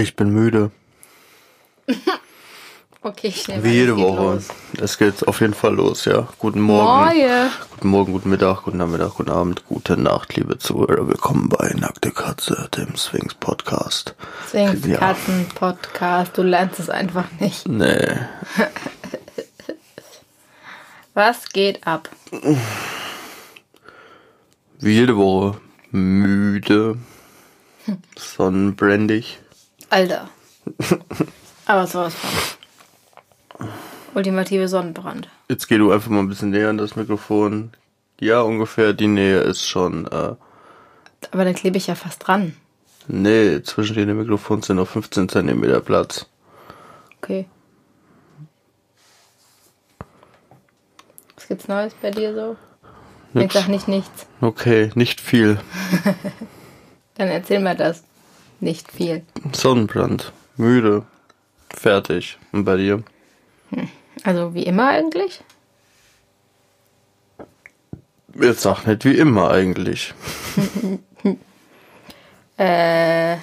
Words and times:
Ich 0.00 0.16
bin 0.16 0.30
müde. 0.30 0.70
Okay, 3.02 3.28
ich 3.28 3.48
nehme 3.48 3.64
Wie 3.64 3.70
jede 3.70 3.96
Woche. 3.96 4.42
Es 4.78 4.98
geht 4.98 5.26
auf 5.26 5.40
jeden 5.40 5.54
Fall 5.54 5.74
los, 5.74 6.04
ja. 6.04 6.28
Guten 6.38 6.60
Morgen. 6.60 7.06
Moje. 7.06 7.50
Guten 7.70 7.88
Morgen, 7.88 8.12
guten 8.12 8.28
Mittag, 8.28 8.64
guten 8.64 8.76
Nachmittag, 8.76 9.14
guten 9.14 9.30
Abend, 9.30 9.66
gute 9.66 9.96
Nacht, 9.96 10.36
liebe 10.36 10.58
Zuhörer. 10.58 11.08
Willkommen 11.08 11.48
bei 11.48 11.72
Nackte 11.78 12.10
Katze, 12.10 12.68
dem 12.76 12.94
Swings 12.96 13.32
Podcast. 13.32 14.14
Swings. 14.50 14.86
Katzen 14.98 15.48
Podcast. 15.54 16.36
Du 16.36 16.42
lernst 16.42 16.78
es 16.78 16.90
einfach 16.90 17.24
nicht. 17.40 17.66
Nee. 17.66 18.18
Was 21.14 21.48
geht 21.48 21.86
ab? 21.86 22.10
Wie 24.78 24.92
jede 24.92 25.16
Woche. 25.16 25.58
Müde. 25.90 26.98
Sonnenbrandig. 28.18 29.38
Alter. 29.90 30.28
Aber 31.66 31.86
sowas 31.86 32.14
von. 32.14 33.68
Ultimative 34.14 34.66
Sonnenbrand. 34.68 35.28
Jetzt 35.48 35.68
geh 35.68 35.78
du 35.78 35.92
einfach 35.92 36.10
mal 36.10 36.18
ein 36.20 36.28
bisschen 36.28 36.50
näher 36.50 36.68
an 36.70 36.78
das 36.78 36.96
Mikrofon. 36.96 37.72
Ja, 38.18 38.40
ungefähr 38.42 38.92
die 38.92 39.06
Nähe 39.06 39.40
ist 39.40 39.66
schon, 39.66 40.06
äh, 40.06 40.34
Aber 41.30 41.44
dann 41.44 41.54
klebe 41.54 41.76
ich 41.78 41.86
ja 41.86 41.94
fast 41.94 42.26
dran. 42.26 42.56
nee, 43.06 43.62
zwischen 43.62 43.96
den 43.96 44.16
Mikrofonen 44.18 44.62
sind 44.62 44.76
noch 44.76 44.88
15 44.88 45.28
Zentimeter 45.28 45.80
Platz. 45.80 46.26
Okay. 47.22 47.46
Was 51.36 51.46
gibt's 51.48 51.68
Neues 51.68 51.94
bei 52.02 52.10
dir 52.10 52.34
so? 52.34 52.56
Ich 53.28 53.34
Nix. 53.34 53.54
sag 53.54 53.68
nicht 53.68 53.86
nichts. 53.88 54.26
Okay, 54.40 54.90
nicht 54.96 55.20
viel. 55.20 55.60
Dann 57.14 57.28
erzähl 57.28 57.60
mir 57.60 57.74
das. 57.76 58.02
Nicht 58.60 58.92
viel. 58.92 59.24
Sonnenbrand. 59.52 60.32
Müde. 60.56 61.04
Fertig. 61.70 62.38
Und 62.52 62.64
bei 62.64 62.76
dir? 62.76 63.02
Also 64.22 64.54
wie 64.54 64.64
immer 64.64 64.88
eigentlich? 64.88 65.40
Jetzt 68.34 68.60
sag 68.60 68.86
nicht 68.86 69.04
wie 69.04 69.16
immer 69.16 69.50
eigentlich. 69.50 70.14
Äh, 72.56 73.38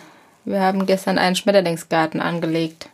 wir 0.46 0.62
haben 0.62 0.86
gestern 0.86 1.18
einen 1.18 1.36
Schmetterlingsgarten 1.36 2.22
angelegt. 2.22 2.88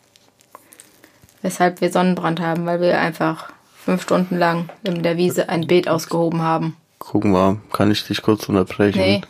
Weshalb 1.42 1.82
wir 1.82 1.92
Sonnenbrand 1.92 2.40
haben, 2.40 2.66
weil 2.66 2.80
wir 2.80 2.98
einfach 2.98 3.52
fünf 3.76 4.04
Stunden 4.04 4.38
lang 4.38 4.70
in 4.86 5.04
der 5.04 5.18
Wiese 5.18 5.50
ein 5.50 5.68
Beet 5.68 5.90
ausgehoben 5.90 6.42
haben. 6.42 6.78
Guck 7.00 7.26
mal, 7.26 7.58
kann 7.74 7.92
ich 7.92 8.08
dich 8.08 8.22
kurz 8.22 8.48
unterbrechen? 8.48 9.02
Nee. 9.02 9.22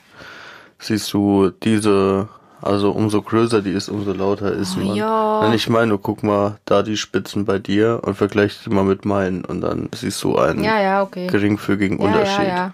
Siehst 0.78 1.12
du, 1.14 1.50
diese, 1.50 2.30
also 2.64 2.92
umso 2.92 3.22
größer 3.22 3.62
die 3.62 3.72
ist, 3.72 3.90
umso 3.90 4.14
lauter 4.14 4.52
ist 4.52 4.76
Oh, 4.78 4.86
man. 4.86 4.96
ja. 4.96 5.42
Nein, 5.44 5.54
ich 5.54 5.70
meine, 5.70 5.98
guck 5.98 6.24
mal, 6.24 6.58
da 6.66 6.82
die 6.84 6.98
Spitzen 6.98 7.46
bei 7.46 7.60
dir 7.60 8.00
und 8.04 8.16
vergleich 8.16 8.60
die 8.64 8.70
mal 8.70 8.84
mit 8.84 9.06
meinen 9.06 9.44
und 9.46 9.62
dann 9.62 9.90
siehst 9.94 10.24
du 10.24 10.38
einen 10.38 10.64
Ja, 10.64 10.82
ja, 10.82 11.02
okay. 11.04 11.28
geringfügigen 11.28 12.00
Ja, 12.00 12.06
Unterschied. 12.06 12.48
ja, 12.48 12.56
ja. 12.56 12.74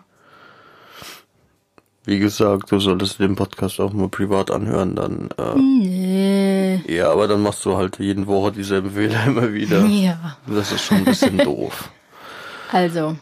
Wie 2.06 2.18
gesagt, 2.18 2.72
du 2.72 2.80
solltest 2.80 3.20
den 3.20 3.36
Podcast 3.36 3.80
auch 3.80 3.94
mal 3.94 4.08
privat 4.10 4.50
anhören, 4.50 4.96
dann, 4.96 5.30
äh, 5.38 5.56
Nee. 5.60 6.82
ja, 6.88 7.12
aber 7.12 7.28
dann 7.28 7.42
machst 7.44 7.64
du 7.66 7.76
halt 7.78 8.00
jeden 8.00 8.26
Woche 8.26 8.52
dieselben 8.52 8.92
Fehler 8.92 9.24
immer 9.28 9.54
wieder. 9.54 9.86
Ja. 9.86 10.38
Das 10.48 10.72
ist 10.72 10.84
schon 10.86 10.98
ein 11.00 11.06
bisschen 11.06 11.38
doof. 11.44 11.90
Also, 12.72 13.16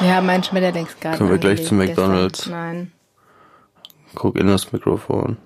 wir 0.00 0.14
haben 0.14 0.28
einen 0.30 0.42
Schmetterlingsgarten 0.42 1.18
Können 1.18 1.30
wir 1.30 1.38
gleich 1.38 1.64
zu 1.64 1.74
McDonald's? 1.74 2.44
Gestern. 2.44 2.52
Nein. 2.52 2.92
Guck 4.14 4.36
in 4.36 4.48
das 4.48 4.72
Mikrofon. 4.72 5.36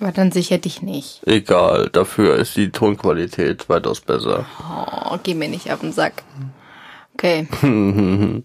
Aber 0.00 0.12
dann 0.12 0.32
sicher 0.32 0.58
dich 0.58 0.82
nicht. 0.82 1.20
Egal, 1.26 1.88
dafür 1.90 2.36
ist 2.36 2.56
die 2.56 2.70
Tonqualität 2.70 3.68
weitaus 3.68 4.00
besser. 4.00 4.46
Oh, 4.60 5.16
geh 5.22 5.34
mir 5.34 5.48
nicht 5.48 5.70
auf 5.72 5.80
den 5.80 5.92
Sack. 5.92 6.24
Okay. 7.14 7.46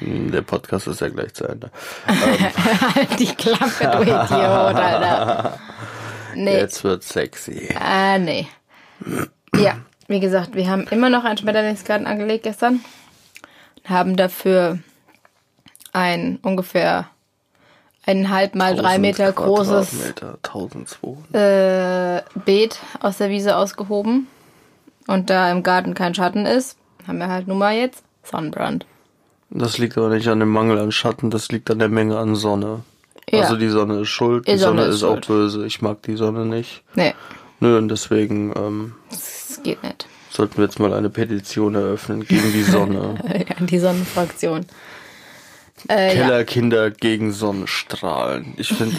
Der 0.00 0.42
Podcast 0.42 0.86
ist 0.86 1.00
ja 1.00 1.08
gleich 1.08 1.34
zu 1.34 1.44
Ende. 1.44 1.70
halt 2.06 3.18
die 3.18 3.34
Klappe, 3.34 3.96
du 3.96 4.02
Idiot, 4.02 4.30
Alter. 4.30 5.58
Nee. 6.34 6.56
Jetzt 6.56 6.84
wird 6.84 7.02
sexy. 7.02 7.74
Ah, 7.78 8.18
nee. 8.18 8.46
Ja, 9.56 9.78
wie 10.06 10.20
gesagt, 10.20 10.54
wir 10.54 10.68
haben 10.68 10.86
immer 10.88 11.10
noch 11.10 11.24
einen 11.24 11.38
Schmetterlingsgarten 11.38 12.06
angelegt 12.06 12.44
gestern. 12.44 12.84
Haben 13.84 14.16
dafür 14.16 14.78
ein 15.92 16.38
ungefähr 16.42 17.08
eineinhalb 18.08 18.54
mal 18.54 18.74
drei 18.74 18.94
1000 18.96 19.00
Meter 19.02 19.32
großes 19.32 19.90
Quadratmeter, 19.90 20.38
1200. 20.44 21.34
äh, 21.34 22.22
Beet 22.44 22.78
aus 23.00 23.18
der 23.18 23.28
Wiese 23.30 23.56
ausgehoben. 23.56 24.26
Und 25.06 25.30
da 25.30 25.50
im 25.50 25.62
Garten 25.62 25.94
kein 25.94 26.14
Schatten 26.14 26.44
ist, 26.46 26.76
haben 27.06 27.18
wir 27.18 27.28
halt 27.28 27.48
nun 27.48 27.58
mal 27.58 27.74
jetzt 27.74 28.02
Sonnenbrand. 28.24 28.84
Das 29.50 29.78
liegt 29.78 29.96
aber 29.96 30.10
nicht 30.10 30.28
an 30.28 30.40
dem 30.40 30.50
Mangel 30.50 30.78
an 30.78 30.92
Schatten, 30.92 31.30
das 31.30 31.48
liegt 31.50 31.70
an 31.70 31.78
der 31.78 31.88
Menge 31.88 32.18
an 32.18 32.34
Sonne. 32.34 32.80
Ja. 33.30 33.40
Also 33.42 33.56
die 33.56 33.68
Sonne 33.68 34.00
ist 34.00 34.08
schuld, 34.08 34.46
die, 34.46 34.52
Die 34.52 34.58
Sonne, 34.58 34.82
Sonne 34.82 34.88
ist 34.90 34.96
ist 34.96 35.04
auch 35.04 35.20
böse. 35.20 35.66
Ich 35.66 35.80
mag 35.82 36.02
die 36.02 36.16
Sonne 36.16 36.44
nicht. 36.46 36.82
Nee, 36.94 37.14
Nö, 37.60 37.76
und 37.76 37.88
deswegen 37.88 38.52
ähm, 38.56 38.94
das 39.10 39.60
geht 39.64 39.82
nicht. 39.82 40.06
sollten 40.30 40.58
wir 40.58 40.64
jetzt 40.64 40.78
mal 40.78 40.92
eine 40.92 41.10
Petition 41.10 41.74
eröffnen 41.74 42.24
gegen 42.26 42.52
die 42.52 42.62
Sonne. 42.70 43.14
An 43.58 43.66
die 43.66 43.78
Sonnenfraktion. 43.78 44.66
Äh, 45.88 46.16
ja. 46.16 46.24
Kellerkinder 46.24 46.90
gegen 46.90 47.32
Sonnenstrahlen. 47.32 48.54
Ich 48.56 48.68
finde, 48.68 48.96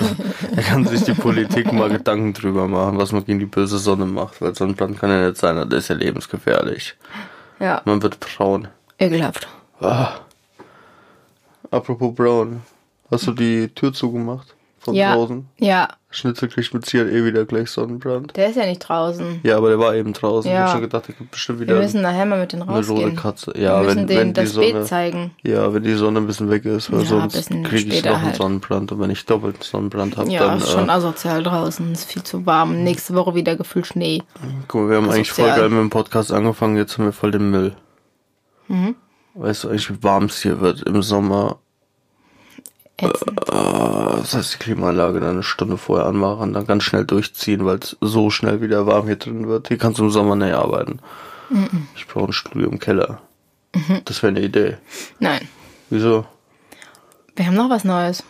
da 0.55 0.61
kann 0.61 0.85
sich 0.87 1.03
die 1.03 1.13
Politik 1.13 1.71
mal 1.73 1.89
Gedanken 1.89 2.33
drüber 2.33 2.67
machen, 2.67 2.97
was 2.97 3.11
man 3.11 3.25
gegen 3.25 3.39
die 3.39 3.45
böse 3.45 3.77
Sonne 3.79 4.05
macht, 4.05 4.41
weil 4.41 4.55
Sonnenbrand 4.55 4.99
kann 4.99 5.09
ja 5.09 5.27
nicht 5.27 5.37
sein, 5.37 5.55
das 5.69 5.79
ist 5.83 5.87
ja 5.89 5.95
lebensgefährlich. 5.95 6.95
ja, 7.59 7.81
Man 7.85 8.01
wird 8.01 8.19
braun. 8.19 8.67
ekelhaft. 8.97 9.47
Ah. 9.81 10.13
Apropos 11.71 12.15
braun, 12.15 12.61
hast 13.11 13.27
du 13.27 13.31
die 13.33 13.67
Tür 13.69 13.93
zugemacht? 13.93 14.55
Von 14.79 14.95
Ja, 14.95 15.13
draußen? 15.15 15.47
ja, 15.59 15.89
Schnitzel 16.11 16.49
kriegt 16.49 16.73
mit 16.73 16.85
Sicherheit 16.87 17.13
eh 17.13 17.23
wieder 17.23 17.45
gleich 17.45 17.69
Sonnenbrand. 17.69 18.35
der 18.35 18.49
ist 18.49 18.55
ja 18.55 18.65
nicht 18.65 18.79
draußen. 18.79 19.41
Ja, 19.43 19.57
aber 19.57 19.69
der 19.69 19.77
war 19.77 19.93
eben 19.93 20.11
draußen. 20.13 20.49
Ich 20.49 20.55
Ja. 20.55 20.63
hab 20.63 20.71
schon 20.71 20.81
gedacht, 20.81 21.07
der 21.07 21.13
gibt 21.13 21.29
bestimmt 21.29 21.59
Wir 21.59 21.67
wieder 21.67 21.79
müssen 21.79 22.01
nachher 22.01 22.25
mal 22.25 22.39
mit 22.39 22.51
denen 22.51 22.63
eine 22.63 22.71
rote 22.77 22.89
rausgehen. 22.91 23.15
Katze. 23.15 23.51
Wir 23.53 23.61
Ja, 23.61 23.79
müssen 23.83 23.97
wenn, 23.99 24.07
denen 24.07 24.19
wenn 24.19 24.27
die 24.29 24.33
das 24.41 24.53
Sonne, 24.53 24.71
Beet 24.73 24.87
zeigen. 24.87 25.31
ja, 25.43 25.71
wenn 25.71 25.83
die 25.83 25.93
Sonne 25.93 26.19
ein 26.19 26.25
bisschen 26.25 26.49
weg 26.49 26.65
ist, 26.65 26.91
weil 26.91 27.01
Ja, 27.01 27.05
sonst 27.05 27.49
kriege 27.65 27.93
ich 27.93 28.03
noch 28.03 28.13
einen 28.15 28.25
halt. 28.25 28.35
Sonnenbrand. 28.37 28.91
Und 28.91 28.99
wenn 29.01 29.11
ich 29.11 29.23
doppelt 29.27 29.63
Sonnenbrand 29.63 30.17
habe, 30.17 30.31
Ja, 30.31 30.47
dann 30.47 30.57
ist 30.57 30.71
schon 30.71 30.89
äh, 30.89 30.91
asozial 30.93 31.43
draußen. 31.43 31.91
Ist 31.91 32.05
viel 32.11 32.23
zu 32.23 32.43
warm. 32.47 32.83
Nächste 32.83 33.13
Woche 33.13 33.35
wieder 33.35 33.55
gefühlt 33.55 33.85
Schnee. 33.85 34.23
Guck 34.67 34.81
mal, 34.81 34.89
wir 34.89 34.97
haben 34.97 35.09
eigentlich 35.11 35.31
voll 35.31 35.45
Asozial. 35.45 35.59
geil 35.59 35.69
mit 35.69 35.79
dem 35.79 35.89
Podcast 35.91 36.31
angefangen, 36.33 36.75
jetzt 36.75 36.97
haben 36.97 37.05
wir 37.05 37.13
voll 37.13 37.29
den 37.31 37.51
Müll. 37.51 37.75
Mhm. 38.67 38.95
Weißt 39.35 39.63
du 39.63 39.69
eigentlich, 39.69 39.89
wie 39.91 40.01
warm 40.03 40.25
es 40.25 40.41
hier 40.41 40.59
wird 40.59 40.81
im 40.81 41.03
Sommer? 41.03 41.59
Ätzend. 43.01 43.39
Äh, 43.49 44.17
das 44.19 44.33
heißt, 44.33 44.53
die 44.53 44.57
Klimaanlage 44.57 45.19
dann 45.19 45.29
eine 45.31 45.43
Stunde 45.43 45.77
vorher 45.77 46.07
anmachen, 46.07 46.53
dann 46.53 46.67
ganz 46.67 46.83
schnell 46.83 47.05
durchziehen, 47.05 47.65
weil 47.65 47.79
es 47.79 47.97
so 48.01 48.29
schnell 48.29 48.61
wieder 48.61 48.85
warm 48.85 49.07
hier 49.07 49.15
drin 49.15 49.47
wird. 49.47 49.67
Hier 49.67 49.77
kannst 49.77 49.99
du 49.99 50.03
im 50.03 50.11
Sommer 50.11 50.35
nicht 50.35 50.53
arbeiten. 50.53 50.99
Mhm. 51.49 51.87
Ich 51.95 52.07
brauche 52.07 52.29
ein 52.29 52.33
Studio 52.33 52.69
im 52.69 52.79
Keller. 52.79 53.21
Das 54.05 54.23
wäre 54.23 54.31
eine 54.31 54.41
Idee. 54.41 54.77
Nein. 55.19 55.47
Wieso? 55.89 56.25
Wir 57.35 57.45
haben 57.45 57.55
noch 57.55 57.69
was 57.69 57.83
Neues. 57.83 58.23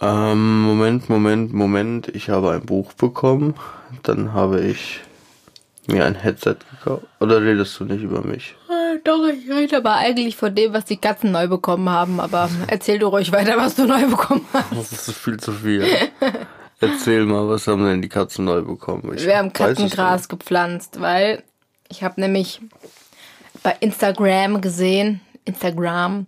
Ähm, 0.00 0.62
Moment, 0.62 1.08
Moment, 1.08 1.52
Moment. 1.52 2.08
Ich 2.08 2.30
habe 2.30 2.52
ein 2.52 2.64
Buch 2.64 2.92
bekommen. 2.92 3.54
Dann 4.02 4.32
habe 4.32 4.60
ich 4.60 5.00
mir 5.86 6.04
ein 6.04 6.14
Headset 6.14 6.56
gekauft. 6.82 7.04
Oder 7.20 7.42
redest 7.42 7.78
du 7.78 7.84
nicht 7.84 8.02
über 8.02 8.22
mich? 8.22 8.54
Äh, 8.68 8.98
Doch, 9.04 9.26
ich 9.26 9.48
rede 9.50 9.76
aber 9.76 9.94
eigentlich 9.96 10.36
von 10.36 10.54
dem, 10.54 10.72
was 10.72 10.84
die 10.86 10.96
Katzen 10.96 11.32
neu 11.32 11.46
bekommen 11.48 11.88
haben. 11.88 12.20
Aber 12.20 12.48
erzähl 12.66 12.98
du 12.98 13.06
ruhig 13.08 13.30
weiter, 13.32 13.56
was 13.56 13.74
du 13.76 13.86
neu 13.86 14.06
bekommen 14.06 14.46
hast. 14.52 14.72
Das 14.72 15.08
ist 15.08 15.12
viel 15.16 15.38
zu 15.38 15.52
viel. 15.52 15.84
Erzähl 16.80 17.26
mal, 17.26 17.46
was 17.48 17.66
haben 17.66 17.84
denn 17.84 18.00
die 18.00 18.08
Katzen 18.08 18.46
neu 18.46 18.62
bekommen? 18.62 19.12
Ich 19.14 19.26
Wir 19.26 19.36
haben 19.36 19.52
Katzengras 19.52 20.28
gepflanzt, 20.28 21.00
weil 21.00 21.42
ich 21.90 22.02
habe 22.02 22.20
nämlich 22.20 22.60
bei 23.62 23.76
Instagram 23.80 24.60
gesehen, 24.62 25.20
Instagram, 25.44 26.26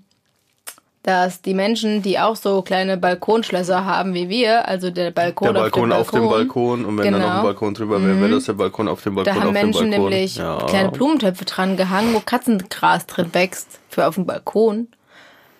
dass 1.04 1.43
die 1.43 1.54
Menschen, 1.54 2.00
die 2.02 2.19
auch 2.20 2.37
so 2.37 2.62
kleine 2.62 2.96
Balkonschlösser 2.96 3.84
haben 3.84 4.14
wie 4.14 4.28
wir, 4.28 4.69
also 4.69 4.90
der 4.90 5.10
Balkon, 5.10 5.52
Der 5.52 5.60
Balkon 5.60 5.90
auf 5.93 6.10
dem 6.10 6.20
Balkon, 6.28 6.31
Balkon 6.31 6.84
und 6.84 6.99
wenn 6.99 7.12
dann 7.12 7.20
noch 7.20 7.28
ein 7.28 7.32
Genau. 7.34 7.43
Balkon 7.43 7.75
drüber 7.75 8.00
wäre, 8.02 8.20
wäre 8.20 8.31
das 8.31 8.44
der 8.44 8.52
Balkon 8.52 8.87
auf 8.88 9.02
dem 9.02 9.16
Balkon 9.16 9.34
Da 9.34 9.40
haben 9.40 9.49
auf 9.49 9.54
dem 9.54 9.64
Menschen 9.70 9.88
nämlich 9.90 10.37
ja. 10.37 10.58
kleine 10.69 10.90
Blumentöpfe 10.93 11.44
dran 11.44 11.76
gehangen, 11.76 12.14
wo 12.14 12.20
Katzengras 12.20 13.06
drin 13.06 13.31
wächst 13.32 13.81
für 13.88 14.06
auf 14.06 14.14
dem 14.14 14.26
Balkon, 14.26 14.87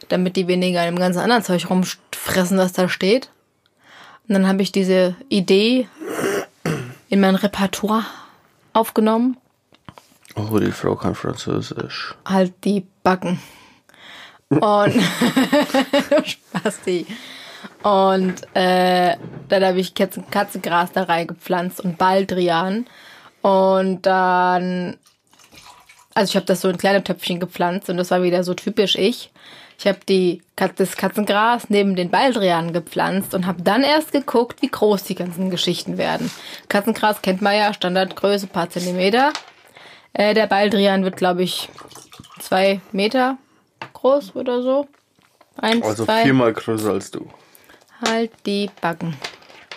damit 0.09 0.37
die 0.37 0.47
weniger 0.47 0.81
an 0.83 0.87
dem 0.87 0.99
ganzen 0.99 1.19
anderen 1.21 1.43
Zeug 1.43 1.69
rumfressen, 1.69 2.57
was 2.59 2.73
da 2.73 2.89
steht. 2.89 3.29
Und 4.29 4.35
dann 4.35 4.47
habe 4.47 4.63
ich 4.63 4.71
diese 4.71 5.17
Idee 5.29 5.89
in 7.09 7.21
mein 7.21 7.35
Repertoire 7.35 8.05
aufgenommen, 8.73 9.37
Oh, 10.35 10.59
die 10.59 10.71
Frau 10.71 10.95
kann 10.95 11.15
Französisch. 11.15 12.15
halt 12.25 12.55
die 12.65 12.87
Backen. 13.03 13.39
Und 14.61 14.95
Spasti. 16.25 17.07
Und 17.83 18.35
äh, 18.55 19.17
dann 19.49 19.65
habe 19.65 19.81
ich 19.81 19.95
Katzen, 19.95 20.25
Katzengras 20.31 20.93
da 20.93 21.05
reingepflanzt 21.05 21.81
und 21.81 21.99
Baldrian. 21.99 22.87
Und 23.41 24.07
dann, 24.07 24.97
also 26.15 26.31
ich 26.31 26.37
habe 26.37 26.47
das 26.47 26.61
so 26.61 26.69
in 26.69 26.79
kleine 26.79 27.03
Töpfchen 27.03 27.41
gepflanzt 27.41 27.91
und 27.91 27.97
das 27.97 28.11
war 28.11 28.23
wieder 28.23 28.45
so 28.45 28.55
typisch 28.55 28.95
ich. 28.95 29.31
Ich 29.79 29.87
habe 29.89 29.99
die 30.09 30.43
das 30.77 30.97
Katzengras 30.97 31.71
neben 31.71 31.97
den 31.97 32.11
Baldrian 32.11 32.73
gepflanzt 32.73 33.35
und 33.35 33.47
habe 33.47 33.63
dann 33.63 33.83
erst 33.83 34.13
geguckt, 34.13 34.63
wie 34.63 34.69
groß 34.69 35.03
die 35.03 35.17
ganzen 35.17 35.51
Geschichten 35.51 35.99
werden. 35.99 36.31
Katzengras 36.69 37.21
kennt 37.21 37.43
man 37.43 37.57
ja, 37.57 37.75
Standardgröße, 37.75 38.47
paar 38.47 38.71
Zentimeter. 38.71 39.33
Äh, 40.13 40.35
der 40.35 40.47
Baldrian 40.47 41.03
wird, 41.03 41.17
glaube 41.17 41.43
ich, 41.43 41.69
zwei 42.39 42.81
Meter 42.93 43.39
groß 44.03 44.35
oder 44.37 44.63
so. 44.63 44.87
Eins, 45.57 45.85
Also 45.87 46.05
zwei. 46.05 46.25
viermal 46.25 46.53
größer 46.53 46.91
als 46.91 47.11
du. 47.11 47.29
Halt 48.07 48.33
die 48.47 48.71
Backen. 48.81 49.17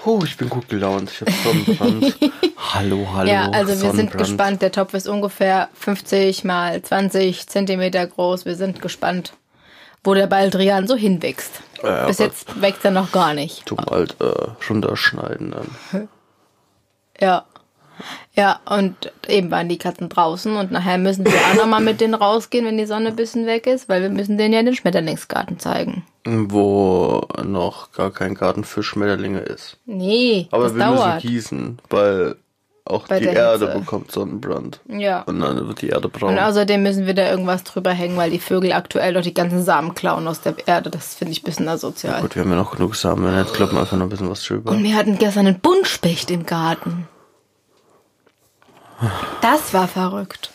Oh, 0.04 0.22
ich 0.24 0.38
bin 0.38 0.50
gut 0.50 0.69
gelaunt. 0.69 1.10
Ich 1.12 1.22
habe 1.22 1.31
Sonnenbrand. 1.31 2.18
hallo, 2.74 3.07
hallo. 3.13 3.30
Ja, 3.30 3.50
also 3.50 3.81
wir 3.81 3.92
sind 3.94 4.16
gespannt. 4.16 4.62
Der 4.62 4.72
Topf 4.72 4.94
ist 4.94 5.07
ungefähr 5.07 5.69
50 5.74 6.44
mal 6.44 6.81
20 6.81 7.48
Zentimeter 7.48 8.06
groß. 8.06 8.45
Wir 8.45 8.56
sind 8.56 8.81
gespannt, 8.81 9.33
wo 10.04 10.13
der 10.13 10.28
Baldrian 10.28 10.88
so 10.88 10.95
hinwächst. 10.95 11.62
Ja, 11.83 12.06
Bis 12.06 12.19
jetzt 12.19 12.62
wächst 12.62 12.86
er 12.86 12.92
noch 12.92 13.12
gar 13.12 13.33
nicht. 13.33 13.68
Zum 13.68 13.80
halt 13.80 14.16
äh, 14.21 14.25
runterschneiden 14.69 15.51
dann. 15.51 16.07
Ja. 17.19 17.45
Ja, 18.33 18.59
und 18.65 19.12
eben 19.27 19.50
waren 19.51 19.69
die 19.69 19.77
Katzen 19.77 20.09
draußen 20.09 20.56
und 20.57 20.71
nachher 20.71 20.97
müssen 20.97 21.25
wir 21.25 21.33
auch 21.33 21.56
nochmal 21.56 21.81
mit 21.81 22.01
denen 22.01 22.13
rausgehen, 22.13 22.65
wenn 22.65 22.77
die 22.77 22.86
Sonne 22.86 23.09
ein 23.09 23.15
bisschen 23.15 23.45
weg 23.45 23.65
ist, 23.68 23.88
weil 23.89 24.01
wir 24.01 24.09
müssen 24.09 24.38
denen 24.38 24.53
ja 24.53 24.62
den 24.63 24.75
Schmetterlingsgarten 24.75 25.59
zeigen. 25.59 26.03
Wo 26.25 27.27
noch 27.44 27.92
gar 27.92 28.12
kein 28.12 28.33
Garten 28.33 28.63
für 28.63 28.83
Schmetterlinge 28.83 29.39
ist. 29.39 29.77
Nee, 29.86 30.47
Aber 30.51 30.63
das 30.63 30.75
wir 30.75 30.83
dauert. 30.86 31.15
müssen 31.15 31.27
gießen, 31.27 31.80
weil 31.89 32.36
auch 32.88 33.07
Bei 33.07 33.19
die 33.19 33.25
Erde 33.25 33.65
Hitze. 33.68 33.80
bekommt 33.80 34.12
Sonnenbrand. 34.12 34.80
Ja. 34.88 35.21
Und 35.24 35.39
dann 35.39 35.68
wird 35.68 35.81
die 35.81 35.89
Erde 35.89 36.07
braun. 36.07 36.33
Und 36.33 36.39
außerdem 36.39 36.83
müssen 36.83 37.07
wir 37.07 37.15
da 37.15 37.27
irgendwas 37.30 37.63
drüber 37.63 37.89
hängen, 37.92 38.15
weil 38.15 38.30
die 38.30 38.38
Vögel 38.39 38.74
aktuell 38.74 39.13
doch 39.15 39.24
die 39.24 39.33
ganzen 39.33 39.63
Samen 39.63 39.95
klauen 39.95 40.27
aus 40.27 40.42
der 40.42 40.56
Erde. 40.68 40.92
Das 40.92 41.15
finde 41.15 41.31
ich 41.31 41.42
ein 41.42 41.45
bisschen 41.45 41.68
asozial. 41.68 42.21
Gut, 42.21 42.36
wir 42.36 42.44
haben 42.44 42.51
ja 42.51 42.57
noch 42.57 42.75
genug 42.75 42.95
Samen. 42.95 43.36
Jetzt 43.36 43.53
kloppen 43.56 43.75
wir 43.77 43.81
einfach 43.81 43.97
noch 43.97 44.06
ein 44.06 44.09
bisschen 44.09 44.30
was 44.30 44.44
drüber. 44.44 44.69
Und 44.71 44.83
wir 44.83 44.95
hatten 44.95 45.18
gestern 45.18 45.47
einen 45.47 45.59
Buntspecht 45.59 46.30
im 46.30 46.45
Garten. 46.45 47.07
Das 49.42 49.74
war 49.74 49.88
verrückt. 49.88 50.52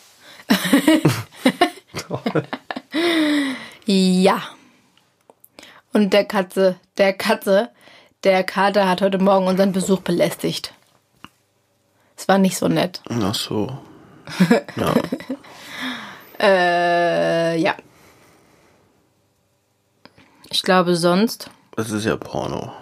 ja. 3.86 4.42
Und 5.92 6.12
der 6.12 6.24
Katze, 6.24 6.76
der 6.98 7.12
Katze, 7.12 7.70
der 8.24 8.42
Kater 8.44 8.88
hat 8.88 9.02
heute 9.02 9.18
Morgen 9.18 9.46
unseren 9.46 9.72
Besuch 9.72 10.00
belästigt. 10.00 10.74
Es 12.16 12.28
war 12.28 12.38
nicht 12.38 12.56
so 12.56 12.68
nett. 12.68 13.02
Ach 13.08 13.34
so. 13.34 13.78
Ja. 14.76 14.94
Äh, 16.38 17.60
ja. 17.60 17.74
Ich 20.50 20.62
glaube 20.62 20.96
sonst. 20.96 21.50
Das 21.76 21.90
ist 21.90 22.06
ja 22.06 22.16
Porno. 22.16 22.72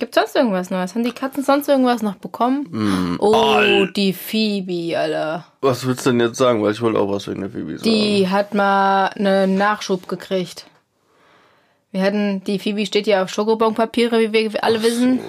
Gibt 0.00 0.14
sonst 0.14 0.34
irgendwas 0.34 0.70
Neues? 0.70 0.94
Haben 0.94 1.04
die 1.04 1.12
Katzen 1.12 1.44
sonst 1.44 1.68
irgendwas 1.68 2.00
noch 2.00 2.14
bekommen? 2.14 3.18
oh, 3.20 3.84
die 3.94 4.14
Phoebe, 4.14 4.98
Alter. 4.98 5.44
Was 5.60 5.86
willst 5.86 6.06
du 6.06 6.10
denn 6.10 6.20
jetzt 6.20 6.38
sagen? 6.38 6.62
Weil 6.62 6.72
ich 6.72 6.80
wollte 6.80 6.98
auch 6.98 7.12
was 7.12 7.28
wegen 7.28 7.42
der 7.42 7.50
Phoebe 7.50 7.76
sagen. 7.76 7.90
Die 7.90 8.26
hat 8.26 8.54
mal 8.54 9.08
einen 9.08 9.58
Nachschub 9.58 10.08
gekriegt. 10.08 10.64
Wir 11.92 12.00
hatten, 12.00 12.42
die 12.44 12.58
Phoebe 12.58 12.86
steht 12.86 13.06
ja 13.06 13.22
auf 13.22 13.28
Schokobonpapiere, 13.28 14.32
wie 14.32 14.32
wir 14.32 14.64
alle 14.64 14.82
wissen. 14.82 15.20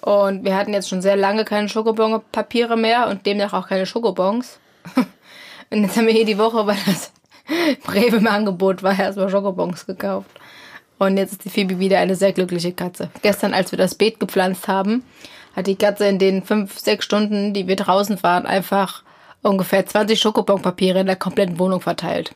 Und 0.00 0.44
wir 0.44 0.56
hatten 0.56 0.72
jetzt 0.72 0.88
schon 0.88 1.00
sehr 1.00 1.16
lange 1.16 1.44
keine 1.44 1.68
Schokobonpapiere 1.68 2.76
mehr 2.76 3.06
und 3.06 3.26
demnach 3.26 3.52
auch 3.52 3.68
keine 3.68 3.86
Schokobons. 3.86 4.58
und 5.70 5.82
jetzt 5.84 5.96
haben 5.96 6.08
wir 6.08 6.14
hier 6.14 6.24
die 6.24 6.38
Woche, 6.38 6.66
weil 6.66 6.78
das 6.84 7.12
Rewe 7.94 8.16
im 8.16 8.26
Angebot 8.26 8.82
war, 8.82 8.98
erstmal 8.98 9.30
Schokobons 9.30 9.86
gekauft. 9.86 10.30
Und 11.00 11.16
jetzt 11.16 11.32
ist 11.32 11.44
die 11.46 11.50
Phoebe 11.50 11.78
wieder 11.78 11.98
eine 11.98 12.14
sehr 12.14 12.32
glückliche 12.34 12.72
Katze. 12.72 13.08
Gestern, 13.22 13.54
als 13.54 13.72
wir 13.72 13.78
das 13.78 13.94
Beet 13.94 14.20
gepflanzt 14.20 14.68
haben, 14.68 15.02
hat 15.56 15.66
die 15.66 15.74
Katze 15.76 16.04
in 16.06 16.18
den 16.18 16.42
fünf, 16.44 16.78
sechs 16.78 17.06
Stunden, 17.06 17.54
die 17.54 17.66
wir 17.66 17.76
draußen 17.76 18.22
waren, 18.22 18.44
einfach 18.44 19.02
ungefähr 19.42 19.86
20 19.86 20.20
Schokobonpapiere 20.20 21.00
in 21.00 21.06
der 21.06 21.16
kompletten 21.16 21.58
Wohnung 21.58 21.80
verteilt. 21.80 22.32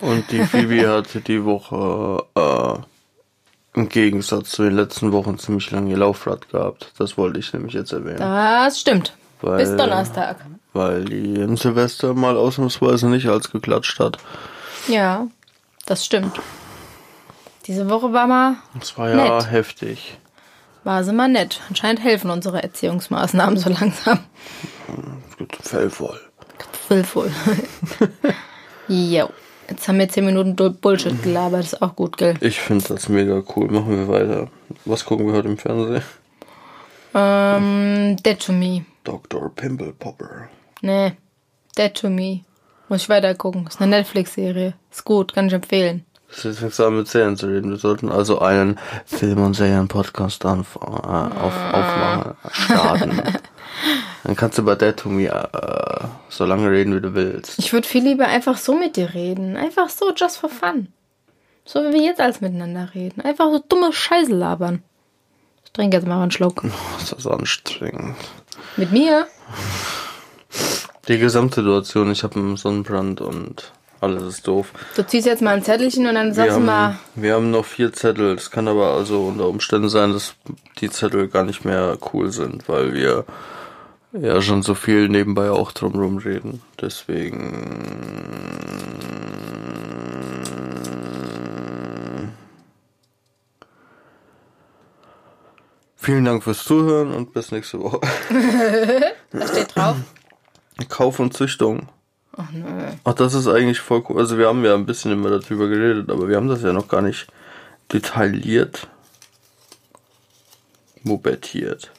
Und 0.00 0.30
die 0.30 0.40
Phoebe 0.44 0.88
hatte 0.96 1.20
die 1.20 1.44
Woche 1.44 2.24
äh, 2.34 3.78
im 3.78 3.90
Gegensatz 3.90 4.52
zu 4.52 4.62
den 4.62 4.74
letzten 4.74 5.12
Wochen 5.12 5.38
ziemlich 5.38 5.70
lange 5.70 5.90
ihr 5.90 5.98
Laufrad 5.98 6.48
gehabt. 6.48 6.92
Das 6.96 7.18
wollte 7.18 7.38
ich 7.38 7.52
nämlich 7.52 7.74
jetzt 7.74 7.92
erwähnen. 7.92 8.18
Das 8.18 8.80
stimmt. 8.80 9.12
Weil- 9.42 9.58
Bis 9.58 9.76
Donnerstag. 9.76 10.38
Weil 10.72 11.04
die 11.04 11.34
im 11.34 11.58
Silvester 11.58 12.14
mal 12.14 12.38
ausnahmsweise 12.38 13.08
nicht 13.08 13.26
als 13.28 13.50
geklatscht 13.50 14.00
hat. 14.00 14.16
Ja, 14.88 15.26
das 15.84 16.04
stimmt. 16.06 16.32
Diese 17.66 17.88
Woche 17.90 18.12
war 18.12 18.26
mal, 18.26 18.56
Das 18.78 18.96
war 18.96 19.08
ja 19.10 19.16
Nett. 19.38 19.50
heftig. 19.50 20.18
war 20.84 21.02
sie 21.04 21.12
mal 21.12 21.28
nett. 21.28 21.60
Anscheinend 21.68 22.02
helfen 22.02 22.30
unsere 22.30 22.62
Erziehungsmaßnahmen 22.62 23.56
so 23.58 23.70
langsam. 23.70 24.20
Gut, 25.38 25.56
Fellvoll. 25.60 26.20
Willvoll. 26.88 27.32
jo. 28.88 29.28
Jetzt 29.68 29.88
haben 29.88 29.98
wir 29.98 30.08
10 30.08 30.24
Minuten 30.24 30.54
Bullshit 30.80 31.20
gelabert. 31.24 31.64
Ist 31.64 31.82
auch 31.82 31.96
gut, 31.96 32.16
gell? 32.16 32.34
Ich 32.40 32.60
finde 32.60 32.84
das 32.86 33.08
mega 33.08 33.42
cool. 33.56 33.68
Machen 33.68 33.90
wir 33.90 34.06
weiter. 34.08 34.48
Was 34.84 35.04
gucken 35.04 35.26
wir 35.26 35.32
heute 35.34 35.48
im 35.48 35.58
Fernsehen? 35.58 36.02
Ähm, 37.14 38.16
Dead 38.24 38.38
to 38.38 38.52
Me. 38.52 38.84
Dr. 39.02 39.52
Pimple 39.54 39.92
Popper. 39.92 40.48
Nee. 40.82 41.12
Dead 41.76 41.92
to 41.94 42.08
Me. 42.08 42.44
Muss 42.88 43.02
ich 43.02 43.08
weiter 43.08 43.34
gucken. 43.34 43.66
Ist 43.66 43.80
eine 43.80 43.90
Netflix-Serie. 43.96 44.74
Ist 44.92 45.04
gut, 45.04 45.34
kann 45.34 45.48
ich 45.48 45.52
empfehlen. 45.52 46.05
Das 46.28 46.44
ist 46.44 46.60
jetzt 46.60 46.80
an 46.80 46.96
mit 46.96 47.08
Serien 47.08 47.36
zu 47.36 47.46
reden. 47.46 47.70
Wir 47.70 47.78
sollten 47.78 48.10
also 48.10 48.40
einen 48.40 48.78
Film- 49.04 49.44
und 49.44 49.54
Serien-Podcast 49.54 50.44
äh, 50.44 50.48
auf, 50.48 50.76
aufmachen, 50.76 52.34
starten. 52.50 53.22
Dann 54.24 54.34
kannst 54.36 54.58
du 54.58 54.62
über 54.62 54.74
Dead 54.74 54.96
to 54.96 55.08
Me 55.08 55.26
äh, 55.28 56.06
so 56.28 56.44
lange 56.44 56.70
reden, 56.70 56.96
wie 56.96 57.00
du 57.00 57.14
willst. 57.14 57.58
Ich 57.58 57.72
würde 57.72 57.86
viel 57.86 58.02
lieber 58.02 58.26
einfach 58.26 58.56
so 58.56 58.76
mit 58.76 58.96
dir 58.96 59.14
reden. 59.14 59.56
Einfach 59.56 59.88
so, 59.88 60.12
just 60.14 60.38
for 60.38 60.50
fun. 60.50 60.88
So 61.64 61.82
wie 61.84 61.92
wir 61.92 62.02
jetzt 62.02 62.20
alles 62.20 62.40
miteinander 62.40 62.90
reden. 62.94 63.20
Einfach 63.20 63.50
so 63.52 63.62
dumme 63.68 63.92
Scheiße 63.92 64.32
labern. 64.32 64.82
Ich 65.64 65.72
trinke 65.72 65.96
jetzt 65.96 66.06
mal 66.06 66.22
einen 66.22 66.30
Schluck. 66.32 66.62
Das 66.98 67.12
ist 67.12 67.26
anstrengend. 67.26 68.16
Mit 68.76 68.90
mir? 68.90 69.26
Die 71.08 71.18
Gesamtsituation, 71.18 72.10
ich 72.10 72.24
habe 72.24 72.34
einen 72.36 72.56
Sonnenbrand 72.56 73.20
und 73.20 73.72
alles 74.06 74.22
ist 74.24 74.46
doof. 74.46 74.72
Du 74.96 75.06
ziehst 75.06 75.26
jetzt 75.26 75.42
mal 75.42 75.54
ein 75.54 75.62
Zettelchen 75.62 76.06
und 76.06 76.14
dann 76.14 76.28
Wir 76.28 76.34
sagst 76.34 76.50
du 76.50 76.54
haben, 76.54 76.64
mal, 76.66 76.98
wir 77.14 77.34
haben 77.34 77.50
noch 77.50 77.64
vier 77.64 77.92
Zettel. 77.92 78.34
Es 78.34 78.50
kann 78.50 78.68
aber 78.68 78.94
also 78.94 79.26
unter 79.26 79.48
Umständen 79.48 79.88
sein, 79.88 80.12
dass 80.12 80.34
die 80.78 80.90
Zettel 80.90 81.28
gar 81.28 81.44
nicht 81.44 81.64
mehr 81.64 81.98
cool 82.12 82.30
sind, 82.30 82.68
weil 82.68 82.94
wir 82.94 83.24
ja 84.12 84.40
schon 84.40 84.62
so 84.62 84.74
viel 84.74 85.08
nebenbei 85.08 85.50
auch 85.50 85.72
drumherum 85.72 86.18
reden. 86.18 86.62
Deswegen. 86.80 88.16
Vielen 95.96 96.24
Dank 96.24 96.44
fürs 96.44 96.62
Zuhören 96.62 97.12
und 97.12 97.32
bis 97.32 97.50
nächste 97.50 97.80
Woche. 97.80 98.00
da 99.32 99.48
steht 99.48 99.74
drauf. 99.74 99.96
Kauf 100.88 101.18
und 101.18 101.34
Züchtung. 101.34 101.88
Ach 102.36 102.50
nö. 102.50 102.66
Ach, 103.04 103.14
das 103.14 103.34
ist 103.34 103.48
eigentlich 103.48 103.80
voll 103.80 104.04
cool. 104.08 104.18
Also 104.18 104.36
wir 104.36 104.48
haben 104.48 104.64
ja 104.64 104.74
ein 104.74 104.86
bisschen 104.86 105.12
immer 105.12 105.30
darüber 105.30 105.68
geredet, 105.68 106.10
aber 106.10 106.28
wir 106.28 106.36
haben 106.36 106.48
das 106.48 106.62
ja 106.62 106.72
noch 106.72 106.88
gar 106.88 107.02
nicht 107.02 107.26
detailliert 107.92 108.88
mobettiert. 111.06 111.92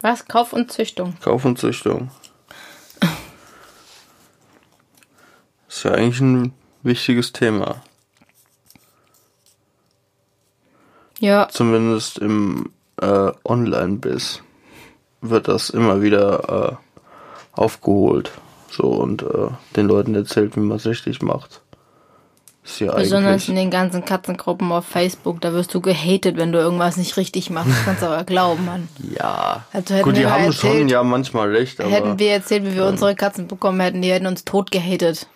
Was? 0.00 0.26
Kauf 0.26 0.52
und 0.52 0.70
Züchtung. 0.70 1.16
Kauf 1.20 1.44
und 1.44 1.58
Züchtung. 1.58 2.10
Ist 5.68 5.82
ja 5.82 5.92
eigentlich 5.92 6.20
ein 6.20 6.52
wichtiges 6.82 7.32
Thema. 7.32 7.82
Ja, 11.18 11.48
Zumindest 11.48 12.18
im 12.18 12.70
äh, 13.00 13.32
Online-Biss 13.44 14.43
wird 15.30 15.48
das 15.48 15.70
immer 15.70 16.02
wieder 16.02 16.78
äh, 16.78 17.60
aufgeholt. 17.60 18.30
So 18.70 18.84
und 18.88 19.22
äh, 19.22 19.48
den 19.76 19.86
Leuten 19.86 20.14
erzählt, 20.14 20.56
wie 20.56 20.60
man 20.60 20.76
es 20.78 20.86
richtig 20.86 21.22
macht. 21.22 21.60
Ist 22.64 22.80
ja 22.80 22.94
besonders 22.94 23.46
in 23.48 23.56
den 23.56 23.70
ganzen 23.70 24.04
Katzengruppen 24.06 24.72
auf 24.72 24.86
Facebook. 24.86 25.40
Da 25.42 25.52
wirst 25.52 25.74
du 25.74 25.80
gehatet, 25.82 26.38
wenn 26.38 26.50
du 26.50 26.58
irgendwas 26.58 26.96
nicht 26.96 27.16
richtig 27.18 27.50
machst. 27.50 27.70
Das 27.70 27.84
kannst 27.84 28.02
du 28.02 28.06
aber 28.06 28.24
glauben, 28.24 28.64
Mann. 28.64 28.88
Ja. 29.16 29.64
Also 29.72 29.94
hätten 29.94 30.04
Gut, 30.04 30.14
wir 30.16 30.22
die 30.22 30.26
haben 30.26 30.50
schon 30.52 30.70
erzählt- 30.70 30.90
ja 30.90 31.02
manchmal 31.02 31.50
recht, 31.54 31.78
aber. 31.80 31.90
Hätten 31.90 32.18
wir 32.18 32.32
erzählt, 32.32 32.64
wie 32.64 32.74
wir 32.74 32.86
unsere 32.86 33.14
Katzen 33.14 33.48
bekommen 33.48 33.80
hätten, 33.80 34.00
die 34.00 34.10
hätten 34.10 34.26
uns 34.26 34.44
tot 34.46 34.70
gehatet. 34.70 35.26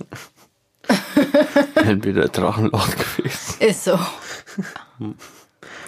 Entweder 1.74 2.28
Drachenlord 2.28 2.96
gewesen. 3.18 3.60
Ist 3.60 3.84
so. 3.84 3.98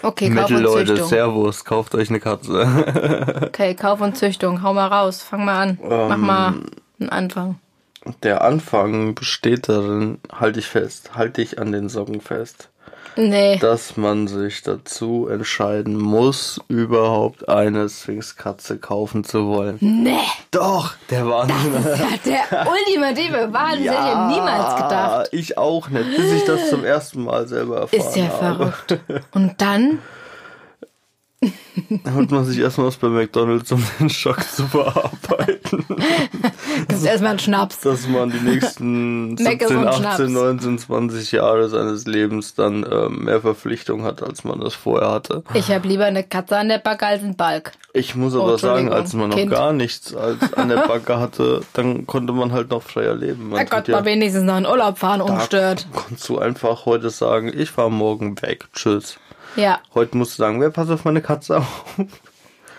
Okay, 0.03 0.29
Kauf 0.29 0.49
und 0.49 0.57
Mittelleute, 0.57 0.85
Züchtung. 0.93 1.07
Servus, 1.07 1.65
kauft 1.65 1.95
euch 1.95 2.09
eine 2.09 2.19
Katze. 2.19 3.43
Okay, 3.47 3.73
Kauf 3.75 4.01
und 4.01 4.17
Züchtung. 4.17 4.61
Hau 4.61 4.73
mal 4.73 4.87
raus. 4.87 5.21
Fang 5.21 5.45
mal 5.45 5.61
an. 5.61 5.79
Mach 5.81 6.17
mal 6.17 6.53
einen 6.99 7.09
Anfang. 7.09 7.59
Der 8.21 8.43
Anfang 8.43 9.15
besteht 9.15 9.69
darin, 9.69 10.19
halte 10.31 10.59
ich 10.59 10.67
fest, 10.67 11.15
halte 11.15 11.41
ich 11.41 11.59
an 11.59 11.71
den 11.71 11.87
Socken 11.87 12.19
fest, 12.19 12.69
Nee. 13.15 13.57
dass 13.57 13.95
man 13.95 14.27
sich 14.27 14.63
dazu 14.63 15.27
entscheiden 15.29 15.95
muss, 15.97 16.59
überhaupt 16.67 17.47
eine 17.47 17.87
Sphinx-Katze 17.87 18.79
kaufen 18.79 19.23
zu 19.23 19.47
wollen. 19.47 19.77
Nee. 19.81 20.17
Doch, 20.51 20.93
der 21.11 21.27
Wahnsinn. 21.27 21.73
Der 22.25 22.67
ultimative 22.67 23.53
Wahnsinn. 23.53 23.91
Hätte 23.91 24.09
ich 24.09 24.35
niemals 24.35 24.75
gedacht. 24.75 25.29
Ich 25.31 25.57
auch 25.57 25.89
nicht, 25.89 26.15
bis 26.15 26.31
ich 26.33 26.45
das 26.45 26.69
zum 26.69 26.83
ersten 26.83 27.23
Mal 27.23 27.47
selber 27.47 27.81
erfahren 27.81 27.99
Ist 27.99 28.15
ja 28.15 28.25
habe. 28.41 28.73
verrückt. 28.87 28.99
Und 29.33 29.61
dann? 29.61 29.99
Holt 32.13 32.31
man 32.31 32.45
sich 32.45 32.59
erstmal 32.59 32.87
was 32.87 32.97
bei 32.97 33.07
McDonalds, 33.07 33.71
um 33.71 33.83
den 33.99 34.09
Schock 34.09 34.43
zu 34.43 34.65
verarbeiten. 34.67 35.85
Das 36.87 36.99
ist 36.99 37.05
erstmal 37.05 37.33
ein 37.33 37.39
Schnaps. 37.39 37.79
Dass 37.81 38.07
man 38.07 38.31
die 38.31 38.39
nächsten 38.39 39.35
Mac 39.35 39.61
ist 39.61 39.67
17, 39.69 39.77
und 39.77 39.87
18, 39.87 40.01
Schnaps. 40.01 40.19
19, 40.31 40.79
20 40.79 41.31
Jahre 41.31 41.69
seines 41.69 42.05
Lebens 42.05 42.55
dann 42.55 42.85
ähm, 42.89 43.25
mehr 43.25 43.41
Verpflichtung 43.41 44.03
hat, 44.03 44.23
als 44.23 44.43
man 44.43 44.59
das 44.59 44.73
vorher 44.73 45.09
hatte. 45.11 45.43
Ich 45.53 45.69
habe 45.71 45.87
lieber 45.87 46.05
eine 46.05 46.23
Katze 46.23 46.57
an 46.57 46.69
der 46.69 46.79
Backe 46.79 47.05
als 47.05 47.21
einen 47.23 47.35
Balk. 47.35 47.73
Ich 47.93 48.15
muss 48.15 48.33
Oh, 48.33 48.41
aber 48.41 48.57
sagen, 48.57 48.87
Entschuldigung, 48.87 48.93
als 48.99 49.13
man 49.13 49.29
noch 49.29 49.37
Kind. 49.37 49.51
gar 49.51 49.71
nichts 49.73 50.15
als 50.15 50.53
an 50.53 50.69
der 50.69 50.87
Backe 50.87 51.19
hatte, 51.19 51.61
dann 51.73 52.07
konnte 52.07 52.33
man 52.33 52.51
halt 52.51 52.69
noch 52.71 52.81
freier 52.81 53.13
leben. 53.15 53.49
Man 53.49 53.59
Gott, 53.59 53.69
konnte 53.69 53.91
mal 53.91 54.05
wenigstens 54.05 54.43
noch 54.43 54.57
in 54.57 54.65
Urlaub 54.65 54.97
fahren, 54.97 55.19
da 55.19 55.25
ungestört. 55.25 55.87
konntest 55.93 56.27
du 56.27 56.39
einfach 56.39 56.85
heute 56.85 57.11
sagen, 57.11 57.51
ich 57.55 57.69
fahre 57.69 57.91
morgen 57.91 58.41
weg, 58.41 58.65
tschüss. 58.73 59.17
Ja. 59.55 59.79
Heute 59.93 60.17
musst 60.17 60.33
du 60.33 60.37
sagen, 60.41 60.59
wer 60.61 60.71
passt 60.71 60.89
auf 60.89 61.05
meine 61.05 61.21
Katze 61.21 61.32
auf? 61.51 61.85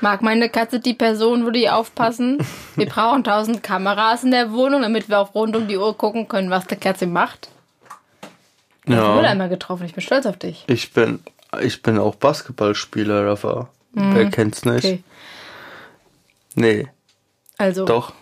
Mag 0.01 0.23
meine 0.23 0.49
Katze 0.51 0.81
die 0.81 0.95
Person, 0.95 1.45
würde 1.45 1.59
die 1.59 1.71
aufpassen? 1.71 2.39
Wir 2.77 2.87
brauchen 2.87 3.25
tausend 3.25 3.63
Kameras 3.63 4.23
in 4.25 4.33
der 4.33 4.53
Wohnung, 4.53 4.83
damit 4.83 5.09
wir 5.09 5.19
auch 5.19 5.35
rund 5.35 5.57
um 5.57 5.67
die 5.69 5.77
Uhr 5.79 5.97
gucken 5.97 6.29
können, 6.29 6.51
was 6.51 6.67
die 6.67 6.77
Katze 6.77 7.07
macht. 7.07 7.49
Ich 8.87 8.93
wurde 8.93 9.01
Ja, 9.25 9.31
einmal 9.31 9.49
getroffen, 9.49 9.87
ich 9.87 9.95
bin 9.95 10.03
stolz 10.03 10.27
auf 10.27 10.37
dich. 10.37 10.65
ich 10.67 10.93
bin, 10.93 11.21
ich 11.63 11.81
bin 11.83 11.99
auch 11.99 12.17
Basketballspieler, 12.17 13.27
Rafa. 13.27 13.69
Wer 13.93 14.29
kennt's 14.31 14.65
nicht? 14.65 14.85
Mhm. 14.85 14.91
Okay. 14.91 15.05
Nee, 16.57 16.87
Also, 17.59 17.85
doch. 17.87 18.13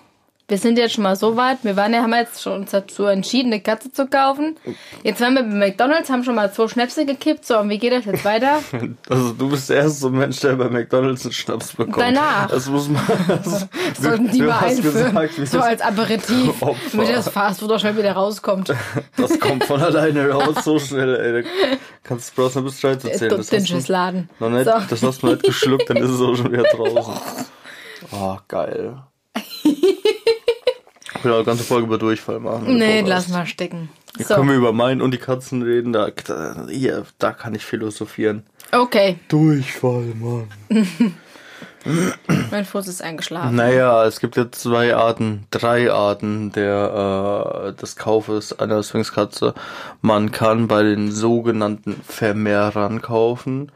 Wir 0.53 0.59
sind 0.59 0.77
jetzt 0.77 0.93
schon 0.93 1.05
mal 1.05 1.17
so 1.17 1.35
weit. 1.35 1.61
Wir 1.63 1.77
waren 1.77 1.95
ja, 1.95 2.03
haben 2.03 2.13
jetzt 2.13 2.43
schon 2.43 2.53
uns 2.61 2.73
dazu 2.73 3.07
entschieden, 3.07 3.55
eine 3.55 3.63
Katze 3.63 3.91
zu 3.91 4.07
kaufen. 4.07 4.57
Jetzt 5.03 5.19
waren 5.23 5.33
wir 5.33 5.43
bei 5.45 5.49
McDonalds, 5.69 6.11
haben 6.11 6.25
schon 6.25 6.35
mal 6.35 6.53
zwei 6.53 6.69
Schnäpse 6.69 7.07
gekippt. 7.07 7.47
So, 7.47 7.59
und 7.59 7.71
wie 7.71 7.79
geht 7.79 7.91
das 7.95 8.05
jetzt 8.05 8.23
weiter? 8.27 8.59
Also 9.09 9.33
du 9.33 9.49
bist 9.49 9.71
der 9.71 9.79
erste 9.79 10.11
Mensch, 10.11 10.41
der 10.41 10.57
bei 10.57 10.69
McDonalds 10.69 11.25
einen 11.25 11.33
Schnaps 11.33 11.73
bekommt. 11.73 11.97
Danach. 11.99 12.49
Das 12.49 12.69
muss 12.69 12.89
man. 12.89 13.03
Das, 13.29 13.67
Sollten 13.99 14.31
die 14.31 14.43
mal 14.43 14.59
einführen. 14.59 15.15
gesagt, 15.15 15.49
so 15.49 15.61
als 15.61 15.81
Aperitiv, 15.81 16.51
Opfer. 16.63 16.77
damit 16.93 17.17
das 17.17 17.29
Fastfood 17.31 17.73
auch 17.73 17.79
schnell 17.79 17.97
wieder 17.97 18.13
rauskommt. 18.13 18.75
Das 19.17 19.41
kommt 19.41 19.65
von 19.65 19.81
alleine 19.83 20.29
raus, 20.29 20.57
so 20.65 20.79
schnell, 20.79 21.17
ey. 21.17 21.43
Da 21.43 21.49
kannst 22.03 22.31
du 22.31 22.35
bloß 22.43 22.57
noch 22.57 22.65
bis 22.65 22.81
drei 22.81 22.97
zu 22.97 23.07
Der 23.09 23.17
zählen. 23.17 23.37
Das 23.39 23.49
du 23.87 23.93
Laden. 23.93 24.29
noch 24.39 24.51
nicht, 24.51 24.65
So. 24.67 24.73
das 24.91 25.03
hast 25.03 25.23
du 25.23 25.29
nicht 25.29 25.45
geschluckt, 25.45 25.89
dann 25.89 25.97
ist 25.97 26.11
es 26.11 26.21
auch 26.21 26.35
schon 26.35 26.53
wieder 26.53 26.65
draußen. 26.65 27.15
Oh, 28.13 28.37
geil. 28.49 28.99
Auch 31.31 31.37
eine 31.37 31.45
ganze 31.45 31.65
Folge 31.65 31.87
über 31.87 31.99
Durchfall 31.99 32.41
machen. 32.41 32.77
Nee, 32.77 33.03
lass 33.03 33.29
mal 33.29 33.47
stecken. 33.47 33.89
Hier 34.17 34.27
So, 34.27 34.35
können 34.35 34.49
wir 34.49 34.57
über 34.57 34.73
meinen 34.73 35.01
und 35.01 35.13
die 35.13 35.19
Katzen 35.19 35.63
reden. 35.63 35.93
Da, 35.93 36.09
da, 36.11 36.67
hier, 36.69 37.05
da 37.19 37.33
kann 37.33 37.55
ich 37.55 37.65
philosophieren. 37.65 38.45
okay. 38.73 39.19
Durchfall, 39.29 40.13
Mann. 40.21 40.49
Mein 42.53 42.65
Fuß 42.65 42.87
ist 42.87 43.03
eingeschlafen. 43.03 43.57
Naja, 43.57 44.05
es 44.05 44.21
gibt 44.21 44.37
jetzt 44.37 44.61
zwei 44.61 44.95
Arten, 44.95 45.47
drei 45.51 45.91
Arten 45.91 46.53
der, 46.53 47.73
äh, 47.75 47.81
des 47.81 47.97
Kaufes 47.97 48.57
einer 48.59 48.83
Sphinxkatze. 48.83 49.55
Man 50.01 50.31
kann 50.31 50.69
bei 50.69 50.83
den 50.85 51.11
sogenannten 51.11 52.01
Vermehrern 52.07 53.03
kaufen. 53.03 53.73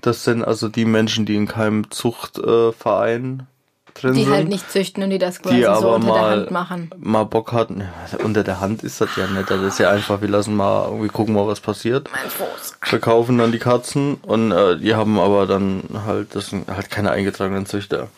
Das 0.00 0.24
sind 0.24 0.42
also 0.42 0.68
die 0.68 0.86
Menschen, 0.86 1.26
die 1.26 1.36
in 1.36 1.46
keinem 1.46 1.90
Zuchtverein 1.90 3.40
äh, 3.40 3.49
drin 3.94 4.14
Die 4.14 4.24
sind. 4.24 4.32
halt 4.32 4.48
nicht 4.48 4.70
züchten 4.70 5.02
und 5.02 5.10
die 5.10 5.18
das 5.18 5.40
quasi 5.40 5.56
die 5.56 5.62
so 5.62 5.94
unter 5.94 6.06
der 6.06 6.22
mal, 6.22 6.30
Hand 6.30 6.50
machen. 6.50 6.90
mal 6.98 7.24
Bock 7.24 7.52
hatten. 7.52 7.88
Unter 8.22 8.44
der 8.44 8.60
Hand 8.60 8.82
ist 8.82 9.00
das 9.00 9.10
ja 9.16 9.26
nicht. 9.26 9.50
Das 9.50 9.60
ist 9.60 9.78
ja 9.78 9.90
einfach, 9.90 10.20
wir 10.20 10.28
lassen 10.28 10.56
mal 10.56 10.86
irgendwie 10.86 11.08
gucken, 11.08 11.34
mal 11.34 11.46
was 11.46 11.60
passiert. 11.60 12.08
Mein 12.12 12.30
Fuß. 12.30 12.78
Verkaufen 12.82 13.38
dann 13.38 13.52
die 13.52 13.58
Katzen 13.58 14.16
und 14.22 14.52
äh, 14.52 14.78
die 14.78 14.94
haben 14.94 15.18
aber 15.18 15.46
dann 15.46 15.82
halt, 16.06 16.34
das 16.34 16.50
sind 16.50 16.68
halt 16.68 16.90
keine 16.90 17.10
eingetragenen 17.10 17.66
Züchter. 17.66 18.08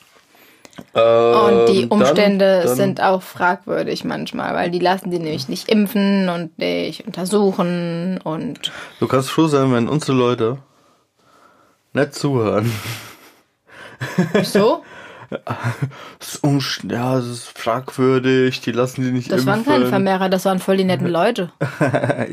Und 0.95 1.67
die 1.67 1.87
Umstände 1.87 2.59
dann, 2.59 2.67
dann, 2.67 2.76
sind 2.76 3.00
auch 3.02 3.23
fragwürdig 3.23 4.05
manchmal, 4.05 4.55
weil 4.55 4.71
die 4.71 4.79
lassen 4.79 5.11
die 5.11 5.19
nämlich 5.19 5.49
nicht 5.49 5.69
impfen 5.69 6.29
und 6.31 6.59
nicht 6.59 7.07
untersuchen 7.07 8.19
und 8.25 8.73
Du 8.99 9.07
kannst 9.07 9.31
froh 9.31 9.49
sein, 9.49 9.73
wenn 9.75 9.88
unsere 9.88 10.17
Leute 10.17 10.59
nicht 11.93 12.14
zuhören. 12.14 12.73
so. 14.43 14.83
Das 16.18 16.34
ist 16.36 16.80
ja, 16.90 17.16
das 17.16 17.26
ist 17.26 17.58
fragwürdig, 17.58 18.60
die 18.60 18.72
lassen 18.72 19.02
die 19.02 19.10
nicht 19.12 19.30
Das 19.32 19.46
waren 19.46 19.58
impfen. 19.60 19.72
keine 19.72 19.86
Vermehrer, 19.86 20.28
das 20.28 20.44
waren 20.44 20.58
voll 20.58 20.76
die 20.76 20.84
netten 20.84 21.06
Leute. 21.08 21.50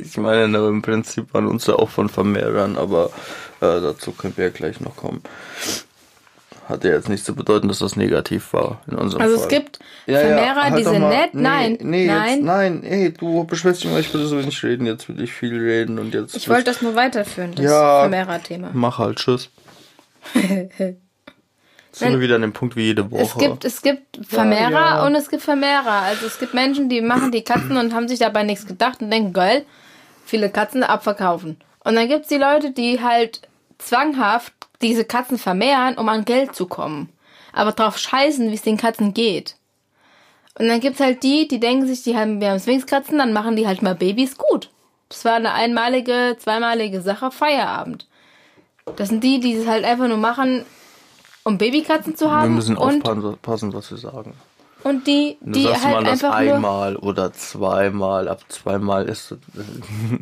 ich 0.02 0.18
meine, 0.18 0.48
na, 0.48 0.68
im 0.68 0.82
Prinzip 0.82 1.34
waren 1.34 1.48
uns 1.48 1.66
ja 1.68 1.76
auch 1.76 1.90
von 1.90 2.10
Vermehrern, 2.10 2.78
aber 2.78 3.08
äh, 3.62 3.82
dazu 3.82 4.12
können 4.12 4.34
wir 4.38 4.46
ja 4.46 4.52
gleich 4.52 4.80
noch 4.82 4.96
kommen. 4.96 5.22
Hat 6.68 6.84
ja 6.84 6.92
jetzt 6.92 7.10
nicht 7.10 7.26
zu 7.26 7.34
bedeuten, 7.34 7.68
dass 7.68 7.80
das 7.80 7.96
negativ 7.96 8.54
war 8.54 8.82
in 8.88 8.96
unserem 8.96 9.24
Also 9.24 9.36
Fall. 9.38 9.44
es 9.44 9.50
gibt 9.50 9.80
Ja, 10.06 10.14
ja, 10.22 10.28
Vermehrer, 10.28 10.62
halt 10.66 10.78
die 10.78 10.84
sind 10.84 11.02
mal. 11.02 11.10
nett. 11.10 11.34
Nee, 11.34 11.42
nein, 11.42 11.78
nee, 11.82 12.06
nein. 12.06 12.30
Jetzt, 12.38 12.44
nein, 12.46 12.84
ey, 12.84 13.12
du 13.12 13.44
beschwerst 13.46 13.84
dich 13.84 13.90
mal, 13.90 14.00
ich 14.00 14.14
will 14.14 14.24
so 14.28 14.38
wenig 14.38 14.62
reden, 14.64 14.86
jetzt 14.86 15.10
will 15.10 15.20
ich 15.20 15.34
viel 15.34 15.58
reden 15.60 15.98
und 15.98 16.14
jetzt. 16.14 16.36
Ich 16.36 16.48
wollte 16.48 16.66
das 16.66 16.84
nur 16.84 16.96
weiterführen, 16.96 17.56
das 17.56 17.66
Ja. 17.66 18.02
Vermehrer-Thema. 18.02 18.70
Mach 18.74 19.00
halt, 19.00 19.18
tschüss. 19.18 19.50
Sind 22.00 22.14
wir 22.14 22.22
wieder 22.22 22.36
an 22.36 22.42
dem 22.42 22.54
Punkt 22.54 22.76
wie 22.76 22.84
jede 22.84 23.12
Woche. 23.12 23.22
Es 23.22 23.38
gibt, 23.38 23.66
es 23.66 23.82
gibt 23.82 24.26
Vermehrer 24.26 24.72
ja. 24.72 25.06
und 25.06 25.16
es 25.16 25.30
gibt 25.30 25.44
Vermehrer. 25.44 26.02
Also 26.04 26.28
es 26.28 26.40
gibt 26.40 26.54
Menschen, 26.54 26.90
die 26.90 27.02
machen 27.02 27.32
die 27.32 27.44
Katzen 27.44 27.78
und 27.78 27.94
haben 27.94 28.08
sich 28.08 28.20
dabei 28.20 28.44
nichts 28.44 28.66
gedacht 28.66 29.02
und 29.02 29.12
denken, 29.12 29.34
geil, 29.34 29.66
viele 30.26 30.50
Katzen 30.50 30.84
abverkaufen. 30.84 31.58
Und 31.84 31.96
dann 31.96 32.08
gibt's 32.08 32.30
die 32.30 32.38
Leute, 32.38 32.72
die 32.72 33.02
halt 33.02 33.42
zwanghaft 33.78 34.54
diese 34.82 35.04
Katzen 35.04 35.38
vermehren, 35.38 35.98
um 35.98 36.08
an 36.08 36.26
Geld 36.26 36.56
zu 36.56 36.68
kommen. 36.68 37.10
Aber 37.52 37.72
drauf 37.72 37.98
scheißen, 37.98 38.50
wie 38.50 38.56
es 38.56 38.62
den 38.62 38.78
Katzen 38.78 39.14
geht. 39.14 39.56
Und 40.58 40.68
dann 40.68 40.80
gibt's 40.80 41.00
halt 41.00 41.24
die, 41.24 41.48
die 41.48 41.60
denken 41.60 41.88
sich, 41.88 42.04
die 42.04 42.18
haben, 42.18 42.42
wir 42.42 42.52
haben 42.52 42.60
Sphinxkatzen, 42.60 43.18
dann 43.18 43.34
machen 43.34 43.56
die 43.56 43.68
halt 43.68 43.82
mal 43.82 43.96
Babys 43.96 44.38
gut. 44.38 44.70
Das 45.10 45.26
war 45.26 45.36
eine 45.36 45.54
einmalige, 45.54 46.38
zweimalige 46.40 47.02
Sache, 47.02 47.32
Feierabend. 47.32 48.08
Das 48.96 49.10
sind 49.10 49.24
die, 49.24 49.40
die 49.40 49.56
es 49.56 49.68
halt 49.68 49.86
einfach 49.86 50.08
nur 50.08 50.18
machen, 50.18 50.66
um 51.50 51.58
Babykatzen 51.58 52.16
zu 52.16 52.26
wir 52.26 52.32
haben. 52.32 52.56
müssen 52.56 52.78
und 52.78 53.06
aufpassen, 53.08 53.74
was 53.74 53.92
wir 53.92 53.98
sagen. 53.98 54.34
und 54.84 55.06
die, 55.08 55.38
Du 55.42 55.52
die 55.52 55.64
sagst 55.64 55.84
halt 55.86 55.96
mal 55.96 56.04
das 56.06 56.24
einfach 56.24 56.42
nur. 56.44 56.54
einmal 56.56 56.96
oder 56.96 57.34
zweimal, 57.34 58.28
ab 58.30 58.42
zweimal 58.50 59.10
ist 59.10 59.32
das. 59.32 59.40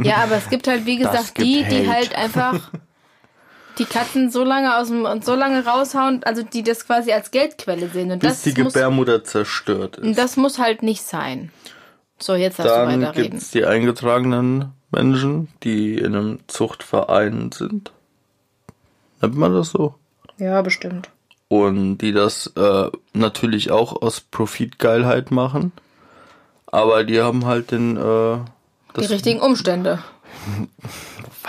Ja, 0.04 0.18
aber 0.24 0.36
es 0.38 0.50
gibt 0.50 0.68
halt, 0.68 0.86
wie 0.86 0.98
Das 1.00 1.12
gesagt, 1.12 1.38
die, 1.38 1.64
die 1.64 1.88
halt 1.90 2.16
einfach 2.16 2.72
die 3.78 3.86
Katzen 3.86 4.32
so 4.32 4.44
lange 4.44 4.76
aus 4.78 4.88
dem 4.88 5.06
und 5.06 5.24
so 5.24 5.36
lange 5.36 5.64
raushauen, 5.64 6.24
also 6.24 6.42
die 6.42 6.64
das 6.64 6.86
quasi 6.88 7.12
als 7.12 7.30
Geldquelle 7.30 7.90
sehen. 7.90 8.12
Und 8.12 8.20
bis 8.20 8.42
das 8.42 8.54
die 8.54 8.64
muss, 8.64 8.74
Gebärmutter 8.74 9.24
zerstört 9.24 9.98
ist. 9.98 10.18
das 10.18 10.36
muss 10.38 10.58
halt 10.58 10.82
nicht 10.82 11.04
sein. 11.04 11.52
So, 12.18 12.34
jetzt 12.34 12.58
darfst 12.58 12.72
du 12.74 12.80
Dann 12.80 13.02
weiterreden. 13.02 13.32
gibt's 13.34 13.52
die 13.52 13.66
eingetragenen 13.66 14.74
Menschen, 14.90 15.50
die 15.62 15.96
in 16.00 16.16
einem 16.16 16.40
Zuchtverein 16.48 17.52
sind. 17.52 17.92
Nennt 19.22 19.36
man 19.36 19.54
das 19.54 19.70
so? 19.70 19.94
Ja, 20.40 20.62
bestimmt. 20.64 21.10
Und 21.50 22.00
die 22.00 22.12
das 22.12 22.48
äh, 22.58 22.90
natürlich 23.14 23.72
auch 23.72 24.02
aus 24.02 24.20
Profitgeilheit 24.20 25.32
machen. 25.32 25.72
Aber 26.66 27.04
die 27.06 27.22
haben 27.22 27.46
halt 27.46 27.72
den, 27.72 27.96
äh, 27.96 28.40
Die 29.00 29.06
richtigen 29.06 29.40
Umstände. 29.40 30.00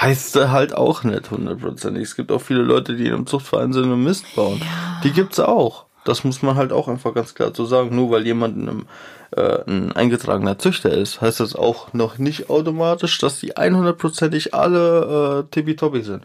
weißt 0.01 0.37
du 0.37 0.51
halt 0.51 0.75
auch 0.75 1.05
nicht 1.05 1.31
hundertprozentig. 1.31 2.05
Es 2.05 2.17
gibt 2.17 2.31
auch 2.31 2.41
viele 2.41 2.63
Leute, 2.63 2.97
die 2.97 3.07
in 3.07 3.15
einem 3.15 3.27
Zuchtverein 3.27 3.73
sind 3.73 3.91
und 3.91 4.03
Mist 4.03 4.25
bauen. 4.37 4.61
Die 5.05 5.13
gibt's 5.13 5.41
auch. 5.41 5.87
Das 6.05 6.25
muss 6.25 6.43
man 6.43 6.57
halt 6.57 6.73
auch 6.73 6.89
einfach 6.89 7.15
ganz 7.15 7.35
klar 7.35 7.53
so 7.55 7.67
sagen. 7.67 7.95
Nur 7.95 8.11
weil 8.11 8.25
jemand 8.25 8.57
in 8.57 8.69
einem, 8.69 8.87
äh, 9.37 9.63
ein 9.67 9.93
eingetragener 9.93 10.59
Züchter 10.59 10.91
ist, 10.91 11.21
heißt 11.21 11.41
das 11.41 11.57
auch 11.57 11.93
noch 11.93 12.19
nicht 12.19 12.49
automatisch, 12.49 13.19
dass 13.19 13.41
die 13.41 13.57
100%ig 13.57 14.55
alle 14.55 15.45
äh, 15.45 15.51
tippitoppi 15.51 16.03
sind. 16.03 16.23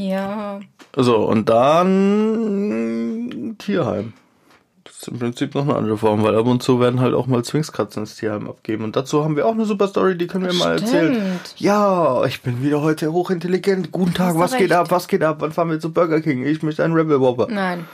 Ja. 0.00 0.60
So, 0.94 1.16
und 1.16 1.48
dann 1.48 3.56
Tierheim. 3.58 4.12
Das 4.84 4.96
ist 4.98 5.08
im 5.08 5.18
Prinzip 5.18 5.54
noch 5.56 5.62
eine 5.64 5.74
andere 5.76 5.98
Form, 5.98 6.22
weil 6.22 6.36
ab 6.36 6.46
und 6.46 6.62
zu 6.62 6.78
werden 6.80 7.00
halt 7.00 7.14
auch 7.14 7.26
mal 7.26 7.42
Zwingskatzen 7.44 8.04
ins 8.04 8.14
Tierheim 8.16 8.48
abgeben. 8.48 8.84
Und 8.84 8.94
dazu 8.96 9.24
haben 9.24 9.34
wir 9.36 9.44
auch 9.46 9.52
eine 9.52 9.64
super 9.64 9.88
Story, 9.88 10.16
die 10.16 10.26
können 10.28 10.46
wir 10.46 10.52
mal 10.54 10.78
erzählen. 10.80 11.14
Stimmt. 11.14 11.54
Ja, 11.60 12.24
ich 12.24 12.40
bin 12.42 12.62
wieder 12.62 12.80
heute 12.80 13.12
hochintelligent. 13.12 13.90
Guten 13.92 14.14
Tag, 14.14 14.36
was 14.38 14.52
geht 14.52 14.70
recht. 14.70 14.72
ab, 14.72 14.90
was 14.90 15.08
geht 15.08 15.22
ab? 15.24 15.36
Wann 15.40 15.52
fahren 15.52 15.70
wir 15.70 15.80
zu 15.80 15.92
Burger 15.92 16.20
King? 16.20 16.46
Ich 16.46 16.62
möchte 16.62 16.84
einen 16.84 16.94
Rebel 16.94 17.20
Whopper. 17.20 17.48
Nein. 17.50 17.84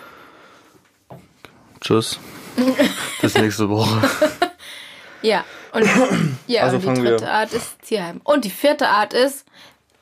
Tschüss. 1.80 2.18
Bis 3.20 3.36
nächste 3.36 3.68
Woche. 3.68 4.08
Ja. 5.22 5.44
Und, 5.72 5.84
ja, 6.46 6.62
Also 6.62 6.76
und 6.76 6.82
die 6.82 6.86
fangen 6.86 7.02
wir- 7.02 7.10
dritte 7.12 7.30
Art 7.30 7.52
ist 7.52 7.82
Tierheim. 7.82 8.20
Und 8.24 8.44
die 8.44 8.50
vierte 8.50 8.88
Art 8.88 9.12
ist, 9.12 9.44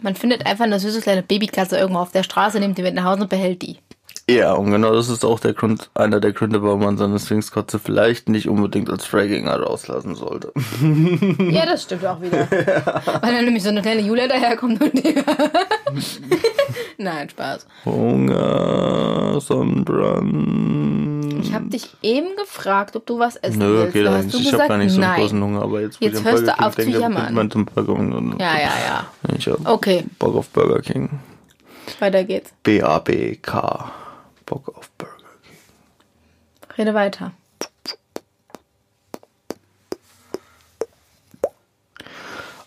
man 0.03 0.15
findet 0.15 0.47
einfach 0.47 0.65
eine 0.65 0.79
süße 0.81 1.01
kleine 1.01 1.23
Babykatze 1.23 1.79
irgendwo 1.79 2.01
auf 2.01 2.13
der 2.13 2.23
Straße, 2.23 2.61
nimmt 2.61 2.79
die 2.79 2.83
mit 2.83 2.95
nach 2.95 3.05
Hause 3.05 3.23
und 3.23 3.31
behält 3.31 3.63
die. 3.63 3.79
Ja, 4.31 4.53
und 4.53 4.71
genau 4.71 4.95
das 4.95 5.09
ist 5.09 5.25
auch 5.25 5.41
der 5.41 5.53
Grund, 5.53 5.91
einer 5.95 6.21
der 6.21 6.33
Gründe, 6.33 6.63
warum 6.63 6.81
man 6.85 6.97
seine 6.97 7.19
Sphinxkatze 7.19 7.81
vielleicht 7.81 8.29
nicht 8.29 8.49
unbedingt 8.49 8.89
als 8.89 9.05
Fragginger 9.05 9.61
rauslassen 9.61 10.15
sollte. 10.15 10.53
Ja, 11.53 11.67
das 11.67 11.83
stimmt 11.83 12.07
auch 12.07 12.21
wieder. 12.21 12.49
Weil 12.51 13.35
dann 13.35 13.45
nämlich 13.45 13.63
so 13.63 13.69
eine 13.69 13.83
kleine 13.83 14.01
Julia 14.01 14.27
daherkommt 14.29 14.81
und 14.83 14.95
die. 14.95 15.15
Nein, 16.99 17.29
Spaß. 17.29 17.67
Hunger, 17.85 19.41
Sonnenbrand. 19.41 21.22
Ich 21.43 21.53
habe 21.55 21.67
dich 21.67 21.95
eben 22.03 22.37
gefragt, 22.37 22.97
ob 22.97 23.07
du 23.07 23.19
was 23.19 23.37
essen 23.37 23.59
Nö, 23.59 23.79
willst. 23.79 23.93
geht 23.95 24.07
Da 24.07 24.15
hast 24.15 24.33
du 24.33 24.39
Ich 24.39 24.53
habe 24.53 24.69
gar 24.69 24.79
nicht 24.79 24.91
so 24.93 25.01
einen 25.01 25.11
nein. 25.11 25.21
großen 25.21 25.43
Hunger, 25.43 25.63
aber 25.63 25.81
jetzt, 25.81 26.01
Jetzt 26.01 26.25
hörst 26.25 26.47
du 26.47 26.59
auf 26.59 26.75
zu 26.77 26.89
jammern. 26.89 27.35
Ja, 28.39 28.55
ja, 28.59 28.61
ja. 28.87 29.07
Ich 29.37 29.47
hab 29.49 29.69
Okay, 29.69 30.05
Bock 30.19 30.37
auf 30.37 30.49
Burger 30.51 30.81
King. 30.81 31.11
weiter 31.99 32.25
geht's. 32.25 32.53
B-A-B-K. 32.63 33.93
Bock 34.47 34.69
auf 34.77 34.91
Burger 34.99 35.13
King. 35.45 36.77
Rede 36.79 36.95
weiter. 36.95 37.33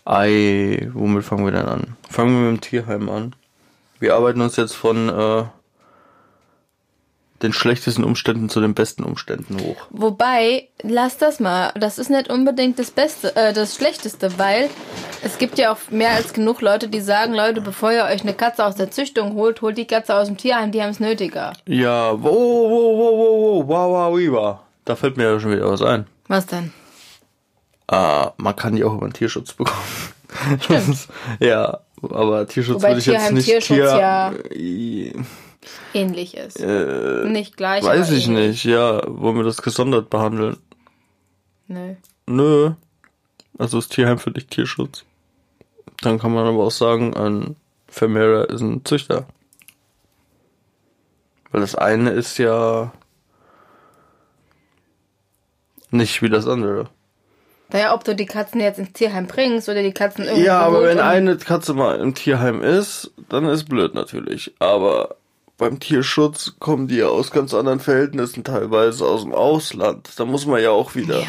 Ei, 0.04 0.88
womit 0.92 1.24
fangen 1.24 1.44
wir 1.44 1.52
denn 1.52 1.66
an? 1.66 1.96
Fangen 2.08 2.32
wir 2.40 2.50
mit 2.50 2.60
dem 2.60 2.60
Tierheim 2.60 3.08
an. 3.08 3.34
Wir 3.98 4.14
arbeiten 4.14 4.40
uns 4.40 4.56
jetzt 4.56 4.74
von 4.74 5.08
äh, 5.08 5.44
den 7.42 7.52
schlechtesten 7.52 8.04
Umständen 8.04 8.48
zu 8.48 8.60
den 8.60 8.74
besten 8.74 9.04
Umständen 9.04 9.60
hoch. 9.60 9.76
Wobei, 9.90 10.68
lass 10.82 11.18
das 11.18 11.40
mal. 11.40 11.72
Das 11.78 11.98
ist 11.98 12.10
nicht 12.10 12.30
unbedingt 12.30 12.78
das 12.78 12.90
Beste, 12.90 13.34
äh, 13.36 13.52
das 13.52 13.74
Schlechteste, 13.74 14.38
weil 14.38 14.70
es 15.22 15.38
gibt 15.38 15.58
ja 15.58 15.72
auch 15.72 15.90
mehr 15.90 16.10
als 16.10 16.32
genug 16.32 16.60
Leute, 16.60 16.88
die 16.88 17.00
sagen, 17.00 17.34
Leute, 17.34 17.60
bevor 17.60 17.92
ihr 17.92 18.04
euch 18.04 18.22
eine 18.22 18.34
Katze 18.34 18.64
aus 18.64 18.76
der 18.76 18.90
Züchtung 18.90 19.34
holt, 19.34 19.62
holt 19.62 19.76
die 19.76 19.86
Katze 19.86 20.14
aus 20.14 20.28
dem 20.28 20.36
Tierheim, 20.36 20.72
die 20.72 20.82
haben 20.82 20.90
es 20.90 21.00
nötiger. 21.00 21.52
Ja, 21.66 22.12
wo, 22.12 22.30
wo, 22.30 22.98
wo, 22.98 23.18
wo, 23.18 23.64
wo, 23.64 23.68
wow, 23.68 24.12
wow, 24.12 24.32
wow. 24.32 24.58
Da 24.84 24.96
fällt 24.96 25.16
mir 25.16 25.24
ja 25.24 25.40
schon 25.40 25.52
wieder 25.52 25.70
was 25.70 25.82
ein. 25.82 26.06
Was 26.28 26.46
denn? 26.46 26.72
Ah, 27.88 28.32
man 28.36 28.56
kann 28.56 28.74
die 28.74 28.84
auch 28.84 28.94
über 28.94 29.06
den 29.06 29.12
Tierschutz 29.12 29.52
bekommen. 29.52 29.78
Das 30.68 30.88
ist, 30.88 31.08
ja, 31.40 31.80
aber 32.02 32.46
Tierschutz 32.46 32.76
Wobei 32.76 32.88
würde 32.88 33.00
ich 33.00 33.06
jetzt 33.06 33.16
Tierheim, 33.16 33.34
nicht 33.34 33.46
Tierschutz 33.46 33.76
Tier, 33.76 33.84
ja 33.84 34.32
Äh, 34.50 35.12
Ähnlich 35.94 36.36
ist. 36.36 36.60
äh, 36.60 37.24
Nicht 37.26 37.56
gleich. 37.56 37.82
weiß 37.84 38.10
ich 38.10 38.28
ähnlich. 38.28 38.48
nicht, 38.48 38.64
ja, 38.64 39.02
wollen 39.06 39.36
wir 39.36 39.44
das 39.44 39.62
gesondert 39.62 40.10
behandeln? 40.10 40.56
Nö. 41.68 41.94
Nö. 42.26 42.72
Also 43.58 43.78
ist 43.78 43.92
Tierheim 43.92 44.18
für 44.18 44.30
dich 44.30 44.46
Tierschutz. 44.46 45.04
Dann 46.02 46.18
kann 46.18 46.32
man 46.32 46.46
aber 46.46 46.64
auch 46.64 46.70
sagen, 46.70 47.16
ein 47.16 47.56
Vermehrer 47.88 48.50
ist 48.50 48.60
ein 48.60 48.84
Züchter. 48.84 49.26
Weil 51.50 51.62
das 51.62 51.74
eine 51.74 52.10
ist 52.10 52.36
ja 52.38 52.92
nicht 55.90 56.20
wie 56.22 56.28
das 56.28 56.46
andere. 56.46 56.88
Naja, 57.72 57.94
ob 57.94 58.04
du 58.04 58.14
die 58.14 58.26
Katzen 58.26 58.60
jetzt 58.60 58.78
ins 58.78 58.92
Tierheim 58.92 59.26
bringst 59.26 59.68
oder 59.68 59.82
die 59.82 59.92
Katzen 59.92 60.24
irgendwo 60.24 60.44
Ja, 60.44 60.60
aber 60.60 60.82
wenn 60.82 61.00
eine 61.00 61.36
Katze 61.36 61.74
mal 61.74 61.98
im 61.98 62.14
Tierheim 62.14 62.62
ist, 62.62 63.10
dann 63.28 63.44
ist 63.46 63.64
blöd 63.64 63.94
natürlich. 63.94 64.52
Aber 64.60 65.16
beim 65.58 65.80
Tierschutz 65.80 66.54
kommen 66.58 66.86
die 66.86 66.96
ja 66.96 67.06
aus 67.06 67.30
ganz 67.30 67.54
anderen 67.54 67.80
Verhältnissen, 67.80 68.44
teilweise 68.44 69.06
aus 69.06 69.22
dem 69.22 69.32
Ausland. 69.34 70.10
Da 70.16 70.24
muss 70.26 70.44
man 70.46 70.62
ja 70.62 70.70
auch 70.70 70.94
wieder 70.94 71.20
Ja. 71.20 71.26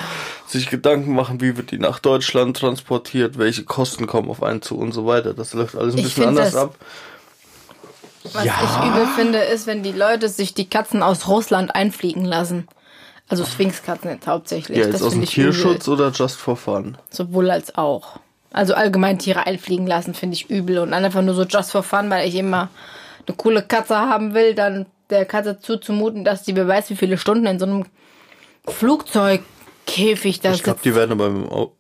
sich 0.47 0.69
Gedanken 0.69 1.13
machen, 1.15 1.39
wie 1.39 1.55
wird 1.55 1.71
die 1.71 1.77
nach 1.79 1.99
Deutschland 1.99 2.57
transportiert, 2.57 3.37
welche 3.37 3.63
Kosten 3.63 4.05
kommen 4.05 4.29
auf 4.29 4.43
einen 4.43 4.61
zu 4.61 4.77
und 4.77 4.91
so 4.91 5.05
weiter. 5.05 5.33
Das 5.33 5.53
läuft 5.53 5.75
alles 5.75 5.93
ein 5.93 5.99
Ich 5.99 6.03
bisschen 6.05 6.27
anders 6.27 6.51
das- 6.53 6.61
ab. 6.63 6.75
Was 8.33 8.43
Ja. 8.43 8.55
ich 8.61 8.89
übel 8.89 9.07
finde, 9.15 9.39
ist, 9.39 9.67
wenn 9.67 9.83
die 9.83 9.93
Leute 9.93 10.27
sich 10.27 10.53
die 10.53 10.67
Katzen 10.69 11.01
aus 11.01 11.27
Russland 11.29 11.73
einfliegen 11.73 12.25
lassen. 12.25 12.67
Also 13.29 13.45
Sphinxkatzen 13.45 14.09
jetzt 14.11 14.27
hauptsächlich. 14.27 14.77
Ja, 14.77 14.83
das 14.85 14.93
jetzt 14.93 15.03
aus 15.03 15.13
finde 15.13 15.25
dem 15.25 15.29
ich 15.29 15.37
übel. 15.37 15.51
Tierschutz 15.51 15.87
oder 15.87 16.09
just 16.11 16.35
for 16.37 16.57
fun? 16.57 16.97
Sowohl 17.09 17.49
als 17.51 17.75
auch. 17.77 18.19
Also 18.51 18.73
allgemein 18.73 19.19
Tiere 19.19 19.45
einfliegen 19.45 19.87
lassen 19.87 20.13
finde 20.13 20.35
ich 20.35 20.49
übel 20.49 20.79
und 20.79 20.93
einfach 20.93 21.21
nur 21.21 21.35
so 21.35 21.43
just 21.43 21.71
for 21.71 21.83
fun, 21.83 22.09
weil 22.09 22.27
ich 22.27 22.35
immer 22.35 22.69
eine 23.27 23.35
coole 23.37 23.61
Katze 23.61 23.97
haben 23.97 24.33
will, 24.33 24.53
dann 24.55 24.85
der 25.09 25.25
Katze 25.25 25.59
zuzumuten, 25.59 26.23
dass 26.23 26.43
die 26.43 26.55
wer 26.55 26.67
weiß 26.67 26.89
wie 26.89 26.95
viele 26.95 27.17
Stunden 27.17 27.45
in 27.45 27.59
so 27.59 27.65
einem 27.65 27.85
Flugzeugkäfig 28.67 30.39
da 30.41 30.51
Ich 30.53 30.63
glaube, 30.63 30.79
die 30.83 30.95
werden 30.95 31.11
aber 31.11 31.29
mit 31.29 31.51
Au 31.51 31.71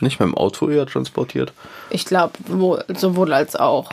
nicht 0.00 0.18
mit 0.18 0.28
dem 0.28 0.34
Auto 0.36 0.68
eher 0.68 0.86
transportiert. 0.86 1.52
Ich 1.90 2.04
glaube, 2.04 2.32
sowohl 2.96 3.32
als 3.32 3.54
auch. 3.54 3.90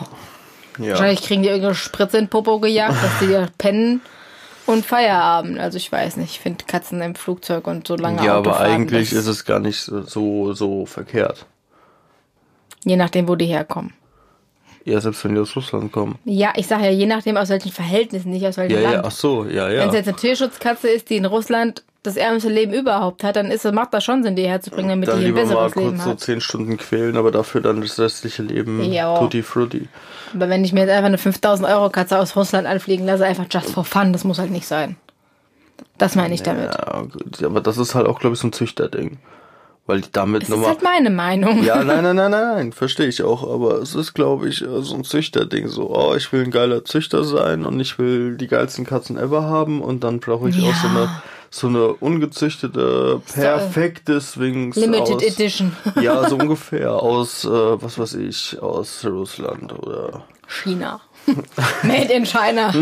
Ja. 0.79 0.89
Wahrscheinlich 0.91 1.21
kriegen 1.21 1.43
die 1.43 1.49
irgendeine 1.49 1.75
Spritze 1.75 2.17
in 2.17 2.27
Popo 2.27 2.59
gejagt, 2.59 2.95
dass 3.03 3.19
die 3.21 3.31
da 3.31 3.47
pennen 3.59 4.01
und 4.65 4.83
Feierabend. 4.83 5.59
Also 5.59 5.77
ich 5.77 5.91
weiß 5.91 6.17
nicht, 6.17 6.31
ich 6.31 6.39
finde 6.39 6.65
Katzen 6.65 7.01
im 7.01 7.13
Flugzeug 7.13 7.67
und 7.67 7.87
so 7.87 7.95
lange 7.95 8.25
Ja, 8.25 8.33
aber 8.37 8.51
Autofahren, 8.51 8.71
eigentlich 8.73 9.09
das- 9.11 9.19
ist 9.19 9.27
es 9.27 9.45
gar 9.45 9.59
nicht 9.59 9.79
so, 9.81 10.53
so 10.53 10.85
verkehrt. 10.87 11.45
Je 12.83 12.95
nachdem, 12.95 13.27
wo 13.27 13.35
die 13.35 13.45
herkommen. 13.45 13.93
Ja, 14.83 14.99
selbst 14.99 15.23
wenn 15.23 15.35
die 15.35 15.41
aus 15.41 15.55
Russland 15.55 15.91
kommen. 15.91 16.17
Ja, 16.25 16.53
ich 16.55 16.65
sage 16.67 16.85
ja, 16.85 16.89
je 16.91 17.05
nachdem, 17.05 17.37
aus 17.37 17.49
welchen 17.49 17.71
Verhältnissen, 17.71 18.31
nicht 18.31 18.45
aus 18.47 18.57
welchem 18.57 18.75
Ja, 18.77 18.81
ja, 18.81 18.91
Land. 18.93 19.05
ach 19.05 19.11
so, 19.11 19.45
ja, 19.45 19.67
Wenn 19.67 19.77
es 19.77 19.93
ja. 19.93 19.93
jetzt 19.93 20.07
eine 20.07 20.17
Tierschutzkatze 20.17 20.89
ist, 20.89 21.09
die 21.11 21.17
in 21.17 21.25
Russland 21.25 21.83
das 22.03 22.17
ärmste 22.17 22.49
Leben 22.49 22.73
überhaupt 22.73 23.23
hat, 23.23 23.35
dann 23.35 23.51
ist, 23.51 23.63
macht 23.73 23.93
das 23.93 24.03
schon 24.03 24.23
Sinn, 24.23 24.35
die 24.35 24.47
herzubringen, 24.47 24.89
damit 24.89 25.07
Dann 25.09 25.19
die 25.19 25.25
ein 25.25 25.35
lieber 25.35 25.45
mal 25.45 25.49
besseres 25.49 25.73
kurz 25.73 25.85
Leben 25.85 25.97
so 25.99 26.09
hat. 26.09 26.19
zehn 26.19 26.41
Stunden 26.41 26.77
quälen, 26.77 27.15
aber 27.15 27.29
dafür 27.29 27.61
dann 27.61 27.79
das 27.81 27.99
restliche 27.99 28.41
Leben 28.41 28.83
Ja. 28.91 29.19
tutti 29.19 29.43
frutti. 29.43 29.87
Aber 30.33 30.49
wenn 30.49 30.63
ich 30.65 30.73
mir 30.73 30.79
jetzt 30.81 30.89
einfach 30.89 31.05
eine 31.05 31.19
5000 31.19 31.69
Euro 31.69 31.91
Katze 31.91 32.17
aus 32.17 32.35
Russland 32.35 32.65
anfliegen 32.65 33.05
lasse, 33.05 33.25
einfach 33.25 33.45
just 33.51 33.69
for 33.69 33.85
fun, 33.85 34.13
das 34.13 34.23
muss 34.23 34.39
halt 34.39 34.49
nicht 34.49 34.65
sein. 34.65 34.95
Das 35.99 36.15
meine 36.15 36.33
ich 36.33 36.41
damit. 36.41 36.71
Ja, 36.71 37.45
aber 37.45 37.61
das 37.61 37.77
ist 37.77 37.93
halt 37.93 38.07
auch, 38.07 38.19
glaube 38.19 38.33
ich, 38.33 38.39
so 38.41 38.47
ein 38.47 38.53
Züchterding. 38.53 39.19
Weil 39.91 40.01
damit 40.13 40.43
Das 40.43 40.49
ist 40.49 40.55
nochmal. 40.55 40.69
halt 40.69 40.83
meine 40.83 41.09
Meinung. 41.09 41.63
Ja, 41.63 41.83
nein, 41.83 42.03
nein, 42.03 42.15
nein, 42.15 42.31
nein, 42.31 42.53
nein, 42.55 42.71
verstehe 42.71 43.07
ich 43.07 43.21
auch, 43.23 43.43
aber 43.43 43.79
es 43.81 43.93
ist, 43.93 44.13
glaube 44.13 44.47
ich, 44.47 44.61
äh, 44.61 44.81
so 44.81 44.95
ein 44.95 45.03
Züchterding. 45.03 45.67
So, 45.67 45.93
oh, 45.93 46.15
ich 46.15 46.31
will 46.31 46.43
ein 46.45 46.51
geiler 46.51 46.85
Züchter 46.85 47.25
sein 47.25 47.65
und 47.65 47.77
ich 47.81 47.99
will 47.99 48.37
die 48.37 48.47
geilsten 48.47 48.85
Katzen 48.85 49.17
ever 49.17 49.43
haben 49.43 49.81
und 49.81 50.03
dann 50.05 50.21
brauche 50.21 50.47
ich 50.47 50.55
auch 50.63 50.73
so 50.75 50.87
Ja. 50.87 50.93
eine, 50.93 51.09
so 51.49 51.67
eine 51.67 51.87
ungezüchtete, 51.95 53.21
perfekte 53.33 54.21
Sphinx 54.21 54.77
Limited 54.77 55.15
aus, 55.15 55.23
Edition. 55.23 55.75
Ja, 56.01 56.29
so 56.29 56.37
ungefähr 56.39 56.93
aus, 56.93 57.43
äh, 57.43 57.49
was 57.49 57.99
weiß 57.99 58.13
ich, 58.13 58.57
aus 58.61 59.05
Russland 59.05 59.77
oder. 59.77 60.23
China. 60.47 61.01
Made 61.83 62.13
in 62.13 62.25
China. 62.25 62.73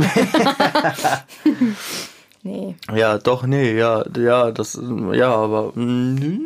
nee. 2.43 2.76
Ja, 2.95 3.17
doch, 3.17 3.43
nee, 3.45 3.78
ja, 3.78 4.04
ja, 4.17 4.52
das, 4.52 4.80
ja, 5.13 5.34
aber, 5.34 5.72
mm, 5.76 6.45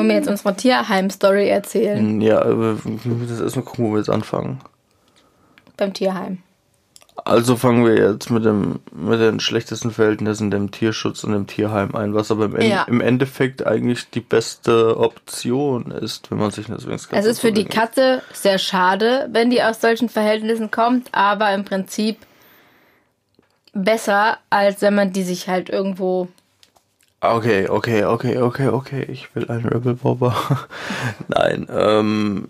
Wollen 0.00 0.08
wir 0.08 0.16
jetzt 0.16 0.28
unsere 0.28 0.54
Tierheim-Story 0.56 1.48
erzählen? 1.48 2.20
ja, 2.20 2.40
äh, 2.42 2.48
wir 2.84 3.14
müssen 3.14 3.42
erstmal 3.42 3.64
gucken, 3.64 3.86
wo 3.86 3.92
wir 3.92 3.98
jetzt 3.98 4.10
anfangen. 4.10 4.60
Beim 5.76 5.92
Tierheim. 5.94 6.38
Also 7.22 7.56
fangen 7.56 7.84
wir 7.84 7.96
jetzt 7.96 8.30
mit 8.30 8.46
dem 8.46 8.78
mit 8.92 9.20
den 9.20 9.40
schlechtesten 9.40 9.90
Verhältnissen 9.90 10.50
dem 10.50 10.70
Tierschutz 10.70 11.22
und 11.22 11.32
dem 11.32 11.46
Tierheim 11.46 11.94
ein, 11.94 12.14
was 12.14 12.30
aber 12.30 12.46
im, 12.46 12.56
En- 12.56 12.70
Ja. 12.70 12.84
im 12.84 13.02
Endeffekt 13.02 13.66
eigentlich 13.66 14.08
die 14.08 14.20
beste 14.20 14.96
Option 14.98 15.90
ist, 15.90 16.30
wenn 16.30 16.38
man 16.38 16.50
sich 16.50 16.68
eine 16.70 16.80
Sphinxkatze 16.80 17.20
Es 17.20 17.26
ist 17.26 17.40
für 17.40 17.52
die. 17.52 17.64
Katze 17.66 18.22
sehr 18.32 18.56
schade, 18.58 19.28
wenn 19.32 19.50
die 19.50 19.62
aus 19.62 19.82
solchen 19.82 20.08
Verhältnissen 20.08 20.70
kommt, 20.70 21.08
aber 21.12 21.52
im 21.52 21.64
Prinzip 21.66 22.16
besser, 23.72 24.38
als 24.48 24.80
wenn 24.82 24.94
man 24.94 25.12
die 25.12 25.22
sich 25.22 25.48
halt 25.48 25.68
irgendwo. 25.68 26.28
Okay, 27.22 27.68
okay, 27.68 28.04
okay, 28.04 28.38
okay, 28.38 28.68
okay. 28.68 29.02
Ich 29.04 29.34
will 29.34 29.50
einen 29.50 29.66
Rebel 29.66 29.94
Bobber. 29.94 30.34
Nein, 31.28 31.66
ähm, 31.70 32.48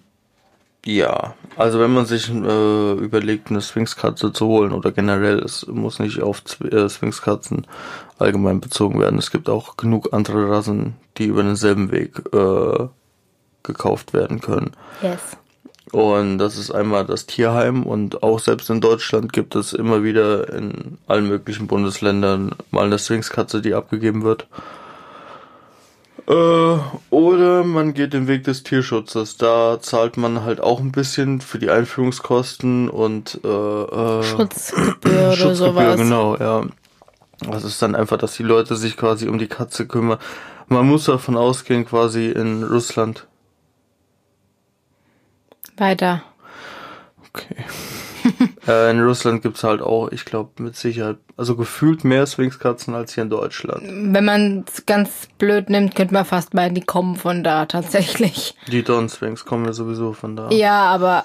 ja. 0.86 1.34
Also 1.56 1.80
wenn 1.80 1.92
man 1.92 2.06
sich 2.06 2.30
äh, 2.30 2.92
überlegt, 2.94 3.50
eine 3.50 3.62
Sphinxkatze 3.62 4.32
zu 4.32 4.46
holen 4.46 4.72
oder 4.72 4.92
generell, 4.92 5.40
es 5.40 5.66
muss 5.66 5.98
nicht 6.00 6.22
auf 6.22 6.40
Zw- 6.42 6.72
äh, 6.74 6.88
Sphinxkatzen 6.90 7.66
allgemein 8.18 8.60
bezogen 8.60 9.00
werden. 9.00 9.18
Es 9.18 9.30
gibt 9.32 9.48
auch 9.50 9.76
genug 9.76 10.12
andere 10.14 10.50
Rassen, 10.50 10.96
die 11.18 11.26
über 11.26 11.42
denselben 11.42 11.92
Weg 11.92 12.22
äh, 12.34 12.88
gekauft 13.64 14.14
werden 14.14 14.40
können. 14.40 14.72
Yes. 15.00 15.39
Und 15.92 16.38
das 16.38 16.56
ist 16.56 16.70
einmal 16.70 17.04
das 17.04 17.26
Tierheim 17.26 17.82
und 17.82 18.22
auch 18.22 18.38
selbst 18.38 18.70
in 18.70 18.80
Deutschland 18.80 19.32
gibt 19.32 19.56
es 19.56 19.72
immer 19.72 20.04
wieder 20.04 20.52
in 20.52 20.98
allen 21.08 21.28
möglichen 21.28 21.66
Bundesländern 21.66 22.54
mal 22.70 22.86
eine 22.86 22.98
Sphinxkatze, 22.98 23.60
die 23.60 23.74
abgegeben 23.74 24.22
wird. 24.22 24.46
Äh, 26.28 26.78
oder 27.10 27.64
man 27.64 27.92
geht 27.92 28.12
den 28.12 28.28
Weg 28.28 28.44
des 28.44 28.62
Tierschutzes. 28.62 29.36
Da 29.36 29.80
zahlt 29.80 30.16
man 30.16 30.44
halt 30.44 30.60
auch 30.60 30.78
ein 30.78 30.92
bisschen 30.92 31.40
für 31.40 31.58
die 31.58 31.70
Einführungskosten 31.70 32.88
und 32.88 33.40
äh, 33.42 33.48
äh, 33.48 34.22
Schutzgebühr 34.22 35.12
oder 35.12 35.32
Schutzgebühr, 35.32 35.54
sowas. 35.54 35.96
genau, 35.96 36.36
ja. 36.36 36.66
Das 37.40 37.64
ist 37.64 37.80
dann 37.82 37.96
einfach, 37.96 38.18
dass 38.18 38.36
die 38.36 38.42
Leute 38.42 38.76
sich 38.76 38.96
quasi 38.96 39.26
um 39.26 39.38
die 39.38 39.48
Katze 39.48 39.86
kümmern. 39.86 40.18
Man 40.68 40.86
muss 40.86 41.06
davon 41.06 41.36
ausgehen, 41.36 41.84
quasi 41.84 42.28
in 42.28 42.62
Russland. 42.62 43.26
Weiter. 45.80 46.22
Okay. 47.28 47.64
äh, 48.66 48.90
in 48.90 49.00
Russland 49.00 49.42
gibt's 49.42 49.64
halt 49.64 49.80
auch, 49.80 50.10
ich 50.12 50.24
glaube, 50.24 50.62
mit 50.62 50.76
Sicherheit, 50.76 51.18
also 51.36 51.56
gefühlt 51.56 52.04
mehr 52.04 52.26
Sphinxkatzen 52.26 52.94
als 52.94 53.14
hier 53.14 53.24
in 53.24 53.30
Deutschland. 53.30 53.82
Wenn 53.84 54.24
man 54.24 54.64
es 54.68 54.86
ganz 54.86 55.28
blöd 55.38 55.70
nimmt, 55.70 55.94
könnte 55.94 56.14
man 56.14 56.24
fast 56.24 56.54
meinen, 56.54 56.74
die 56.74 56.82
kommen 56.82 57.16
von 57.16 57.42
da 57.42 57.66
tatsächlich. 57.66 58.54
Die 58.68 58.82
Don 58.82 59.08
Sphinx 59.08 59.44
kommen 59.44 59.64
ja 59.64 59.72
sowieso 59.72 60.12
von 60.12 60.36
da. 60.36 60.50
Ja, 60.50 60.82
aber 60.82 61.24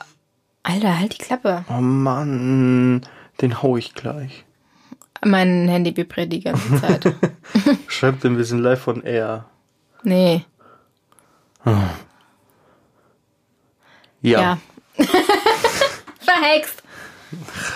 Alter, 0.63 0.99
halt 0.99 1.13
die 1.13 1.23
Klappe. 1.23 1.63
Oh 1.69 1.81
Mann, 1.81 3.01
den 3.41 3.61
hau 3.61 3.77
ich 3.77 3.93
gleich. 3.93 4.45
Mein 5.23 5.67
Handy 5.67 5.95
vibriert 5.95 6.31
die 6.31 6.41
ganze 6.41 6.79
Zeit. 6.79 7.15
Schreibt 7.87 8.25
ein 8.25 8.35
bisschen 8.35 8.59
live 8.59 8.81
von 8.81 9.03
Air. 9.03 9.45
Nee. 10.03 10.45
Ja, 14.25 14.41
Ja. 14.41 14.57
Verhext. 16.19 16.81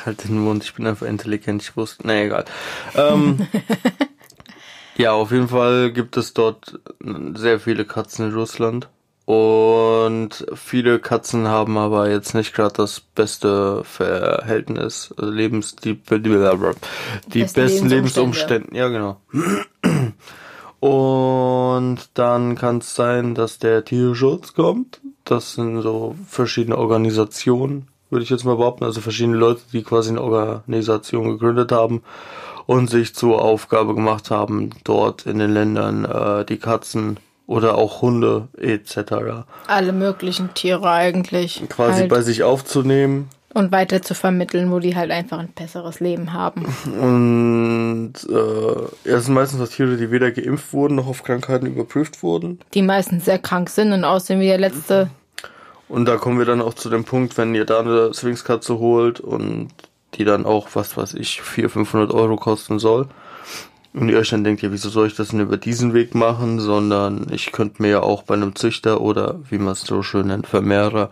halt 0.06 0.24
den 0.28 0.40
Mund, 0.40 0.64
ich 0.64 0.74
bin 0.74 0.88
einfach 0.88 1.06
intelligent, 1.06 1.62
ich 1.62 1.76
wusste. 1.78 2.08
Nee, 2.08 2.26
egal. 2.26 2.46
Ähm, 2.96 3.48
ja, 4.98 5.12
auf 5.12 5.32
jeden 5.32 5.50
Fall 5.50 5.92
gibt 5.92 6.18
es 6.18 6.34
dort 6.34 6.80
sehr 7.36 7.60
viele 7.60 7.86
Katzen 7.86 8.30
in 8.30 8.34
Russland. 8.34 8.90
Und 9.26 10.48
viele 10.56 10.98
Katzen 10.98 11.48
haben 11.48 11.78
aber 11.78 12.10
jetzt 12.10 12.34
nicht 12.34 12.56
gerade 12.56 12.74
das 12.74 13.00
beste 13.00 13.84
Verhältnis, 13.84 15.14
also 15.18 15.32
Lebens, 15.32 15.76
die, 15.76 15.94
die, 15.94 16.18
die 16.18 16.30
Beste 16.30 17.62
besten 17.62 17.90
Lebensumstände. 17.90 18.70
Lebensumstände. 18.70 18.76
Ja, 18.76 18.88
genau. 18.88 19.22
Und 20.80 21.98
dann 22.14 22.56
kann 22.56 22.78
es 22.78 22.96
sein, 22.96 23.36
dass 23.36 23.60
der 23.60 23.84
Tierschutz 23.84 24.54
kommt. 24.54 25.02
Das 25.26 25.54
sind 25.54 25.82
so 25.82 26.16
verschiedene 26.28 26.78
Organisationen, 26.78 27.88
würde 28.10 28.24
ich 28.24 28.30
jetzt 28.30 28.46
mal 28.46 28.56
behaupten. 28.56 28.86
Also 28.86 29.02
verschiedene 29.02 29.38
Leute, 29.38 29.62
die 29.74 29.84
quasi 29.84 30.10
eine 30.10 30.22
Organisation 30.22 31.32
gegründet 31.32 31.72
haben 31.72 32.02
und 32.66 32.90
sich 32.90 33.14
zur 33.14 33.42
Aufgabe 33.42 33.94
gemacht 33.94 34.32
haben, 34.32 34.70
dort 34.84 35.26
in 35.26 35.40
den 35.40 35.52
Ländern 35.52 36.06
äh, 36.06 36.46
die 36.46 36.58
Katzen 36.58 37.18
oder 37.46 37.78
auch 37.78 38.02
Hunde 38.02 38.48
etc. 38.58 39.46
Alle 39.68 39.92
möglichen 39.92 40.54
Tiere 40.54 40.90
eigentlich. 40.90 41.64
quasi 41.68 42.02
halt. 42.02 42.10
bei 42.10 42.22
sich 42.22 42.44
aufzunehmen 42.44 43.28
Und 43.54 43.72
weiter 43.72 44.02
zu 44.04 44.14
vermitteln, 44.14 44.72
wo 44.72 44.80
die 44.80 44.96
halt 44.96 45.10
einfach 45.10 45.40
ein 45.40 45.50
besseres 45.50 46.00
Leben 46.00 46.34
haben. 46.34 46.66
und 46.86 48.14
äh, 48.30 49.10
es 49.10 49.26
sind 49.26 49.34
meistens 49.34 49.60
auch 49.60 49.74
Tiere, 49.74 49.98
die 49.98 50.12
weder 50.12 50.32
geimpft 50.32 50.72
wurden 50.72 50.96
noch 50.96 51.08
auf 51.08 51.24
Krankheiten 51.24 51.66
überprüft 51.66 52.22
wurden. 52.22 52.60
Die 52.76 52.84
meistens 52.84 53.26
sehr 53.26 53.40
krank 53.40 53.70
sind 53.70 53.92
und 53.92 54.04
aussehen 54.04 54.40
wie 54.40 54.46
der 54.46 54.60
letzte. 54.60 55.10
Und 55.88 56.06
da 56.06 56.18
kommen 56.18 56.38
wir 56.38 56.46
dann 56.46 56.62
auch 56.62 56.76
zu 56.76 56.90
dem 56.90 57.04
Punkt, 57.04 57.38
wenn 57.38 57.56
ihr 57.56 57.66
da 57.66 57.80
eine 57.80 58.14
Sphinxkatze 58.14 58.78
holt 58.78 59.20
und 59.20 59.70
die 60.14 60.24
dann 60.24 60.46
auch, 60.46 60.70
was 60.74 60.96
weiß 60.96 61.16
ich, 61.16 61.42
400, 61.42 61.72
500 61.72 62.12
Euro 62.12 62.36
kosten 62.36 62.78
soll. 62.78 63.08
Und 63.94 64.10
ihr 64.10 64.20
euch 64.20 64.30
dann 64.30 64.44
denkt, 64.44 64.62
ja, 64.62 64.72
wieso 64.72 64.90
soll 64.90 65.08
ich 65.08 65.16
das 65.16 65.30
denn 65.30 65.40
über 65.40 65.58
diesen 65.58 65.96
Weg 65.96 66.14
machen, 66.14 66.60
sondern 66.60 67.26
ich 67.32 67.52
könnte 67.52 67.82
mir 67.82 67.90
ja 67.90 68.00
auch 68.02 68.22
bei 68.22 68.36
einem 68.36 68.56
Züchter 68.56 69.02
oder, 69.02 69.40
wie 69.50 69.58
man 69.58 69.74
es 69.74 69.82
so 69.82 70.04
schön 70.04 70.28
nennt, 70.28 70.46
Vermehrer, 70.46 71.10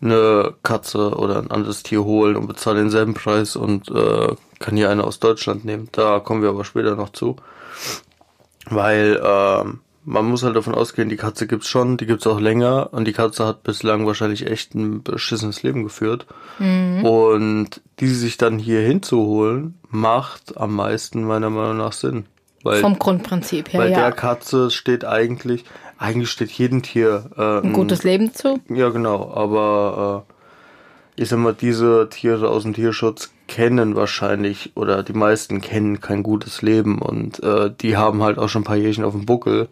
eine 0.00 0.54
Katze 0.62 1.14
oder 1.16 1.38
ein 1.38 1.50
anderes 1.50 1.82
Tier 1.82 2.04
holen 2.04 2.36
und 2.36 2.46
bezahle 2.46 2.78
denselben 2.80 3.14
Preis 3.14 3.56
und 3.56 3.90
äh, 3.90 4.34
kann 4.58 4.76
hier 4.76 4.90
eine 4.90 5.04
aus 5.04 5.20
Deutschland 5.20 5.64
nehmen. 5.64 5.88
Da 5.92 6.20
kommen 6.20 6.42
wir 6.42 6.50
aber 6.50 6.64
später 6.64 6.96
noch 6.96 7.10
zu. 7.10 7.36
Weil 8.66 9.20
ähm, 9.24 9.80
man 10.04 10.24
muss 10.26 10.42
halt 10.42 10.56
davon 10.56 10.74
ausgehen, 10.74 11.08
die 11.08 11.16
Katze 11.16 11.46
gibt's 11.46 11.68
schon, 11.68 11.96
die 11.96 12.06
gibt's 12.06 12.26
auch 12.26 12.40
länger 12.40 12.92
und 12.92 13.06
die 13.06 13.12
Katze 13.12 13.46
hat 13.46 13.62
bislang 13.62 14.06
wahrscheinlich 14.06 14.46
echt 14.46 14.74
ein 14.74 15.02
beschissenes 15.02 15.62
Leben 15.62 15.84
geführt. 15.84 16.26
Und 16.58 17.80
die 18.00 18.08
sich 18.08 18.36
dann 18.36 18.58
hier 18.58 18.80
hinzuholen, 18.80 19.78
macht 19.88 20.56
am 20.56 20.74
meisten 20.74 21.24
meiner 21.24 21.50
Meinung 21.50 21.78
nach 21.78 21.92
Sinn. 21.92 22.26
Weil, 22.62 22.80
Vom 22.80 22.98
Grundprinzip 22.98 23.72
her, 23.72 23.80
weil 23.80 23.92
ja. 23.92 24.00
der 24.00 24.12
Katze 24.12 24.70
steht 24.70 25.04
eigentlich, 25.04 25.64
eigentlich 26.00 26.30
steht 26.30 26.50
jedem 26.50 26.82
Tier 26.82 27.30
äh, 27.36 27.64
Ein 27.64 27.74
gutes 27.74 28.02
Leben 28.02 28.32
zu. 28.34 28.58
ja, 28.68 28.88
genau, 28.88 29.32
aber 29.32 30.24
äh, 30.26 31.22
ich 31.22 31.28
sag 31.28 31.38
mal, 31.38 31.54
diese 31.54 32.08
Tiere 32.08 32.48
aus 32.48 32.62
dem 32.62 32.72
Tierschutz 32.72 33.30
kennen 33.46 33.94
wahrscheinlich 33.94 34.72
oder 34.76 35.02
die 35.02 35.12
meisten 35.12 35.60
kennen 35.60 36.00
kein 36.00 36.22
gutes 36.22 36.62
Leben 36.62 37.02
und 37.02 37.42
äh, 37.42 37.70
die 37.78 37.98
haben 37.98 38.22
halt 38.22 38.38
auch 38.38 38.48
schon 38.48 38.62
ein 38.62 38.64
paar 38.64 38.76
Jährchen 38.76 39.04
auf 39.04 39.12
dem 39.12 39.26
Buckel. 39.26 39.68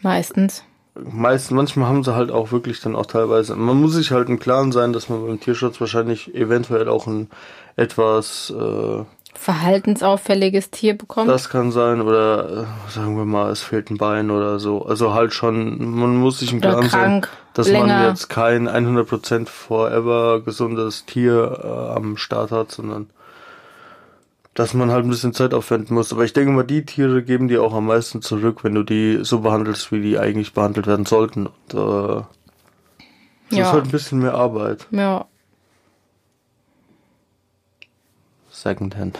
Meistens. 0.00 0.64
Meist, 0.94 1.50
manchmal 1.50 1.88
haben 1.88 2.02
sie 2.02 2.14
halt 2.14 2.30
auch 2.30 2.50
wirklich 2.50 2.80
dann 2.80 2.96
auch 2.96 3.06
teilweise. 3.06 3.54
Man 3.54 3.80
muss 3.80 3.92
sich 3.92 4.10
halt 4.10 4.28
im 4.28 4.38
Klaren 4.40 4.72
sein, 4.72 4.92
dass 4.92 5.08
man 5.08 5.26
beim 5.26 5.40
Tierschutz 5.40 5.80
wahrscheinlich 5.80 6.34
eventuell 6.34 6.88
auch 6.88 7.06
ein 7.06 7.28
etwas 7.76 8.50
äh, 8.50 9.04
Verhaltensauffälliges 9.38 10.70
Tier 10.70 10.96
bekommt. 10.98 11.28
das 11.28 11.48
kann 11.48 11.70
sein 11.72 12.00
oder 12.00 12.66
äh, 12.88 12.90
sagen 12.90 13.16
wir 13.16 13.24
mal, 13.24 13.50
es 13.50 13.62
fehlt 13.62 13.90
ein 13.90 13.96
Bein 13.96 14.30
oder 14.30 14.58
so. 14.58 14.84
Also 14.84 15.14
halt 15.14 15.32
schon, 15.32 15.94
man 15.98 16.16
muss 16.16 16.40
sich 16.40 16.52
im 16.52 16.60
Klaren 16.60 16.88
sein, 16.88 17.26
dass 17.54 17.68
länger. 17.68 17.86
man 17.86 18.08
jetzt 18.08 18.28
kein 18.28 18.68
100% 18.68 19.46
forever 19.48 20.40
gesundes 20.42 21.06
Tier 21.06 21.60
äh, 21.64 21.96
am 21.96 22.16
Start 22.16 22.50
hat, 22.50 22.72
sondern 22.72 23.08
dass 24.54 24.74
man 24.74 24.90
halt 24.90 25.04
ein 25.04 25.10
bisschen 25.10 25.32
Zeit 25.32 25.54
aufwenden 25.54 25.94
muss. 25.94 26.12
Aber 26.12 26.24
ich 26.24 26.32
denke 26.32 26.50
mal, 26.50 26.64
die 26.64 26.84
Tiere 26.84 27.22
geben 27.22 27.46
dir 27.48 27.62
auch 27.62 27.74
am 27.74 27.86
meisten 27.86 28.22
zurück, 28.22 28.64
wenn 28.64 28.74
du 28.74 28.82
die 28.82 29.20
so 29.22 29.40
behandelst, 29.40 29.92
wie 29.92 30.00
die 30.02 30.18
eigentlich 30.18 30.52
behandelt 30.52 30.86
werden 30.88 31.06
sollten. 31.06 31.46
Und 31.46 31.74
äh, 31.74 32.22
das 33.50 33.58
Ja. 33.58 33.62
ist 33.66 33.72
halt 33.72 33.84
ein 33.84 33.90
bisschen 33.92 34.18
mehr 34.18 34.34
Arbeit. 34.34 34.86
ja. 34.90 35.26
Secondhand. 38.62 39.18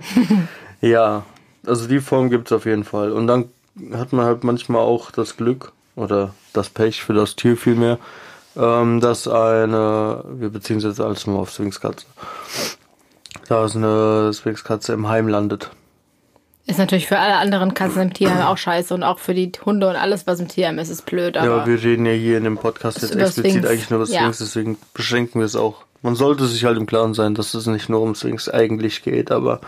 ja, 0.80 1.24
also 1.66 1.86
die 1.86 2.00
Form 2.00 2.30
gibt's 2.30 2.52
auf 2.52 2.66
jeden 2.66 2.84
Fall. 2.84 3.12
Und 3.12 3.26
dann 3.26 3.46
hat 3.92 4.12
man 4.12 4.24
halt 4.24 4.44
manchmal 4.44 4.82
auch 4.82 5.10
das 5.10 5.36
Glück 5.36 5.72
oder 5.96 6.34
das 6.52 6.68
Pech 6.70 7.02
für 7.02 7.12
das 7.12 7.36
Tier 7.36 7.56
vielmehr, 7.56 7.98
ähm, 8.56 9.00
dass 9.00 9.28
eine, 9.28 10.24
wir 10.30 10.50
beziehen 10.50 10.76
uns 10.76 10.84
jetzt 10.84 11.00
alles 11.00 11.26
mal 11.26 11.38
auf 11.38 11.50
Sphinxkatze, 11.50 12.06
dass 13.48 13.76
eine 13.76 14.32
Sphinxkatze 14.32 14.92
im 14.92 15.08
Heim 15.08 15.28
landet. 15.28 15.70
Ist 16.66 16.78
natürlich 16.78 17.06
für 17.06 17.18
alle 17.18 17.36
anderen 17.36 17.72
Katzen 17.72 18.02
im 18.02 18.12
Tierheim 18.12 18.42
auch 18.42 18.58
scheiße 18.58 18.92
und 18.92 19.02
auch 19.02 19.18
für 19.18 19.32
die 19.32 19.50
Hunde 19.64 19.88
und 19.88 19.96
alles, 19.96 20.26
was 20.26 20.38
im 20.38 20.48
Tierheim 20.48 20.78
ist, 20.78 20.90
ist 20.90 21.06
blöd. 21.06 21.34
Ja, 21.34 21.66
wir 21.66 21.82
reden 21.82 22.04
ja 22.04 22.12
hier 22.12 22.36
in 22.36 22.44
dem 22.44 22.58
Podcast 22.58 23.00
jetzt 23.00 23.16
explizit 23.16 23.52
Sphinx. 23.52 23.68
eigentlich 23.68 23.88
nur 23.88 24.02
über 24.02 24.10
Ja. 24.10 24.20
Sphinx, 24.20 24.38
deswegen 24.38 24.76
beschränken 24.92 25.38
wir 25.40 25.46
es 25.46 25.56
auch. 25.56 25.84
Man 26.02 26.14
sollte 26.14 26.46
sich 26.46 26.64
halt 26.64 26.76
im 26.76 26.86
Klaren 26.86 27.14
sein, 27.14 27.34
dass 27.34 27.54
es 27.54 27.66
nicht 27.66 27.88
nur 27.88 28.00
um 28.00 28.14
Sphinx 28.14 28.48
eigentlich 28.48 29.02
geht, 29.02 29.30
aber 29.30 29.60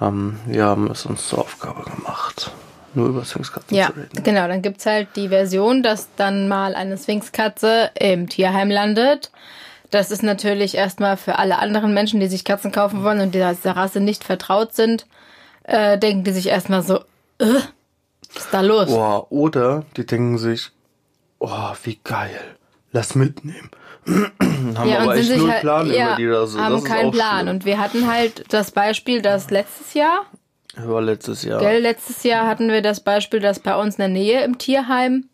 ähm, 0.00 0.38
wir 0.46 0.64
haben 0.64 0.90
es 0.90 1.06
uns 1.06 1.28
zur 1.28 1.40
Aufgabe 1.40 1.82
gemacht, 1.82 2.50
nur 2.94 3.08
über 3.08 3.24
Sphinxkatzen 3.24 3.76
ja, 3.76 3.86
zu 3.86 3.94
reden. 3.94 4.22
genau. 4.22 4.46
Dann 4.46 4.62
gibt's 4.62 4.86
halt 4.86 5.08
die 5.16 5.28
Version, 5.28 5.82
dass 5.82 6.08
dann 6.16 6.48
mal 6.48 6.74
eine 6.74 6.96
Sphinxkatze 6.96 7.90
im 7.98 8.28
Tierheim 8.28 8.70
landet. 8.70 9.30
Das 9.90 10.10
ist 10.10 10.22
natürlich 10.22 10.74
erstmal 10.74 11.16
für 11.16 11.38
alle 11.38 11.58
anderen 11.58 11.94
Menschen, 11.94 12.20
die 12.20 12.26
sich 12.26 12.44
Katzen 12.44 12.72
kaufen 12.72 13.02
wollen 13.02 13.20
und 13.20 13.34
die 13.34 13.38
dieser 13.38 13.76
Rasse 13.76 14.00
nicht 14.00 14.24
vertraut 14.24 14.74
sind, 14.74 15.06
äh, 15.64 15.98
denken 15.98 16.24
die 16.24 16.32
sich 16.32 16.48
erstmal 16.48 16.82
so, 16.82 17.00
was 17.38 18.44
ist 18.44 18.48
da 18.52 18.60
los? 18.60 18.88
Boah, 18.88 19.30
oder 19.30 19.84
die 19.96 20.04
denken 20.04 20.38
sich, 20.38 20.70
oh, 21.38 21.72
wie 21.84 21.98
geil, 22.02 22.56
lass 22.96 23.14
mitnehmen. 23.14 23.70
haben 24.06 24.88
Ja, 24.88 25.00
aber 25.00 25.16
echt 25.16 25.36
null 25.36 25.50
halt, 25.50 25.60
Plan 25.60 25.90
ja, 25.92 26.08
über 26.08 26.16
die 26.16 26.28
Rasse. 26.28 26.58
haben 26.58 26.74
das 26.74 26.84
keinen 26.84 27.10
Plan. 27.10 27.40
schlimm. 27.42 27.54
Und 27.56 27.64
wir 27.64 27.78
hatten 27.78 28.06
halt 28.10 28.44
das 28.52 28.70
Beispiel, 28.70 29.22
dass 29.22 29.50
letztes 29.50 29.94
Jahr, 29.94 30.26
War 30.76 31.02
letztes 31.02 31.42
Jahr. 31.42 31.60
gell, 31.60 31.80
letztes 31.82 32.22
Jahr 32.22 32.46
hatten 32.46 32.68
wir 32.68 32.82
das 32.82 33.00
Beispiel, 33.00 33.40
dass 33.40 33.60
bei 33.60 33.76
uns 33.76 33.96
in 33.96 34.00
der 34.00 34.08
Nähe 34.08 34.44
im 34.44 34.58
Tierheim 34.58 35.28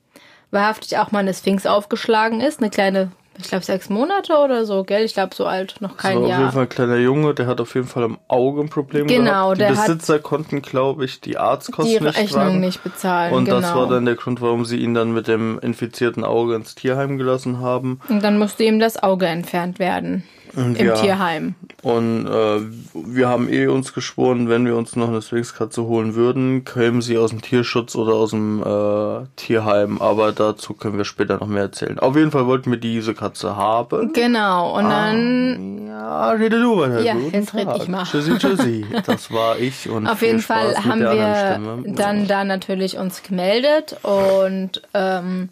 wahrhaftig 0.51 0.99
auch 0.99 1.13
mal 1.13 1.21
eine 1.21 1.35
Sphinx 1.35 1.67
aufgeschlagen 1.67 2.41
ist, 2.41 2.61
eine 2.61 2.71
kleine 2.71 3.13
ich 3.39 3.49
glaube, 3.49 3.65
sechs 3.65 3.89
Monate 3.89 4.35
oder 4.37 4.67
so, 4.67 4.85
gell? 4.85 5.05
Ich 5.05 5.15
glaube, 5.15 5.35
so 5.35 5.47
alt, 5.47 5.77
noch 5.81 5.97
kein 5.97 6.19
so, 6.19 6.27
Jahr. 6.27 6.33
Auf 6.33 6.39
jeden 6.41 6.53
Fall 6.53 6.63
ein 6.63 6.69
kleiner 6.69 6.97
Junge, 6.97 7.35
der 7.35 7.47
hat 7.47 7.61
auf 7.61 7.75
jeden 7.75 7.87
Fall 7.87 8.05
im 8.05 8.19
Auge 8.29 8.61
ein 8.61 8.69
Problem 8.69 9.07
Genau, 9.07 9.53
gehabt. 9.53 9.57
Die 9.57 9.59
der 9.61 9.71
Besitzer 9.71 10.19
konnten, 10.19 10.61
glaube 10.63 11.05
ich, 11.05 11.21
die 11.21 11.39
Arztkosten 11.39 11.99
die 11.99 12.05
nicht 12.05 12.19
Rechnung 12.19 12.41
tragen. 12.43 12.61
nicht 12.61 12.83
bezahlen. 12.85 13.33
Und 13.33 13.47
genau. 13.47 13.61
das 13.61 13.75
war 13.75 13.89
dann 13.89 14.05
der 14.05 14.17
Grund, 14.17 14.41
warum 14.41 14.65
sie 14.65 14.77
ihn 14.79 14.95
dann 14.95 15.13
mit 15.13 15.29
dem 15.29 15.59
infizierten 15.61 16.25
Auge 16.25 16.55
ins 16.55 16.75
Tierheim 16.75 17.17
gelassen 17.19 17.61
haben. 17.61 18.01
Und 18.09 18.23
dann 18.23 18.39
musste 18.39 18.65
ihm 18.65 18.79
das 18.79 19.03
Auge 19.03 19.27
entfernt 19.27 19.79
werden. 19.79 20.25
Im 20.55 20.77
ja, 20.77 20.95
Tierheim. 20.95 21.55
Und 21.83 22.27
äh, 22.27 22.61
wir 22.95 23.29
haben 23.29 23.51
eh 23.51 23.67
uns 23.69 23.95
geschworen, 23.95 24.49
wenn 24.49 24.67
wir 24.67 24.77
uns 24.77 24.97
noch 24.97 25.09
eine 25.09 25.23
Sphinxkatze 25.23 25.85
holen 25.85 26.15
würden, 26.15 26.65
kämen 26.65 27.01
sie 27.01 27.17
aus 27.17 27.31
dem 27.31 27.41
Tierschutz 27.41 27.97
oder 27.97 28.15
aus 28.15 28.31
dem 28.31 28.63
äh, 28.63 29.27
Tierheim. 29.37 30.01
Aber 30.03 30.33
dazu 30.33 30.75
können 30.75 30.99
wir 30.99 31.05
später 31.05 31.39
noch 31.39 31.47
mehr 31.47 31.63
erzählen. 31.63 31.99
Auf 31.99 32.17
jeden 32.17 32.31
Fall 32.31 32.47
wollten 32.47 32.71
wir 32.71 32.79
diese 32.79 33.15
Katze 33.15 33.57
haben. 33.57 34.13
Genau. 34.13 34.77
Und 34.77 34.91
dann 34.91 35.87
Ja, 35.89 36.31
rede 36.33 36.61
du 36.61 36.79
weiter. 36.79 37.01
Ja, 37.01 37.15
Guten 37.15 37.35
jetzt 37.35 37.55
red 37.55 37.65
Tag. 37.65 37.77
ich 37.79 37.89
mal. 37.89 38.05
Tschüssi, 38.05 38.37
tschüssi. 38.39 38.87
Das 39.07 39.33
war 39.33 39.59
ich 39.59 39.89
und 39.89 40.07
Auf 40.07 40.21
jeden 40.23 40.41
Spaß 40.41 40.75
Fall 40.75 40.85
haben 40.85 41.01
wir 41.01 41.95
dann 41.95 42.27
da 42.27 42.45
natürlich 42.45 42.99
uns 42.99 43.23
gemeldet 43.23 43.97
und 44.03 44.83
ähm, 44.95 45.49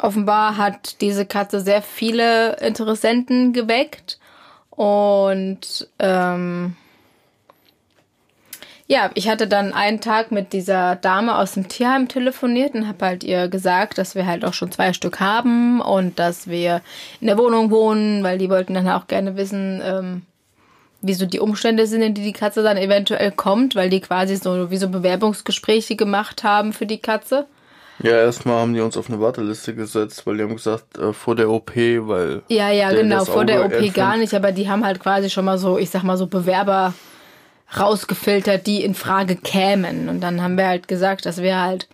offenbar 0.00 0.56
hat 0.56 1.00
diese 1.00 1.24
Katze 1.24 1.60
sehr 1.60 1.82
viele 1.82 2.56
Interessenten 2.56 3.52
geweckt 3.52 4.18
und 4.76 5.88
ähm, 5.98 6.76
ja, 8.86 9.10
ich 9.14 9.28
hatte 9.28 9.46
dann 9.46 9.72
einen 9.72 10.00
Tag 10.00 10.30
mit 10.30 10.52
dieser 10.52 10.96
Dame 10.96 11.38
aus 11.38 11.52
dem 11.52 11.68
Tierheim 11.68 12.06
telefoniert 12.06 12.74
und 12.74 12.86
habe 12.86 13.06
halt 13.06 13.24
ihr 13.24 13.48
gesagt, 13.48 13.96
dass 13.96 14.14
wir 14.14 14.26
halt 14.26 14.44
auch 14.44 14.52
schon 14.52 14.72
zwei 14.72 14.92
Stück 14.92 15.20
haben 15.20 15.80
und 15.80 16.18
dass 16.18 16.48
wir 16.48 16.82
in 17.20 17.28
der 17.28 17.38
Wohnung 17.38 17.70
wohnen, 17.70 18.22
weil 18.22 18.36
die 18.36 18.50
wollten 18.50 18.74
dann 18.74 18.88
auch 18.88 19.06
gerne 19.06 19.36
wissen, 19.36 19.80
ähm, 19.82 20.22
wie 21.00 21.14
so 21.14 21.24
die 21.24 21.40
Umstände 21.40 21.86
sind, 21.86 22.02
in 22.02 22.14
die 22.14 22.24
die 22.24 22.32
Katze 22.32 22.62
dann 22.62 22.76
eventuell 22.76 23.30
kommt, 23.30 23.74
weil 23.74 23.88
die 23.88 24.00
quasi 24.00 24.36
so 24.36 24.70
wie 24.70 24.76
so 24.76 24.88
Bewerbungsgespräche 24.88 25.96
gemacht 25.96 26.44
haben 26.44 26.72
für 26.72 26.86
die 26.86 26.98
Katze. 26.98 27.46
Ja, 28.00 28.10
erstmal 28.12 28.56
haben 28.60 28.74
die 28.74 28.80
uns 28.80 28.96
auf 28.96 29.08
eine 29.08 29.20
Warteliste 29.20 29.74
gesetzt, 29.74 30.26
weil 30.26 30.36
die 30.36 30.42
haben 30.42 30.56
gesagt, 30.56 30.98
äh, 30.98 31.12
vor 31.12 31.36
der 31.36 31.48
OP, 31.50 31.74
weil. 31.76 32.42
Ja, 32.48 32.70
ja, 32.70 32.90
der 32.90 33.02
genau, 33.02 33.24
vor 33.24 33.44
der 33.44 33.64
OP 33.64 33.72
entfernt- 33.72 33.94
gar 33.94 34.16
nicht, 34.16 34.34
aber 34.34 34.50
die 34.52 34.68
haben 34.68 34.84
halt 34.84 35.00
quasi 35.00 35.30
schon 35.30 35.44
mal 35.44 35.58
so, 35.58 35.78
ich 35.78 35.90
sag 35.90 36.02
mal 36.02 36.16
so 36.16 36.26
Bewerber 36.26 36.92
rausgefiltert, 37.78 38.66
die 38.66 38.84
in 38.84 38.94
Frage 38.94 39.36
kämen. 39.36 40.08
Und 40.08 40.20
dann 40.20 40.42
haben 40.42 40.56
wir 40.56 40.66
halt 40.68 40.88
gesagt, 40.88 41.26
dass 41.26 41.40
wir 41.42 41.60
halt 41.60 41.88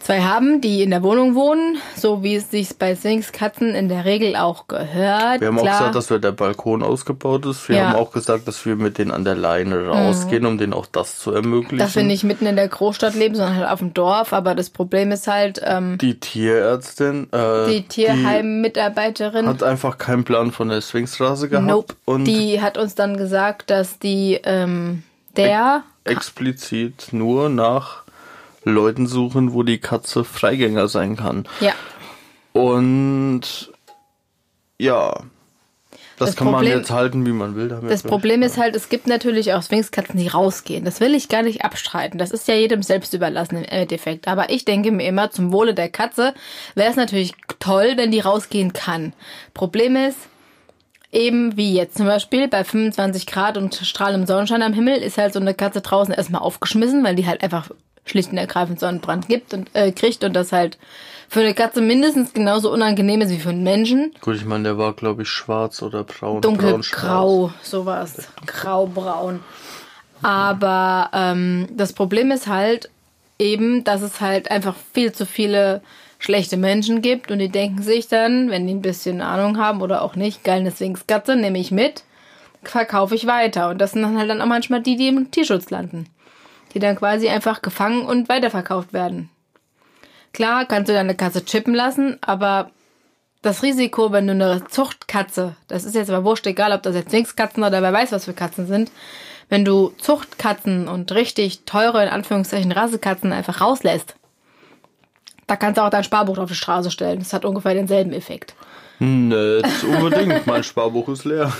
zwei 0.00 0.22
haben, 0.22 0.60
die 0.60 0.82
in 0.82 0.90
der 0.90 1.02
Wohnung 1.02 1.34
wohnen, 1.34 1.76
so 1.96 2.22
wie 2.22 2.36
es 2.36 2.50
sich 2.50 2.76
bei 2.78 2.94
Sphinx-Katzen 2.94 3.74
in 3.74 3.88
der 3.88 4.04
Regel 4.04 4.36
auch 4.36 4.68
gehört. 4.68 5.40
Wir 5.40 5.48
haben 5.48 5.58
auch 5.58 5.62
Klar. 5.62 5.78
gesagt, 5.78 5.94
dass 5.96 6.08
wir 6.10 6.18
der 6.18 6.32
Balkon 6.32 6.82
ausgebaut 6.82 7.44
ist. 7.46 7.68
Wir 7.68 7.76
Ja. 7.76 7.82
Mhm. 7.82 7.88
haben 7.88 7.96
auch 7.96 8.12
gesagt, 8.12 8.46
dass 8.48 8.64
wir 8.64 8.76
mit 8.76 8.96
denen 8.98 9.10
an 9.10 9.24
der 9.24 9.34
Leine 9.34 9.86
rausgehen, 9.88 10.46
um 10.46 10.56
denen 10.56 10.72
auch 10.72 10.86
das 10.86 11.18
zu 11.18 11.32
ermöglichen. 11.32 11.78
dass 11.78 11.96
wir 11.96 12.04
nicht 12.04 12.24
mitten 12.24 12.46
in 12.46 12.56
der 12.56 12.68
Großstadt 12.68 13.14
leben, 13.14 13.34
sondern 13.34 13.56
halt 13.56 13.68
auf 13.68 13.80
dem 13.80 13.92
Dorf. 13.92 14.32
Aber 14.32 14.54
das 14.54 14.70
Problem 14.70 15.10
ist 15.12 15.26
halt, 15.26 15.60
ähm, 15.64 15.98
die 15.98 16.18
Tierärztin, 16.20 17.28
äh, 17.32 17.66
die 17.70 17.82
Tierheim-Mitarbeiterin, 17.82 19.46
hat 19.46 19.62
einfach 19.62 19.98
keinen 19.98 20.24
Plan 20.24 20.52
von 20.52 20.68
der 20.68 20.80
Sphinxstraße 20.80 21.48
gehabt 21.48 21.66
nope, 21.66 21.94
und 22.04 22.24
die 22.24 22.60
hat 22.62 22.78
uns 22.78 22.94
dann 22.94 23.16
gesagt, 23.16 23.70
dass 23.70 23.98
die, 23.98 24.40
ähm, 24.44 25.02
der, 25.36 25.82
explizit 26.04 27.08
nur 27.12 27.48
nach 27.48 28.04
Leuten 28.70 29.06
suchen, 29.06 29.52
wo 29.54 29.62
die 29.62 29.78
Katze 29.78 30.24
Freigänger 30.24 30.88
sein 30.88 31.16
kann. 31.16 31.46
ja, 31.60 31.72
Und 32.52 33.42
ja, 34.78 35.12
das, 36.18 36.30
Das 36.30 36.36
kann 36.36 36.48
Problem- 36.48 36.70
man 36.72 36.78
jetzt 36.80 36.90
halten, 36.90 37.24
wie 37.26 37.32
man 37.32 37.54
will. 37.54 37.68
Da 37.68 37.76
haben 37.76 37.82
wir 37.84 37.90
Das 37.90 38.02
Problem 38.02 38.42
ist 38.42 38.58
halt, 38.58 38.74
es 38.74 38.88
gibt 38.88 39.06
natürlich 39.06 39.52
auch 39.54 39.62
Sphinxkatzen, 39.62 40.18
die 40.18 40.26
rausgehen. 40.26 40.84
Das 40.84 41.00
will 41.00 41.14
ich 41.14 41.28
gar 41.28 41.42
nicht 41.42 41.64
abstreiten. 41.64 42.18
Das 42.18 42.32
ist 42.32 42.48
ja 42.48 42.54
jedem 42.54 42.82
selbst 42.82 43.14
überlassen 43.14 43.56
im 43.56 43.64
Endeffekt. 43.64 44.26
Aber 44.26 44.50
ich 44.50 44.64
denke 44.64 44.90
mir 44.90 45.06
immer, 45.06 45.30
zum 45.30 45.52
Wohle 45.52 45.74
der 45.74 45.88
Katze 45.88 46.34
wäre 46.74 46.90
es 46.90 46.96
natürlich 46.96 47.34
toll, 47.60 47.92
wenn 47.96 48.10
die 48.10 48.18
rausgehen 48.20 48.72
kann. 48.72 49.12
Problem 49.54 49.94
ist, 49.94 50.18
eben 51.12 51.56
wie 51.56 51.72
jetzt 51.72 51.96
zum 51.96 52.06
Beispiel 52.06 52.48
bei 52.48 52.64
25 52.64 53.26
Grad 53.26 53.56
und 53.56 53.74
strahlendem 53.76 54.26
Sonnenschein 54.26 54.62
am 54.62 54.72
Himmel 54.72 54.96
ist 54.96 55.18
halt 55.18 55.32
so 55.32 55.40
eine 55.40 55.54
Katze 55.54 55.80
draußen 55.82 56.12
erstmal 56.12 56.42
aufgeschmissen, 56.42 57.04
weil 57.04 57.14
die 57.14 57.26
halt 57.28 57.42
einfach 57.44 57.70
schlicht 58.10 58.32
und 58.32 58.38
ergreifend 58.38 58.80
Sonnenbrand 58.80 59.28
gibt 59.28 59.54
und 59.54 59.70
äh, 59.74 59.92
kriegt 59.92 60.24
und 60.24 60.34
das 60.34 60.52
halt 60.52 60.78
für 61.28 61.40
eine 61.40 61.54
Katze 61.54 61.82
mindestens 61.82 62.32
genauso 62.32 62.72
unangenehm 62.72 63.20
ist 63.20 63.30
wie 63.30 63.38
für 63.38 63.50
einen 63.50 63.62
Menschen. 63.62 64.12
Gut, 64.20 64.36
ich 64.36 64.44
meine, 64.44 64.64
der 64.64 64.78
war, 64.78 64.94
glaube 64.94 65.22
ich, 65.22 65.28
schwarz 65.28 65.82
oder 65.82 66.04
braun. 66.04 66.40
dunkelgrau, 66.40 67.52
sowas. 67.62 68.28
Graubraun. 68.46 69.40
Aber 70.22 71.10
ähm, 71.12 71.68
das 71.70 71.92
Problem 71.92 72.30
ist 72.30 72.46
halt 72.46 72.90
eben, 73.38 73.84
dass 73.84 74.02
es 74.02 74.20
halt 74.20 74.50
einfach 74.50 74.74
viel 74.92 75.12
zu 75.12 75.26
viele 75.26 75.82
schlechte 76.18 76.56
Menschen 76.56 77.02
gibt 77.02 77.30
und 77.30 77.38
die 77.38 77.50
denken 77.50 77.82
sich 77.82 78.08
dann, 78.08 78.50
wenn 78.50 78.66
die 78.66 78.74
ein 78.74 78.82
bisschen 78.82 79.20
Ahnung 79.20 79.58
haben 79.58 79.82
oder 79.82 80.02
auch 80.02 80.16
nicht, 80.16 80.42
geil, 80.42 80.60
eine 80.60 80.72
Sphinxkatze 80.72 81.36
nehme 81.36 81.58
ich 81.58 81.70
mit, 81.70 82.02
verkaufe 82.64 83.14
ich 83.14 83.26
weiter. 83.26 83.70
Und 83.70 83.78
das 83.78 83.92
sind 83.92 84.02
dann 84.02 84.18
halt 84.18 84.28
dann 84.28 84.40
auch 84.40 84.46
manchmal 84.46 84.82
die, 84.82 84.96
die 84.96 85.08
im 85.08 85.30
Tierschutz 85.30 85.70
landen. 85.70 86.06
Die 86.74 86.78
dann 86.78 86.96
quasi 86.96 87.28
einfach 87.28 87.62
gefangen 87.62 88.06
und 88.06 88.28
weiterverkauft 88.28 88.92
werden. 88.92 89.30
Klar, 90.32 90.66
kannst 90.66 90.88
du 90.88 90.92
deine 90.92 91.14
Katze 91.14 91.44
chippen 91.44 91.74
lassen, 91.74 92.18
aber 92.20 92.70
das 93.42 93.62
Risiko, 93.62 94.12
wenn 94.12 94.26
du 94.26 94.32
eine 94.32 94.64
Zuchtkatze, 94.66 95.56
das 95.68 95.84
ist 95.84 95.94
jetzt 95.94 96.10
aber 96.10 96.24
wurscht, 96.24 96.46
egal 96.46 96.72
ob 96.72 96.82
das 96.82 96.94
jetzt 96.94 97.08
Sphinxkatzen 97.08 97.62
oder 97.62 97.82
wer 97.82 97.92
weiß 97.92 98.12
was 98.12 98.24
für 98.24 98.34
Katzen 98.34 98.66
sind, 98.66 98.90
wenn 99.48 99.64
du 99.64 99.94
Zuchtkatzen 99.98 100.88
und 100.88 101.12
richtig 101.12 101.64
teure, 101.64 102.02
in 102.02 102.10
Anführungszeichen, 102.10 102.72
Rassekatzen 102.72 103.32
einfach 103.32 103.60
rauslässt, 103.60 104.16
da 105.46 105.56
kannst 105.56 105.78
du 105.78 105.82
auch 105.82 105.90
dein 105.90 106.04
Sparbuch 106.04 106.38
auf 106.38 106.50
die 106.50 106.54
Straße 106.54 106.90
stellen. 106.90 107.20
Das 107.20 107.32
hat 107.32 107.46
ungefähr 107.46 107.72
denselben 107.72 108.12
Effekt. 108.12 108.54
Nicht 109.00 109.84
unbedingt. 109.84 110.46
mein 110.46 110.64
Sparbuch 110.64 111.08
ist 111.08 111.24
leer. 111.24 111.52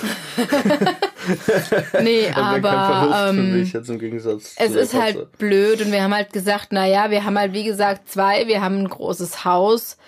Nee, 2.02 2.28
aber 2.34 2.70
Verlust 2.70 3.18
für 3.18 3.28
ähm, 3.28 3.60
mich 3.60 3.72
jetzt 3.72 3.88
im 3.90 3.98
Gegensatz 3.98 4.54
es 4.56 4.74
ist 4.74 4.92
Katze. 4.92 5.02
halt 5.02 5.38
blöd 5.38 5.80
und 5.80 5.92
wir 5.92 6.02
haben 6.02 6.14
halt 6.14 6.32
gesagt, 6.32 6.72
naja, 6.72 7.10
wir 7.10 7.24
haben 7.24 7.38
halt 7.38 7.52
wie 7.52 7.64
gesagt 7.64 8.10
zwei, 8.10 8.46
wir 8.46 8.60
haben 8.60 8.78
ein 8.78 8.88
großes 8.88 9.44
Haus, 9.44 9.98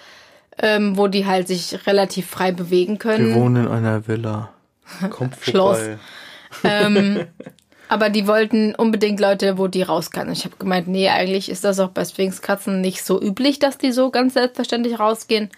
ähm, 0.59 0.97
wo 0.97 1.07
die 1.09 1.27
halt 1.27 1.49
sich 1.49 1.87
relativ 1.87 2.27
frei 2.27 2.53
bewegen 2.53 2.99
können. 2.99 3.29
Wir 3.29 3.35
wohnen 3.35 3.67
in 3.67 3.73
einer 3.73 4.07
Villa. 4.09 4.51
Kommt 5.11 5.37
Schloss. 5.41 5.79
vorbei. 5.79 5.99
Ähm, 6.65 7.27
aber 7.89 8.11
die 8.11 8.27
wollten 8.27 8.75
unbedingt 8.75 9.21
Leute, 9.21 9.59
wo 9.59 9.69
die 9.69 9.83
raus 9.83 10.11
kann. 10.11 10.29
Und 10.29 10.33
ich 10.33 10.45
habe 10.45 10.57
gemeint, 10.59 10.89
nee, 10.89 11.09
eigentlich 11.09 11.49
ist 11.49 11.65
das 11.65 11.79
auch 11.79 11.91
bei 11.91 12.05
Sphinxkatzen 12.05 12.81
nicht 12.81 13.05
so 13.05 13.21
üblich, 13.21 13.59
dass 13.59 13.79
die 13.79 13.93
so 13.93 14.11
ganz 14.11 14.35
selbstverständlich 14.35 14.99
rausgehen. 14.99 15.51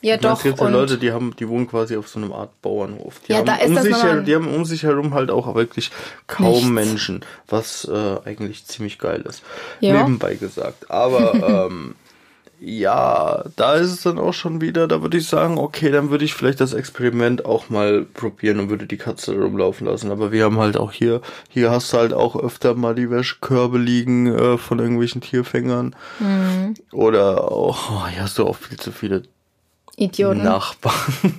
Ja, 0.00 0.16
Doch, 0.16 0.30
doch. 0.30 0.36
es 0.38 0.42
gibt 0.44 0.60
ja 0.60 0.66
und 0.66 0.72
Leute, 0.72 0.98
die 0.98 1.12
haben, 1.12 1.34
die 1.38 1.48
wohnen 1.48 1.66
quasi 1.68 1.96
auf 1.96 2.08
so 2.08 2.20
einem 2.20 2.32
Art 2.32 2.62
Bauernhof. 2.62 3.20
Die, 3.26 3.32
Ja, 3.32 3.38
haben, 3.38 3.46
da 3.46 3.56
ist 3.56 3.68
um 3.68 3.74
das 3.74 3.84
sich 3.84 4.02
her, 4.02 4.20
die 4.22 4.34
haben 4.34 4.48
um 4.54 4.64
sich 4.64 4.82
herum 4.84 5.14
halt 5.14 5.30
auch 5.30 5.54
wirklich 5.54 5.90
kaum 6.26 6.52
Nichts. 6.52 6.68
Menschen, 6.68 7.24
was 7.48 7.84
äh, 7.84 8.16
eigentlich 8.24 8.64
ziemlich 8.66 8.98
geil 8.98 9.24
ist. 9.28 9.42
Ja. 9.80 9.94
Nebenbei 9.94 10.36
gesagt. 10.36 10.90
Aber 10.90 11.68
ähm, 11.70 11.96
ja, 12.60 13.44
da 13.54 13.74
ist 13.74 13.92
es 13.92 14.02
dann 14.02 14.18
auch 14.18 14.34
schon 14.34 14.60
wieder, 14.60 14.88
da 14.88 15.00
würde 15.02 15.16
ich 15.16 15.28
sagen, 15.28 15.58
okay, 15.58 15.90
dann 15.90 16.10
würde 16.10 16.24
ich 16.24 16.34
vielleicht 16.34 16.60
das 16.60 16.72
Experiment 16.72 17.44
auch 17.44 17.68
mal 17.70 18.04
probieren 18.04 18.58
und 18.58 18.68
würde 18.68 18.86
die 18.86 18.96
Katze 18.96 19.34
rumlaufen 19.36 19.86
lassen. 19.86 20.10
Aber 20.10 20.32
wir 20.32 20.44
haben 20.44 20.58
halt 20.58 20.76
auch 20.76 20.90
hier, 20.92 21.20
hier 21.48 21.70
hast 21.70 21.92
du 21.92 21.98
halt 21.98 22.12
auch 22.12 22.34
öfter 22.36 22.74
mal 22.74 22.94
die 22.96 23.10
Wäschekörbe 23.10 23.78
liegen 23.78 24.26
äh, 24.26 24.58
von 24.58 24.78
irgendwelchen 24.80 25.20
Tierfängern. 25.20 25.94
Mhm. 26.18 26.74
Oder 26.92 27.50
auch, 27.50 27.90
oh, 27.92 28.06
hier 28.08 28.22
hast 28.22 28.38
du 28.38 28.46
auch 28.46 28.56
viel 28.56 28.78
zu 28.78 28.90
viele 28.90 29.22
Idioten. 29.98 30.42
Nachbarn. 30.44 30.94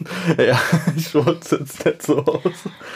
ja, 0.38 0.60
ich 0.96 1.14
wollte 1.16 1.40
es 1.42 1.52
jetzt 1.52 1.86
nicht 1.86 2.04
so 2.04 2.18
aus. 2.20 2.42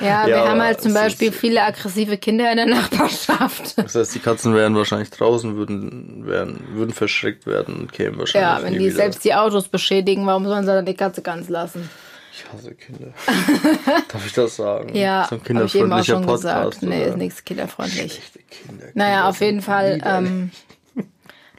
Ja, 0.01 0.25
wir 0.25 0.35
Ja, 0.35 0.39
haben 0.47 0.51
aber 0.59 0.63
halt 0.65 0.81
zum 0.81 0.93
Beispiel 0.93 1.31
viele 1.31 1.61
aggressive 1.63 2.17
Kinder 2.17 2.51
in 2.51 2.57
der 2.57 2.65
Nachbarschaft. 2.67 3.75
Das 3.83 3.95
heißt, 3.95 4.15
die 4.15 4.19
Katzen 4.19 4.53
wären 4.55 4.75
wahrscheinlich 4.75 5.09
draußen, 5.09 5.55
würden, 5.55 6.25
wären, 6.27 6.59
würden 6.73 6.93
verschreckt 6.93 7.45
werden 7.45 7.75
und 7.75 7.93
kämen 7.93 8.17
wahrscheinlich 8.19 8.49
Ja, 8.49 8.63
wenn 8.63 8.73
die 8.73 8.79
wieder. 8.87 8.95
selbst 8.95 9.23
die 9.23 9.33
Autos 9.33 9.67
beschädigen, 9.67 10.25
warum 10.27 10.45
sollen 10.45 10.63
sie 10.65 10.71
dann 10.71 10.85
die 10.85 10.93
Katze 10.95 11.21
ganz 11.21 11.49
lassen? 11.49 11.89
Ich 12.35 12.43
hasse 12.51 12.73
Kinder. 12.73 13.13
Darf 14.07 14.25
ich 14.25 14.33
das 14.33 14.55
sagen? 14.55 14.95
Ja, 14.95 15.27
so 15.29 15.35
ein 15.35 15.41
habe 15.55 15.65
ich 15.65 15.75
eben 15.75 15.93
auch 15.93 15.97
kinderfreundlicher 16.03 16.13
schon 16.13 16.25
Podcast. 16.25 16.41
gesagt. 16.41 16.81
Nee, 16.83 16.97
oder? 17.01 17.05
ist 17.07 17.17
nichts 17.17 17.45
kinderfreundlich. 17.45 18.13
Schlechte 18.13 18.39
Kinder. 18.49 18.85
Naja, 18.95 19.11
Kinder 19.17 19.27
auf 19.29 19.39
jeden 19.41 19.61
Fall 19.61 20.01
ähm, 20.03 20.51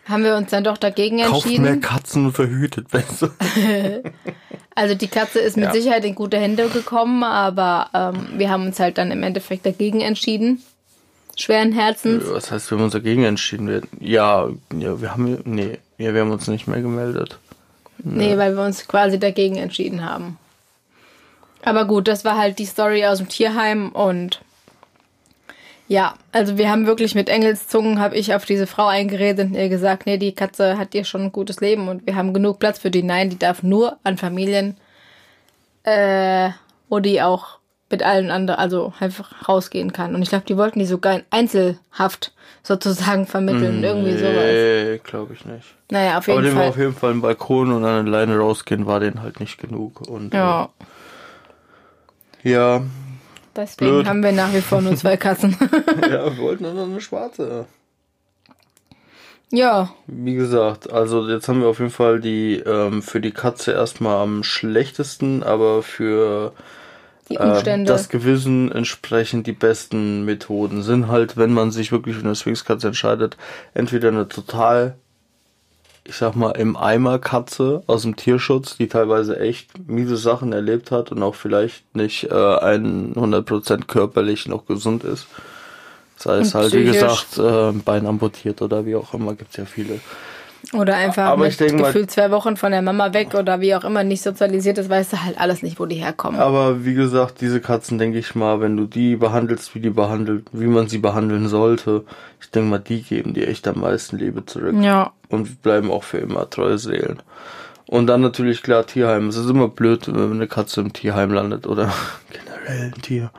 haben 0.08 0.24
wir 0.24 0.36
uns 0.36 0.50
dann 0.50 0.64
doch 0.64 0.76
dagegen 0.78 1.20
Kauft 1.22 1.46
mehr 1.46 1.56
entschieden. 1.56 1.80
Katzen 1.80 2.26
und 2.26 2.32
verhütet 2.32 2.88
besser. 2.90 3.30
Also 4.76 4.96
die 4.96 5.06
Katze 5.06 5.38
ist 5.38 5.56
mit 5.56 5.66
Ja. 5.66 5.72
Sicherheit 5.72 6.04
in 6.04 6.16
gute 6.16 6.36
Hände 6.36 6.68
gekommen, 6.68 7.22
aber 7.22 7.90
ähm, 7.94 8.26
wir 8.38 8.50
haben 8.50 8.66
uns 8.66 8.80
halt 8.80 8.98
dann 8.98 9.12
im 9.12 9.22
Endeffekt 9.22 9.64
dagegen 9.64 10.00
entschieden. 10.00 10.64
Schweren 11.36 11.70
Herzens. 11.70 12.24
Was 12.26 12.50
heißt, 12.50 12.68
wir 12.72 12.78
haben 12.78 12.84
uns 12.84 12.92
dagegen 12.92 13.22
entschieden? 13.22 13.68
Wir, 13.68 13.82
ja, 14.00 14.48
ja, 14.76 15.00
wir 15.00 15.12
haben, 15.12 15.38
nee, 15.44 15.78
ja, 15.96 16.12
wir 16.12 16.22
haben 16.22 16.32
uns 16.32 16.48
nicht 16.48 16.66
mehr 16.66 16.80
gemeldet. 16.80 17.38
Nee, 17.98 18.36
weil 18.36 18.56
wir 18.56 18.64
uns 18.64 18.88
quasi 18.88 19.18
dagegen 19.20 19.54
entschieden 19.56 20.04
haben. 20.04 20.38
Aber 21.62 21.84
gut, 21.84 22.08
das 22.08 22.24
war 22.24 22.36
halt 22.36 22.58
die 22.58 22.66
Story 22.66 23.06
aus 23.06 23.18
dem 23.18 23.28
Tierheim 23.28 23.90
und 23.92 24.40
ja, 25.86 26.14
also 26.32 26.56
wir 26.56 26.70
haben 26.70 26.86
wirklich 26.86 27.14
mit 27.14 27.28
Engelszungen, 27.28 27.98
habe 28.00 28.16
ich 28.16 28.34
auf 28.34 28.44
diese 28.44 28.66
Frau 28.66 28.86
eingeredet 28.86 29.48
und 29.50 29.54
ihr 29.54 29.68
gesagt, 29.68 30.06
nee, 30.06 30.16
die 30.18 30.34
Katze 30.34 30.78
hat 30.78 30.88
hier 30.92 31.04
schon 31.04 31.22
ein 31.22 31.32
gutes 31.32 31.60
Leben 31.60 31.88
und 31.88 32.06
wir 32.06 32.16
haben 32.16 32.32
genug 32.32 32.58
Platz 32.58 32.78
für 32.78 32.90
die. 32.90 33.02
Nein, 33.02 33.30
die 33.30 33.38
darf 33.38 33.62
nur 33.62 33.98
an 34.02 34.16
Familien, 34.16 34.76
äh, 35.84 36.50
wo 36.88 37.00
die 37.00 37.20
auch 37.22 37.58
mit 37.90 38.02
allen 38.02 38.30
anderen, 38.30 38.58
also 38.58 38.92
einfach 38.98 39.46
rausgehen 39.48 39.92
kann. 39.92 40.14
Und 40.14 40.22
ich 40.22 40.30
glaube, 40.30 40.46
die 40.46 40.56
wollten 40.56 40.78
die 40.78 40.86
sogar 40.86 41.16
in 41.16 41.22
Einzelhaft 41.30 42.32
sozusagen 42.62 43.26
vermitteln, 43.26 43.84
irgendwie 43.84 44.16
sowas. 44.16 44.34
Nee, 44.34 45.00
glaube 45.04 45.34
ich 45.34 45.44
nicht. 45.44 45.74
Naja, 45.90 46.18
auf 46.18 46.28
Aber 46.28 46.40
jeden 46.42 46.56
war 46.56 46.62
Fall. 46.62 46.70
auf 46.70 46.78
jeden 46.78 46.94
Fall 46.94 47.10
ein 47.10 47.20
Balkon 47.20 47.70
und 47.70 47.84
an 47.84 48.06
alleine 48.06 48.38
rausgehen 48.38 48.86
war 48.86 49.00
denen 49.00 49.22
halt 49.22 49.38
nicht 49.38 49.58
genug. 49.58 50.00
Und 50.08 50.32
Ja, 50.32 50.70
äh, 52.42 52.50
ja, 52.50 52.82
deswegen 53.56 54.02
blöd. 54.02 54.06
haben 54.06 54.22
wir 54.22 54.32
nach 54.32 54.52
wie 54.52 54.60
vor 54.60 54.80
nur 54.80 54.94
zwei 54.96 55.16
Katzen. 55.16 55.56
ja, 56.02 56.24
wir 56.24 56.38
wollten 56.38 56.64
dann 56.64 56.76
noch 56.76 56.84
eine 56.84 57.00
schwarze. 57.00 57.66
ja, 59.50 59.90
Wie 60.06 60.34
gesagt, 60.34 60.92
also 60.92 61.28
jetzt 61.28 61.48
haben 61.48 61.60
wir 61.60 61.68
auf 61.68 61.78
jeden 61.78 61.90
Fall 61.90 62.20
die 62.20 62.56
ähm, 62.58 63.02
für 63.02 63.20
die 63.20 63.32
Katze 63.32 63.72
erstmal 63.72 64.16
am 64.22 64.42
schlechtesten, 64.42 65.42
aber 65.42 65.82
für 65.82 66.52
die 67.28 67.38
Umstände. 67.38 67.90
das 67.90 68.08
Gewissen 68.08 68.70
entsprechend 68.72 69.46
die 69.46 69.52
besten 69.52 70.24
Methoden 70.24 70.82
sind 70.82 71.08
halt, 71.08 71.36
wenn 71.36 71.52
man 71.54 71.70
sich 71.70 71.90
wirklich 71.92 72.16
für 72.16 72.24
eine 72.24 72.34
Sphinxkatze 72.34 72.88
entscheidet, 72.88 73.36
entweder 73.72 74.08
eine 74.08 74.28
total, 74.28 74.96
ich 76.06 76.16
sag 76.16 76.36
mal, 76.36 76.50
im 76.50 76.76
Eimer 76.76 77.18
Katze 77.18 77.82
aus 77.86 78.02
dem 78.02 78.16
Tierschutz, 78.16 78.76
die 78.76 78.88
teilweise 78.88 79.40
echt 79.40 79.88
miese 79.88 80.16
Sachen 80.16 80.52
erlebt 80.52 80.90
hat 80.90 81.10
und 81.10 81.22
auch 81.22 81.34
vielleicht 81.34 81.94
nicht 81.96 82.24
äh, 82.24 82.34
100% 82.34 83.86
körperlich 83.86 84.46
noch 84.46 84.66
gesund 84.66 85.02
ist. 85.04 85.26
Sei 86.16 86.38
es 86.38 86.54
Und 86.54 86.60
halt, 86.60 86.72
wie 86.74 86.84
gesagt, 86.84 87.38
äh, 87.38 87.72
Bein 87.72 88.06
amputiert 88.06 88.60
oder 88.62 88.84
wie 88.84 88.96
auch 88.96 89.14
immer, 89.14 89.34
gibt's 89.34 89.56
ja 89.56 89.64
viele. 89.64 90.00
Oder 90.72 90.96
einfach 90.96 91.24
Aber 91.26 91.44
mit 91.44 91.52
ich 91.52 91.58
denke 91.58 91.82
gefühlt 91.82 92.10
zwei 92.10 92.30
Wochen 92.30 92.56
von 92.56 92.72
der 92.72 92.82
Mama 92.82 93.12
weg 93.12 93.34
oder 93.34 93.60
wie 93.60 93.74
auch 93.74 93.84
immer 93.84 94.02
nicht 94.04 94.22
sozialisiert 94.22 94.78
ist, 94.78 94.88
weißt 94.88 95.12
du 95.12 95.22
halt 95.22 95.38
alles 95.38 95.62
nicht, 95.62 95.78
wo 95.78 95.86
die 95.86 95.96
herkommen. 95.96 96.40
Aber 96.40 96.84
wie 96.84 96.94
gesagt, 96.94 97.40
diese 97.40 97.60
Katzen, 97.60 97.98
denke 97.98 98.18
ich 98.18 98.34
mal, 98.34 98.60
wenn 98.60 98.76
du 98.76 98.86
die 98.86 99.16
behandelst, 99.16 99.74
wie 99.74 99.80
die 99.80 99.90
behandelt, 99.90 100.46
wie 100.52 100.66
man 100.66 100.88
sie 100.88 100.98
behandeln 100.98 101.48
sollte, 101.48 102.04
ich 102.40 102.50
denke 102.50 102.70
mal, 102.70 102.78
die 102.78 103.02
geben 103.02 103.34
dir 103.34 103.48
echt 103.48 103.68
am 103.68 103.80
meisten 103.80 104.18
Liebe 104.18 104.46
zurück. 104.46 104.74
Ja, 104.80 105.12
Und 105.28 105.62
bleiben 105.62 105.90
auch 105.90 106.04
für 106.04 106.18
immer 106.18 106.48
treue 106.48 106.78
Seelen. 106.78 107.22
Und 107.86 108.06
dann 108.06 108.22
natürlich 108.22 108.62
klar 108.62 108.86
Tierheim. 108.86 109.28
Es 109.28 109.36
ist 109.36 109.50
immer 109.50 109.68
blöd, 109.68 110.08
wenn 110.12 110.32
eine 110.32 110.46
Katze 110.46 110.80
im 110.80 110.92
Tierheim 110.92 111.32
landet 111.32 111.66
oder 111.66 111.92
generell 112.30 112.92
ein 112.92 113.02
Tier. 113.02 113.30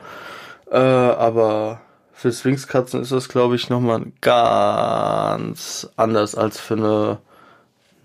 Äh, 0.71 0.77
aber 0.77 1.81
für 2.15 2.31
Sphinxkatzen 2.31 3.01
ist 3.01 3.11
das, 3.11 3.27
glaube 3.27 3.55
ich, 3.55 3.69
nochmal 3.69 4.03
ganz 4.21 5.87
anders 5.97 6.35
als 6.35 6.59
für 6.59 6.75
eine 6.75 7.17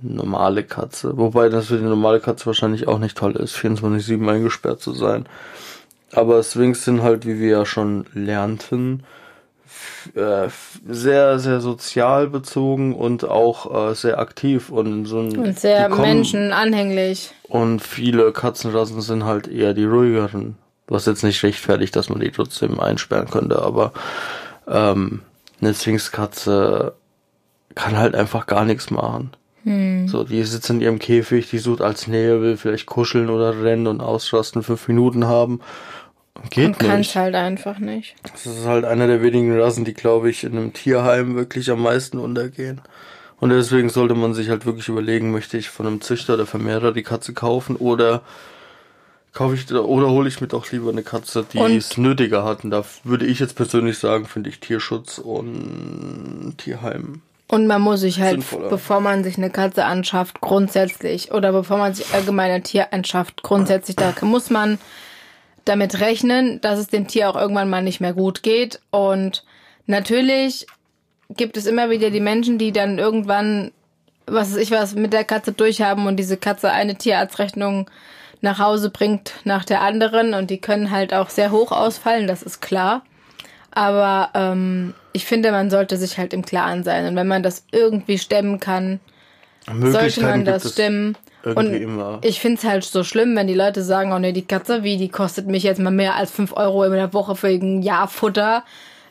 normale 0.02 0.64
Katze. 0.64 1.16
Wobei 1.16 1.48
das 1.48 1.66
für 1.66 1.78
die 1.78 1.84
normale 1.84 2.20
Katze 2.20 2.46
wahrscheinlich 2.46 2.88
auch 2.88 2.98
nicht 2.98 3.16
toll 3.16 3.36
ist, 3.36 3.56
24-7 3.56 4.28
eingesperrt 4.28 4.80
zu 4.80 4.92
sein. 4.92 5.26
Aber 6.12 6.42
Sphinx 6.42 6.84
sind 6.84 7.02
halt, 7.02 7.24
wie 7.24 7.38
wir 7.38 7.50
ja 7.50 7.66
schon 7.66 8.04
lernten, 8.12 9.04
äh, 10.14 10.48
sehr, 10.88 11.38
sehr 11.38 11.60
sozial 11.60 12.26
bezogen 12.26 12.94
und 12.94 13.24
auch 13.24 13.90
äh, 13.90 13.94
sehr 13.94 14.18
aktiv 14.18 14.70
und 14.70 15.04
so 15.04 15.20
ein, 15.20 15.36
und 15.38 15.58
sehr 15.58 15.88
menschenanhänglich. 15.88 17.32
Und 17.44 17.80
viele 17.80 18.32
Katzenrassen 18.32 19.00
sind 19.02 19.24
halt 19.24 19.46
eher 19.46 19.72
die 19.72 19.84
ruhigeren. 19.84 20.56
Was 20.90 21.06
jetzt 21.06 21.24
nicht 21.24 21.42
rechtfertigt, 21.42 21.96
dass 21.96 22.10
man 22.10 22.20
die 22.20 22.30
trotzdem 22.30 22.78
einsperren 22.78 23.30
könnte, 23.30 23.62
aber 23.62 23.92
ähm, 24.68 25.22
eine 25.60 25.72
Sphinxkatze 25.72 26.94
kann 27.74 27.96
halt 27.96 28.14
einfach 28.14 28.46
gar 28.46 28.66
nichts 28.66 28.90
machen. 28.90 29.30
So, 29.62 30.24
die 30.24 30.42
sitzt 30.42 30.70
in 30.70 30.80
ihrem 30.80 30.98
Käfig, 30.98 31.50
die 31.50 31.58
sucht 31.58 31.82
als 31.82 32.06
Nähe, 32.06 32.40
will 32.40 32.56
vielleicht 32.56 32.86
kuscheln 32.86 33.28
oder 33.28 33.62
rennen 33.62 33.86
und 33.86 34.00
ausrasten, 34.00 34.62
fünf 34.62 34.88
Minuten 34.88 35.26
haben. 35.26 35.60
Geht 36.48 36.68
Und 36.68 36.78
kann 36.78 37.00
es 37.00 37.14
halt 37.14 37.34
einfach 37.34 37.78
nicht. 37.78 38.16
Das 38.32 38.46
ist 38.46 38.64
halt 38.64 38.86
einer 38.86 39.06
der 39.06 39.22
wenigen 39.22 39.58
Rassen, 39.60 39.84
die, 39.84 39.92
glaube 39.92 40.30
ich, 40.30 40.44
in 40.44 40.52
einem 40.52 40.72
Tierheim 40.72 41.34
wirklich 41.34 41.70
am 41.70 41.82
meisten 41.82 42.18
untergehen. 42.18 42.80
Und 43.38 43.50
deswegen 43.50 43.90
sollte 43.90 44.14
man 44.14 44.32
sich 44.32 44.48
halt 44.48 44.64
wirklich 44.64 44.88
überlegen, 44.88 45.30
möchte 45.30 45.58
ich 45.58 45.68
von 45.68 45.86
einem 45.86 46.00
Züchter 46.00 46.34
oder 46.34 46.46
Vermehrer 46.46 46.92
die 46.92 47.02
Katze 47.02 47.34
kaufen 47.34 47.76
oder 47.76 48.22
kaufe 49.32 49.54
ich 49.54 49.72
oder 49.72 50.08
hole 50.10 50.28
ich 50.28 50.40
mir 50.40 50.48
doch 50.48 50.70
lieber 50.72 50.90
eine 50.90 51.02
Katze, 51.02 51.46
die 51.52 51.58
Und- 51.58 51.76
es 51.76 51.96
nötiger 51.96 52.44
hat. 52.44 52.64
Und 52.64 52.70
da 52.70 52.84
würde 53.04 53.26
ich 53.26 53.38
jetzt 53.38 53.54
persönlich 53.56 53.98
sagen, 53.98 54.26
finde 54.26 54.50
ich 54.50 54.60
Tierschutz 54.60 55.18
und 55.18 56.54
Tierheim. 56.58 57.22
Und 57.48 57.66
man 57.66 57.82
muss 57.82 58.00
sich 58.00 58.20
halt, 58.20 58.42
Sinnvoller. 58.42 58.68
bevor 58.68 59.00
man 59.00 59.24
sich 59.24 59.36
eine 59.36 59.50
Katze 59.50 59.84
anschafft, 59.84 60.40
grundsätzlich, 60.40 61.32
oder 61.32 61.50
bevor 61.52 61.78
man 61.78 61.94
sich 61.94 62.14
allgemein 62.14 62.50
ein 62.50 62.62
Tier 62.62 62.92
anschafft, 62.92 63.42
grundsätzlich, 63.42 63.96
da 63.96 64.14
muss 64.22 64.50
man 64.50 64.78
damit 65.64 66.00
rechnen, 66.00 66.60
dass 66.60 66.78
es 66.78 66.86
dem 66.88 67.08
Tier 67.08 67.28
auch 67.28 67.36
irgendwann 67.36 67.68
mal 67.68 67.82
nicht 67.82 68.00
mehr 68.00 68.12
gut 68.12 68.42
geht. 68.44 68.80
Und 68.90 69.44
natürlich 69.86 70.66
gibt 71.28 71.56
es 71.56 71.66
immer 71.66 71.90
wieder 71.90 72.10
die 72.10 72.20
Menschen, 72.20 72.56
die 72.58 72.70
dann 72.72 72.98
irgendwann, 72.98 73.72
was 74.26 74.52
weiß 74.52 74.58
ich 74.58 74.70
was, 74.70 74.94
mit 74.94 75.12
der 75.12 75.24
Katze 75.24 75.52
durchhaben 75.52 76.06
und 76.06 76.16
diese 76.16 76.36
Katze 76.36 76.70
eine 76.70 76.96
Tierarztrechnung 76.96 77.90
nach 78.40 78.58
Hause 78.58 78.90
bringt 78.90 79.34
nach 79.44 79.64
der 79.64 79.82
anderen 79.82 80.34
und 80.34 80.50
die 80.50 80.60
können 80.60 80.90
halt 80.90 81.12
auch 81.12 81.30
sehr 81.30 81.50
hoch 81.50 81.72
ausfallen, 81.72 82.26
das 82.26 82.42
ist 82.42 82.60
klar. 82.60 83.02
Aber 83.72 84.30
ähm, 84.34 84.94
ich 85.12 85.26
finde, 85.26 85.52
man 85.52 85.70
sollte 85.70 85.96
sich 85.96 86.18
halt 86.18 86.32
im 86.32 86.44
Klaren 86.44 86.82
sein. 86.82 87.06
Und 87.06 87.16
wenn 87.16 87.28
man 87.28 87.42
das 87.42 87.64
irgendwie 87.70 88.18
stemmen 88.18 88.58
kann, 88.60 89.00
sollte 89.80 90.22
man 90.22 90.44
das 90.44 90.72
stemmen. 90.72 91.16
irgendwie 91.44 91.58
Und 91.58 91.74
immer. 91.74 92.18
ich 92.22 92.40
finde 92.40 92.58
es 92.58 92.64
halt 92.64 92.84
so 92.84 93.04
schlimm, 93.04 93.36
wenn 93.36 93.46
die 93.46 93.54
Leute 93.54 93.82
sagen, 93.82 94.12
oh 94.12 94.18
nee, 94.18 94.32
die 94.32 94.46
Katze, 94.46 94.82
wie, 94.82 94.96
die 94.96 95.08
kostet 95.08 95.46
mich 95.46 95.62
jetzt 95.62 95.80
mal 95.80 95.90
mehr 95.90 96.16
als 96.16 96.30
5 96.32 96.52
Euro 96.54 96.84
in 96.84 96.92
der 96.92 97.12
Woche 97.12 97.36
für 97.36 97.48
ein 97.48 97.82
Jahr 97.82 98.08
Futter. 98.08 98.64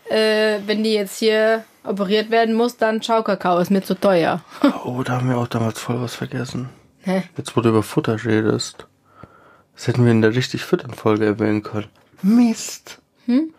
Äh, 0.10 0.60
wenn 0.66 0.84
die 0.84 0.94
jetzt 0.94 1.20
hier 1.20 1.64
operiert 1.84 2.30
werden 2.32 2.56
muss, 2.56 2.78
dann 2.78 3.02
Ciao 3.02 3.24
Kakao, 3.24 3.60
ist 3.60 3.72
mir 3.72 3.84
zu 3.84 3.96
teuer. 3.96 4.42
Oh, 4.84 5.04
da 5.04 5.14
haben 5.14 5.30
wir 5.30 5.38
auch 5.38 5.48
damals 5.48 5.80
voll 5.80 6.02
was 6.02 6.16
vergessen. 6.16 6.70
Hä? 7.02 7.24
Jetzt, 7.38 7.56
wo 7.56 7.62
du 7.62 7.70
über 7.70 7.84
Futter 7.84 8.26
redest. 8.26 8.89
Das 9.80 9.88
hätten 9.88 10.04
wir 10.04 10.12
in 10.12 10.22
der 10.22 10.36
richtig 10.36 10.66
füttern 10.66 10.94
Folge 10.94 11.26
erwähnen 11.26 11.64
können. 11.64 11.88
Mist. 12.22 13.00
Hm? 13.28 13.54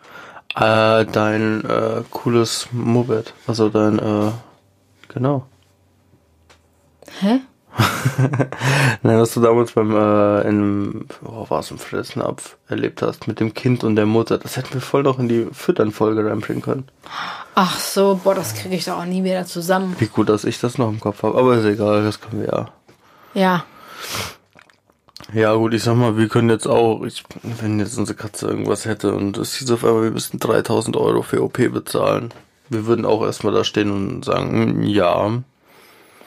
Äh, 0.55 1.07
dein 1.07 1.65
äh, 1.65 2.03
cooles 2.11 2.69
Moped. 2.73 3.33
Also 3.47 3.71
dein, 3.71 3.99
äh, 3.99 4.31
genau. 5.09 5.47
Hä? 7.21 7.41
Nein, 9.03 9.19
was 9.19 9.33
du 9.33 9.41
damals 9.41 9.73
beim, 9.73 9.97
äh, 9.97 10.43
in, 10.47 11.07
oh, 11.25 11.49
war 11.49 11.61
es 11.61 11.71
im 11.71 11.79
Fressnapf 11.79 12.59
erlebt 12.69 13.01
hast, 13.01 13.27
mit 13.27 13.41
dem 13.41 13.55
Kind 13.55 13.83
und 13.83 13.97
der 13.97 14.05
Mutter. 14.05 14.37
Das 14.37 14.59
hätten 14.59 14.75
wir 14.75 14.83
voll 14.83 15.05
noch 15.05 15.19
in 15.19 15.29
die 15.31 15.47
Füttern-Folge 15.51 16.29
reinbringen 16.29 16.61
können. 16.61 16.87
Ach 17.55 17.81
so, 17.81 18.21
boah, 18.23 18.35
das 18.35 18.55
kriege 18.55 18.75
ich 18.75 18.85
doch 18.85 18.99
auch 18.99 19.07
nie 19.07 19.25
wieder 19.25 19.47
zusammen. 19.47 19.97
Wie 19.99 20.09
gut, 20.09 20.29
dass 20.29 20.45
ich 20.45 20.61
das 20.61 20.77
noch 20.77 20.91
im 20.91 21.01
Kopf 21.01 21.23
habe. 21.23 21.39
Aber 21.39 21.55
ist 21.55 21.65
egal, 21.65 22.05
das 22.05 22.21
können 22.21 22.43
wir 22.43 22.49
ja. 22.53 22.69
Ja. 23.33 23.65
Ja 25.33 25.55
gut, 25.55 25.75
ich 25.75 25.83
sag 25.83 25.97
mal, 25.97 26.17
wir 26.17 26.29
können 26.29 26.51
jetzt 26.51 26.67
auch, 26.67 27.05
ich, 27.05 27.23
wenn 27.43 27.79
jetzt 27.79 27.97
unsere 27.99 28.17
Katze 28.17 28.49
irgendwas 28.49 28.85
hätte 28.85 29.15
und 29.15 29.39
es 29.39 29.55
hieß 29.55 29.71
auf 29.71 29.85
einmal, 29.85 30.05
wir 30.05 30.11
müssten 30.11 30.39
3000 30.39 30.97
Euro 30.97 31.23
für 31.23 31.43
OP 31.43 31.59
bezahlen. 31.73 32.33
Wir 32.69 32.87
würden 32.87 33.05
auch 33.05 33.23
erstmal 33.23 33.53
da 33.53 33.65
stehen 33.65 33.91
und 33.91 34.25
sagen, 34.25 34.53
hm, 34.53 34.83
ja, 34.83 35.43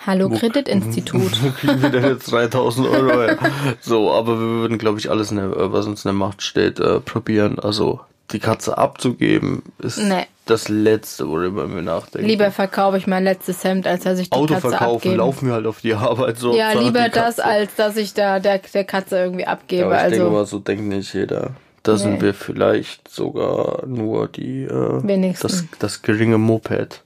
Hallo 0.06 0.30
Kreditinstitut. 0.30 1.32
wo 1.42 1.50
kriegen 1.52 1.82
wir 1.82 1.90
denn 1.90 2.04
jetzt 2.04 2.30
3000 2.32 2.88
Euro 2.88 3.22
her? 3.22 3.38
So, 3.82 4.12
aber 4.12 4.38
wir 4.38 4.48
würden, 4.48 4.78
glaube 4.78 5.00
ich, 5.00 5.10
alles, 5.10 5.32
in 5.32 5.38
der, 5.38 5.72
was 5.72 5.86
uns 5.86 6.04
in 6.04 6.10
der 6.10 6.14
Macht 6.14 6.42
steht, 6.42 6.80
äh, 6.80 7.00
probieren. 7.00 7.58
Also 7.60 8.02
die 8.32 8.40
Katze 8.40 8.78
abzugeben, 8.78 9.62
ist 9.80 9.98
Nee. 10.00 10.26
das 10.46 10.70
Letzte, 10.70 11.28
worüber 11.28 11.74
wir 11.74 11.82
nachdenken. 11.82 12.28
Lieber 12.28 12.52
verkaufe 12.52 12.98
ich 12.98 13.06
mein 13.06 13.24
letztes 13.24 13.64
Hemd, 13.64 13.86
als 13.86 14.04
dass 14.06 14.18
ich 14.20 14.30
die 14.30 14.36
Auto 14.36 14.54
Katze 14.56 14.70
verkaufen, 14.70 14.96
abgebe. 14.96 15.16
laufen 15.16 15.48
wir 15.48 15.54
halt 15.56 15.68
auf 15.68 15.82
die 15.82 15.94
Arbeit 15.94 16.38
so. 16.38 16.56
Ja, 16.56 16.72
lieber 16.74 17.10
das, 17.10 17.40
als 17.40 17.76
dass 17.76 17.98
ich 17.98 18.14
da 18.14 18.40
der, 18.40 18.60
der 18.60 18.86
Katze 18.86 19.18
irgendwie 19.18 19.46
abgebe. 19.46 19.82
Ja, 19.82 19.88
aber 19.88 19.96
ich 19.98 20.10
denke 20.12 20.26
also 20.26 20.32
mal, 20.38 20.46
so 20.46 20.60
denkt 20.60 20.86
nicht 20.86 21.14
jeder. 21.14 21.52
Da 21.84 21.98
sind 21.98 22.14
Nee. 22.14 22.22
wir 22.22 22.34
vielleicht 22.34 23.10
sogar 23.10 23.86
nur 23.86 24.30
die 24.30 24.64
äh, 24.64 25.04
Wenigsten. 25.04 25.48
das, 25.48 25.66
das 25.80 26.02
geringe 26.02 26.38
Moped. 26.38 27.04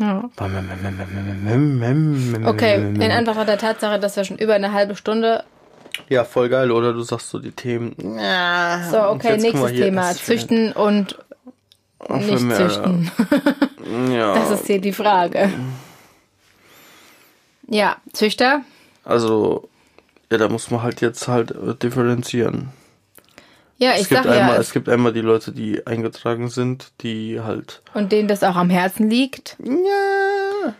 ja. 0.00 0.24
Okay, 0.34 0.50
Okay, 2.44 2.74
in 2.76 3.10
Anbetracht 3.12 3.48
der 3.48 3.58
Tatsache, 3.58 3.98
dass 3.98 4.16
wir 4.16 4.24
schon 4.24 4.38
über 4.38 4.54
eine 4.54 4.72
halbe 4.72 4.96
Stunde. 4.96 5.44
Ja, 6.08 6.24
voll 6.24 6.48
geil, 6.48 6.70
oder? 6.70 6.92
Du 6.92 7.02
sagst 7.02 7.30
so 7.30 7.38
die 7.38 7.52
Themen. 7.52 7.94
Ja, 8.18 8.88
So, 8.90 9.00
okay, 9.10 9.36
nächstes 9.38 9.72
Thema. 9.72 10.12
Züchten 10.14 10.72
und 10.72 11.18
nicht 12.08 12.28
Vermehrer. 12.28 12.68
züchten. 12.68 13.10
Ja, 14.12 14.34
Das 14.34 14.50
ist 14.50 14.66
hier 14.66 14.80
die 14.80 14.92
Frage. 14.92 15.48
Ja, 17.68 17.96
Züchter. 18.12 18.62
also 19.04 19.68
Ja, 20.30 20.38
da 20.38 20.48
muss 20.48 20.70
man 20.72 20.82
halt 20.82 21.00
jetzt 21.00 21.28
halt 21.28 21.52
äh, 21.52 21.74
differenzieren. 21.80 22.70
Ja, 23.78 23.92
Es 23.92 24.02
ich 24.02 24.08
gibt, 24.08 24.24
sag 24.24 24.34
ja. 24.34 24.40
einmal, 24.40 24.56
es- 24.56 24.68
es 24.68 24.72
gibt 24.72 24.88
einmal 24.88 25.12
die 25.12 25.20
Leute, 25.20 25.52
die 25.52 25.86
eingetragen 25.86 26.48
sind, 26.48 26.92
die 27.02 27.40
halt. 27.40 27.82
Und 27.94 28.10
denen 28.10 28.26
das 28.26 28.42
auch 28.42 28.56
am 28.56 28.70
Herzen 28.70 29.08
liegt. 29.10 29.56
Ja. 29.62 29.72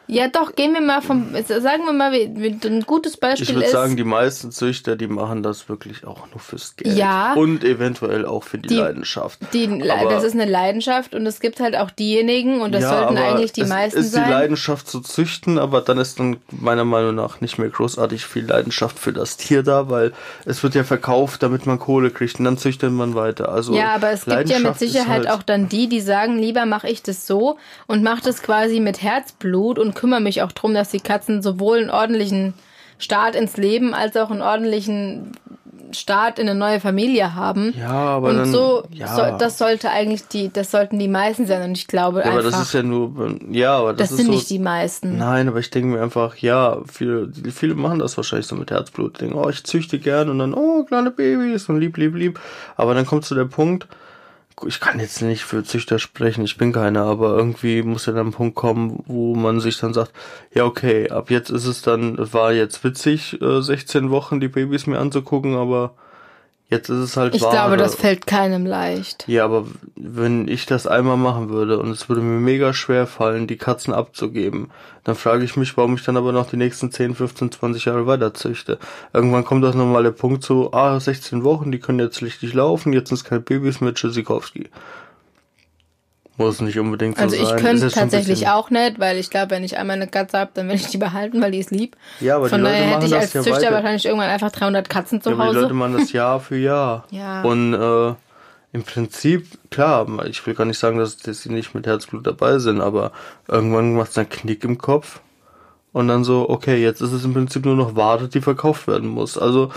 Ja, 0.07 0.29
doch, 0.29 0.55
gehen 0.55 0.73
wir 0.75 0.81
mal 0.81 1.03
vom, 1.03 1.29
sagen 1.47 1.85
wir 1.85 1.93
mal, 1.93 2.13
ein 2.13 2.83
gutes 2.87 3.17
Beispiel 3.17 3.49
Ich 3.49 3.55
würde 3.55 3.67
ist. 3.67 3.73
sagen, 3.73 3.97
die 3.97 4.05
meisten 4.05 4.51
Züchter, 4.53 4.97
die 4.97 5.07
machen 5.09 5.43
das 5.43 5.69
wirklich 5.69 6.07
auch 6.07 6.29
nur 6.31 6.41
fürs 6.41 6.77
Geld. 6.77 6.97
Ja. 6.97 7.35
Und 7.35 7.65
eventuell 7.65 8.25
auch 8.27 8.45
für 8.45 8.59
die, 8.59 8.69
Die- 8.69 8.75
Leidenschaft. 8.77 9.39
die, 9.53 9.67
Aber- 9.91 10.11
das 10.11 10.25
ist 10.25 10.35
eine 10.35 10.45
Leidenschaft 10.51 11.15
und 11.15 11.27
es 11.27 11.41
gibt 11.41 11.61
halt 11.61 11.77
auch 11.77 11.91
diejenigen, 11.91 12.61
und 12.61 12.73
das 12.73 12.85
sollten 12.85 13.17
aber 13.17 13.29
eigentlich 13.29 13.53
die 13.53 13.63
es 13.63 13.69
meisten 13.69 14.01
ist 14.01 14.13
sein. 14.13 14.25
die 14.25 14.31
Leidenschaft 14.31 14.89
zu 14.89 15.01
züchten, 15.01 15.59
aber 15.59 15.81
dann 15.81 15.99
ist 15.99 16.19
dann 16.19 16.37
meiner 16.51 16.85
Meinung 16.85 17.15
nach 17.15 17.41
nicht 17.41 17.59
mehr 17.59 17.69
großartig 17.69 18.25
viel 18.27 18.47
Leidenschaft 18.47 18.99
für 18.99 19.13
das 19.13 19.37
Tier 19.37 19.63
da, 19.63 19.89
weil 19.91 20.13
es 20.45 20.63
wird 20.63 20.75
ja 20.75 20.85
verkauft, 20.85 21.43
damit 21.43 21.67
man 21.67 21.79
Kohle 21.79 22.11
kriegt 22.11 22.39
und 22.39 22.45
dann 22.45 22.59
züchtet 22.59 22.93
man 22.93 23.15
weiter. 23.15 23.49
Also 23.51 23.75
Ja, 23.75 23.95
aber 23.95 24.11
es 24.11 24.25
gibt 24.25 24.49
ja 24.49 24.59
mit 24.59 24.73
ist 24.73 24.79
Sicherheit 24.79 25.27
halt- 25.27 25.31
auch 25.31 25.43
dann 25.43 25.69
die, 25.69 25.89
die 25.89 26.01
sagen, 26.01 26.39
lieber 26.39 26.67
mache 26.67 26.89
ich 26.89 27.03
das 27.03 27.27
so 27.27 27.59
und 27.87 28.03
mache 28.03 28.23
das 28.23 28.43
quasi 28.43 28.81
mit 28.81 29.03
Herzblut 29.03 29.76
und 29.79 29.95
kümmere 29.95 30.21
mich 30.21 30.43
auch 30.43 30.53
drum, 30.53 30.75
dass 30.75 30.91
die 30.91 31.01
Katzen 31.01 31.43
sowohl 31.43 31.79
einen 31.79 31.91
ordentlichen 31.91 32.55
Start 32.99 33.35
ins 33.35 33.57
Leben 33.57 33.95
als 33.95 34.17
auch 34.17 34.31
einen 34.31 34.43
ordentlichen 34.43 35.33
Start 35.93 36.39
in 36.39 36.49
eine 36.49 36.59
neue 36.59 36.81
Familie 36.81 37.35
haben. 37.35 37.75
Ja, 37.79 37.91
aber 37.91 38.31
und 38.31 38.37
dann, 38.39 38.53
so, 38.53 38.85
ja. 38.91 39.15
so, 39.15 39.39
das 39.39 39.59
sollte 39.59 39.91
eigentlich 39.91 40.27
die, 40.29 40.53
das 40.53 40.71
sollten 40.71 40.99
die 40.99 41.09
meisten 41.09 41.47
sein 41.47 41.63
und 41.63 41.77
ich 41.77 41.87
glaube 41.87 42.21
ja, 42.21 42.27
aber 42.27 42.39
einfach, 42.39 42.51
das 42.51 42.63
ist 42.63 42.75
ja 42.75 42.83
nur, 42.83 43.37
ja, 43.51 43.77
aber 43.77 43.93
das, 43.93 44.09
das 44.09 44.17
sind 44.17 44.27
so, 44.27 44.33
nicht 44.33 44.51
die 44.51 44.59
meisten. 44.59 45.17
Nein, 45.17 45.49
aber 45.49 45.59
ich 45.59 45.71
denke 45.71 45.95
mir 45.95 46.03
einfach, 46.03 46.37
ja, 46.37 46.79
viele, 46.91 47.31
viele 47.53 47.75
machen 47.75 47.99
das 47.99 48.17
wahrscheinlich 48.17 48.47
so 48.47 48.57
mit 48.57 48.71
Herzblut. 48.71 49.21
Denken, 49.21 49.37
oh, 49.37 49.49
ich 49.49 49.65
züchte 49.65 49.99
gern 49.99 50.29
und 50.29 50.39
dann, 50.39 50.55
oh, 50.55 50.85
kleine 50.85 51.11
Babys 51.11 51.69
und 51.69 51.81
lieb, 51.81 51.97
lieb, 51.97 52.15
lieb. 52.15 52.41
Aber 52.77 52.95
dann 52.95 53.07
kommt 53.07 53.25
zu 53.25 53.35
der 53.35 53.45
Punkt, 53.45 53.87
ich 54.65 54.81
kann 54.81 55.01
jetzt 55.01 55.21
nicht 55.21 55.45
für 55.45 55.65
Züchter 55.65 55.99
sprechen, 55.99 56.45
ich 56.45 56.57
bin 56.57 56.73
keiner, 56.73 57.03
aber 57.03 57.37
irgendwie 57.37 57.83
muss 57.83 58.07
ja 58.07 58.13
dann 58.13 58.29
ein 58.29 58.33
Punkt 58.33 58.55
kommen, 58.55 59.03
wo 59.07 59.35
man 59.35 59.61
sich 59.61 59.79
dann 59.79 59.93
sagt, 59.93 60.13
ja, 60.55 60.65
okay, 60.65 61.11
ab 61.11 61.31
jetzt 61.31 61.51
ist 61.51 61.67
es 61.67 61.83
dann, 61.83 62.17
war 62.33 62.53
jetzt 62.53 62.83
witzig, 62.83 63.41
äh, 63.43 63.61
16 63.61 64.11
Wochen 64.11 64.41
die 64.41 64.49
Babys 64.49 64.87
mir 64.87 64.99
anzugucken, 64.99 65.57
aber 65.57 65.95
jetzt 66.69 66.89
ist 66.89 66.99
es 66.99 67.17
halt 67.17 67.35
Ich 67.35 67.43
Ware. 67.43 67.53
glaube, 67.53 67.77
das 67.77 67.95
fällt 67.95 68.27
keinem 68.27 68.67
leicht. 68.67 69.25
Ja, 69.29 69.45
aber 69.45 69.67
wenn 69.95 70.49
ich 70.49 70.67
das 70.67 70.87
einmal 70.87 71.17
machen 71.17 71.49
würde 71.49 71.79
und 71.79 71.91
es 71.91 72.09
würde 72.09 72.23
mir 72.23 72.41
mega 72.41 72.73
schwer 72.73 73.07
fallen, 73.07 73.47
die 73.47 73.57
Katzen 73.57 73.95
abzugeben, 73.95 74.71
dann 75.05 75.15
frage 75.15 75.45
ich 75.45 75.57
mich, 75.57 75.77
warum 75.77 75.95
ich 75.95 76.03
dann 76.05 76.17
aber 76.17 76.33
noch 76.33 76.51
die 76.51 76.57
nächsten 76.57 76.91
10, 76.91 77.15
15, 77.15 77.53
20 77.53 77.85
Jahre 77.85 78.07
weiter 78.07 78.35
züchte. 78.35 78.79
Irgendwann 79.13 79.45
kommt 79.45 79.63
das 79.65 79.75
nochmal 79.75 80.03
der 80.03 80.11
Punkt 80.11 80.43
so, 80.43 80.73
ah, 80.73 80.99
16 80.99 81.45
Wochen, 81.45 81.71
die 81.71 81.79
können 81.79 82.01
jetzt 82.01 82.23
richtig 82.23 82.55
laufen, 82.55 82.93
jetzt 82.93 83.09
sind 83.11 83.19
es 83.19 83.25
keine 83.25 83.41
Babys 83.41 83.81
mit 83.81 83.97
Tschüssikowski. 83.97 84.69
Muss 86.39 86.61
nicht 86.61 86.79
unbedingt 86.79 87.17
so 87.17 87.23
Also 87.23 87.37
ich 87.37 87.43
sein. 87.47 87.59
Könnte 87.61 87.85
jetzt 87.85 87.95
schon 87.95 88.03
ein 88.03 88.11
tatsächlich 88.11 88.49
auch 88.49 88.69
nicht, 88.71 88.99
weil 88.99 89.17
ich 89.19 89.31
glaube, 89.31 89.51
wenn 89.53 89.65
ich 89.65 89.79
einmal 89.79 89.97
eine 89.97 90.07
Katze 90.07 90.39
habe, 90.39 90.51
dann 90.55 90.69
will 90.69 90.75
ich 90.75 90.87
die 90.89 90.99
behalten, 91.09 91.41
weil 91.41 91.51
die 91.51 91.59
ist 91.61 91.71
lieb. 91.71 91.97
Ja, 92.21 92.37
aber 92.37 92.49
Von 92.49 92.59
die 92.59 92.65
Leute 92.65 92.77
daher 92.79 92.91
hätte 92.97 93.07
ich 93.07 93.15
als 93.15 93.33
ja 93.33 93.43
Züchter 93.43 93.61
weiter. 93.63 93.73
wahrscheinlich 93.75 94.05
irgendwann 94.05 94.29
einfach 94.29 94.53
300 94.53 94.89
Katzen 94.89 95.23
zu 95.23 95.31
Ja, 95.31 95.35
aber 95.35 95.45
die 95.45 95.49
Hause. 95.51 95.61
Leute 95.63 95.75
machen 95.75 95.97
das 95.99 96.13
Jahr 96.13 96.41
für 96.41 96.57
Jahr. 96.57 97.05
Ja. 97.11 97.43
Und 97.43 97.73
äh, 97.75 98.15
im 98.73 98.83
Prinzip, 98.83 99.47
klar, 99.71 100.07
ich 100.27 100.47
will 100.47 100.55
gar 100.55 100.67
nicht 100.67 100.79
sagen, 100.79 100.99
dass, 100.99 101.17
dass 101.17 101.41
sie 101.43 101.51
nicht 101.51 101.75
mit 101.75 101.87
Herzblut 101.87 102.27
dabei 102.27 102.59
sind, 102.59 102.83
aber 102.83 103.13
irgendwann 103.49 103.95
macht 103.95 104.11
es 104.11 104.19
einen 104.19 104.29
Knick 104.29 104.65
im 104.65 104.77
Kopf. 104.77 105.21
Und 105.93 106.09
dann 106.09 106.25
so, 106.25 106.51
okay, 106.51 106.77
jetzt 106.83 107.01
ist 107.01 107.13
es 107.13 107.25
im 107.25 107.33
Prinzip 107.33 107.65
nur 107.65 107.77
noch 107.77 107.97
Ware, 107.97 108.29
die 108.29 108.43
verkauft 108.43 108.87
werden 108.87 109.09
muss. 109.09 109.39
Also, 109.39 109.71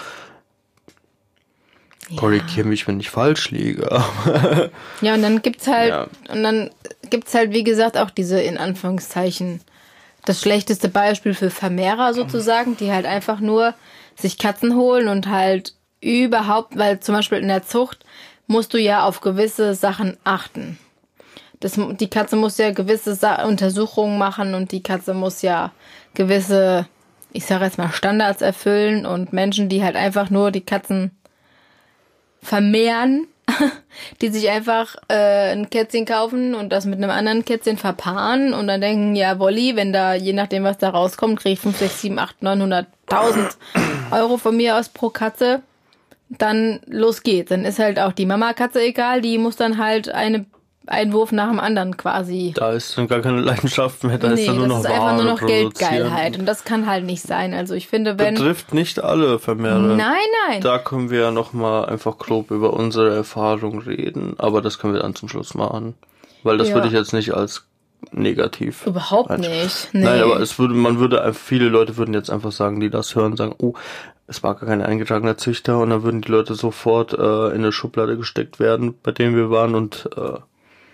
korrigiere 2.15 2.67
mich, 2.67 2.87
wenn 2.87 2.99
ich 2.99 3.09
falsch 3.09 3.51
liege. 3.51 3.87
Ja, 5.01 5.13
und 5.13 5.21
dann 5.21 5.41
gibt's 5.41 5.67
halt, 5.67 5.89
Ja. 5.89 6.07
und 6.29 6.43
dann 6.43 6.69
gibt's 7.09 7.33
halt, 7.33 7.51
wie 7.53 7.63
gesagt, 7.63 7.97
auch 7.97 8.09
diese, 8.09 8.41
in 8.41 8.57
Anführungszeichen, 8.57 9.61
das 10.25 10.41
schlechteste 10.41 10.89
Beispiel 10.89 11.33
für 11.33 11.49
Vermehrer 11.49 12.13
sozusagen, 12.13 12.75
die 12.77 12.91
halt 12.91 13.05
einfach 13.05 13.39
nur 13.39 13.73
sich 14.15 14.37
Katzen 14.37 14.75
holen 14.75 15.07
und 15.07 15.27
halt 15.29 15.73
überhaupt, 16.01 16.77
weil 16.77 16.99
zum 16.99 17.15
Beispiel 17.15 17.37
in 17.39 17.47
der 17.47 17.63
Zucht 17.65 18.05
musst 18.47 18.73
du 18.73 18.77
ja 18.77 19.03
auf 19.03 19.21
gewisse 19.21 19.73
Sachen 19.75 20.17
achten. 20.23 20.77
Das, 21.61 21.73
die 21.77 22.09
Katze 22.09 22.35
muss 22.35 22.57
ja 22.57 22.71
gewisse 22.71 23.15
Sa 23.15 23.43
Untersuchungen 23.45 24.17
machen 24.17 24.53
und 24.55 24.71
die 24.71 24.81
Katze 24.83 25.13
muss 25.13 25.41
ja 25.41 25.71
gewisse, 26.13 26.87
ich 27.33 27.45
sage 27.45 27.65
jetzt 27.65 27.77
mal, 27.77 27.91
Standards 27.91 28.41
erfüllen 28.41 29.05
und 29.05 29.33
Menschen, 29.33 29.67
die 29.69 29.83
halt 29.83 29.95
einfach 29.95 30.29
nur 30.29 30.51
die 30.51 30.61
Katzen 30.65 31.11
vermehren, 32.41 33.27
die 34.21 34.29
sich 34.29 34.49
einfach 34.49 34.95
äh, 35.07 35.51
ein 35.51 35.69
Kätzchen 35.69 36.05
kaufen 36.05 36.55
und 36.55 36.69
das 36.69 36.85
mit 36.85 36.97
einem 36.97 37.09
anderen 37.09 37.45
Kätzchen 37.45 37.77
verpaaren 37.77 38.53
und 38.53 38.67
dann 38.67 38.81
denken, 38.81 39.15
ja, 39.15 39.39
Wolli, 39.39 39.75
wenn 39.75 39.93
da, 39.93 40.13
je 40.13 40.33
nachdem, 40.33 40.63
was 40.63 40.77
da 40.77 40.89
rauskommt, 40.89 41.39
kriege 41.39 41.53
ich 41.53 41.59
5, 41.59 41.77
6, 41.77 42.01
7, 42.01 42.19
8, 42.19 42.35
900.000 42.41 42.85
Euro 44.11 44.37
von 44.37 44.55
mir 44.55 44.77
aus 44.77 44.89
pro 44.89 45.09
Katze, 45.09 45.61
dann 46.29 46.79
los 46.85 47.23
geht's. 47.23 47.49
Dann 47.49 47.65
ist 47.65 47.79
halt 47.79 47.99
auch 47.99 48.13
die 48.13 48.25
Mama-Katze 48.25 48.81
egal, 48.81 49.21
die 49.21 49.37
muss 49.37 49.55
dann 49.55 49.77
halt 49.77 50.09
eine, 50.09 50.45
einen 50.89 51.13
Wurf 51.13 51.31
nach 51.31 51.49
dem 51.49 51.59
anderen 51.59 51.97
quasi 51.97 52.53
da 52.55 52.71
ist 52.71 52.97
dann 52.97 53.07
gar 53.07 53.21
keine 53.21 53.41
Leidenschaft 53.41 54.03
mehr, 54.03 54.17
da 54.17 54.29
nee, 54.29 54.41
ist 54.41 54.47
dann 54.47 54.55
nur 54.57 54.67
das 54.67 54.77
noch 54.77 54.83
ist 54.83 54.91
einfach 54.91 55.15
nur 55.15 55.23
noch. 55.25 55.39
Geldgeilheit. 55.45 56.37
Und 56.37 56.45
das 56.45 56.63
kann 56.63 56.85
halt 56.87 57.05
nicht 57.05 57.21
sein. 57.21 57.53
Also 57.53 57.73
ich 57.75 57.87
finde, 57.87 58.17
wenn. 58.19 58.35
Betrifft 58.35 58.73
nicht 58.73 59.01
alle 59.03 59.39
Vermehrer. 59.39 59.79
Nein, 59.79 60.15
nein. 60.47 60.61
Da 60.61 60.79
können 60.79 61.09
wir 61.09 61.21
ja 61.21 61.31
nochmal 61.31 61.85
einfach 61.85 62.17
grob 62.17 62.51
über 62.51 62.73
unsere 62.73 63.15
Erfahrung 63.15 63.79
reden, 63.79 64.35
aber 64.37 64.61
das 64.61 64.79
können 64.79 64.93
wir 64.93 65.01
dann 65.01 65.15
zum 65.15 65.29
Schluss 65.29 65.53
machen. 65.53 65.93
Weil 66.43 66.57
das 66.57 66.69
Ja. 66.69 66.75
würde 66.75 66.87
ich 66.87 66.93
jetzt 66.93 67.13
nicht 67.13 67.33
als 67.33 67.65
negativ. 68.11 68.85
Überhaupt 68.87 69.37
nicht. 69.37 69.89
Nee. 69.93 70.05
Nein, 70.05 70.21
aber 70.21 70.39
es 70.39 70.57
würde, 70.57 70.73
man 70.73 70.99
würde, 70.99 71.33
viele 71.33 71.67
Leute 71.69 71.97
würden 71.97 72.13
jetzt 72.13 72.29
einfach 72.29 72.51
sagen, 72.51 72.79
die 72.79 72.89
das 72.89 73.13
hören, 73.15 73.35
sagen, 73.35 73.55
oh, 73.59 73.73
es 74.27 74.43
war 74.43 74.55
gar 74.55 74.69
kein 74.69 74.81
eingetragener 74.81 75.37
Züchter 75.37 75.79
und 75.79 75.89
dann 75.89 76.03
würden 76.03 76.21
die 76.21 76.31
Leute 76.31 76.55
sofort 76.55 77.13
äh, 77.13 77.47
in 77.49 77.55
eine 77.55 77.71
Schublade 77.71 78.15
gesteckt 78.15 78.59
werden, 78.59 78.95
bei 79.03 79.11
denen 79.11 79.35
wir 79.35 79.49
waren 79.49 79.75
und 79.75 80.09
äh, 80.15 80.39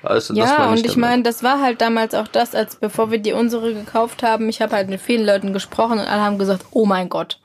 also 0.06 0.34
ja, 0.34 0.70
und 0.70 0.86
ich 0.86 0.98
meine, 0.98 1.24
das 1.24 1.44
war 1.44 1.62
halt 1.62 1.82
damals 1.82 2.14
auch 2.14 2.28
das, 2.28 2.56
als 2.56 2.76
bevor 2.76 3.12
wir 3.12 3.20
die 3.20 3.34
unsere 3.34 3.74
gekauft 3.74 4.24
haben. 4.24 4.50
Ich 4.50 4.62
habe 4.62 4.76
halt 4.76 4.90
mit 4.90 5.02
vielen 5.02 5.26
Leuten 5.26 5.54
gesprochen 5.54 6.00
und 6.00 6.06
alle 6.06 6.22
haben 6.22 6.38
gesagt, 6.38 6.66
oh 6.72 6.86
mein 6.86 7.10
Gott, 7.10 7.40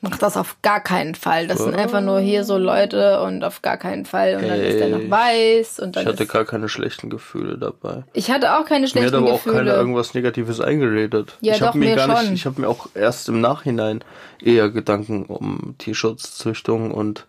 mach 0.00 0.16
das 0.18 0.36
auf 0.36 0.56
gar 0.62 0.80
keinen 0.80 1.14
Fall. 1.14 1.46
Das 1.46 1.58
sind 1.58 1.74
einfach 1.74 2.00
nur 2.00 2.20
hier 2.20 2.44
so 2.44 2.56
Leute 2.56 3.20
und 3.22 3.42
auf 3.42 3.62
gar 3.62 3.76
keinen 3.76 4.04
Fall. 4.04 4.36
Und 4.36 4.48
dann 4.48 4.60
ist 4.60 4.78
der 4.78 4.88
noch 4.90 5.10
weiß 5.10 5.80
und 5.80 5.96
dann 5.96 6.04
ich 6.04 6.08
hatte 6.08 6.26
gar 6.26 6.44
keine 6.44 6.68
schlechten 6.68 7.10
Gefühle 7.10 7.58
dabei. 7.58 8.04
ich 8.12 8.30
hatte 8.30 8.56
auch 8.56 8.64
keine 8.64 8.80
Mir 8.80 8.86
hat 8.86 8.90
schlechten 8.90 9.16
aber 9.16 9.32
auch 9.32 9.44
keiner 9.44 9.58
Gefühle. 9.58 9.76
irgendwas 9.76 10.14
Negatives 10.14 10.60
eingeredet. 10.60 11.36
Ja, 11.40 11.54
ich 11.54 11.62
habe 11.62 11.78
mir 11.78 11.90
mir 11.90 11.96
gar 11.96 12.16
schon. 12.16 12.30
nicht, 12.30 12.40
ich 12.40 12.46
habe 12.46 12.60
mir 12.60 12.68
auch 12.68 12.88
erst 12.94 13.28
im 13.28 13.40
Nachhinein 13.40 14.04
eher 14.42 14.70
Gedanken 14.70 15.24
um 15.24 15.74
Tierschutzzüchtung 15.78 16.92
und 16.92 17.26